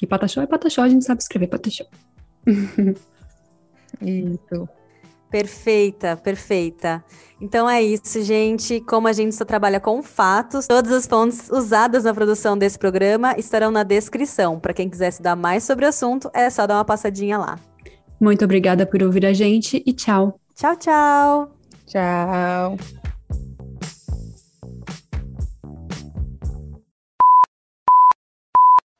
E 0.00 0.06
Pataxó 0.06 0.42
é 0.42 0.46
Pataxó, 0.46 0.82
a 0.82 0.88
gente 0.88 1.04
sabe 1.04 1.22
escrever 1.22 1.46
Pataxó. 1.46 1.84
Isso. 4.02 4.68
Perfeita, 5.30 6.14
perfeita. 6.14 7.02
Então 7.40 7.68
é 7.68 7.82
isso, 7.82 8.22
gente. 8.22 8.82
Como 8.82 9.08
a 9.08 9.14
gente 9.14 9.34
só 9.34 9.46
trabalha 9.46 9.80
com 9.80 10.02
fatos, 10.02 10.66
todas 10.66 10.92
as 10.92 11.06
fontes 11.06 11.48
usadas 11.50 12.04
na 12.04 12.12
produção 12.12 12.56
desse 12.56 12.78
programa 12.78 13.34
estarão 13.38 13.70
na 13.70 13.82
descrição. 13.82 14.60
Para 14.60 14.74
quem 14.74 14.90
quiser 14.90 15.08
estudar 15.08 15.34
mais 15.34 15.64
sobre 15.64 15.86
o 15.86 15.88
assunto, 15.88 16.30
é 16.34 16.50
só 16.50 16.66
dar 16.66 16.74
uma 16.74 16.84
passadinha 16.84 17.38
lá. 17.38 17.58
Muito 18.20 18.44
obrigada 18.44 18.84
por 18.84 19.02
ouvir 19.02 19.24
a 19.24 19.32
gente 19.32 19.82
e 19.86 19.92
tchau. 19.94 20.38
Tchau, 20.54 20.76
tchau. 20.76 21.56
Tchau. 21.86 23.01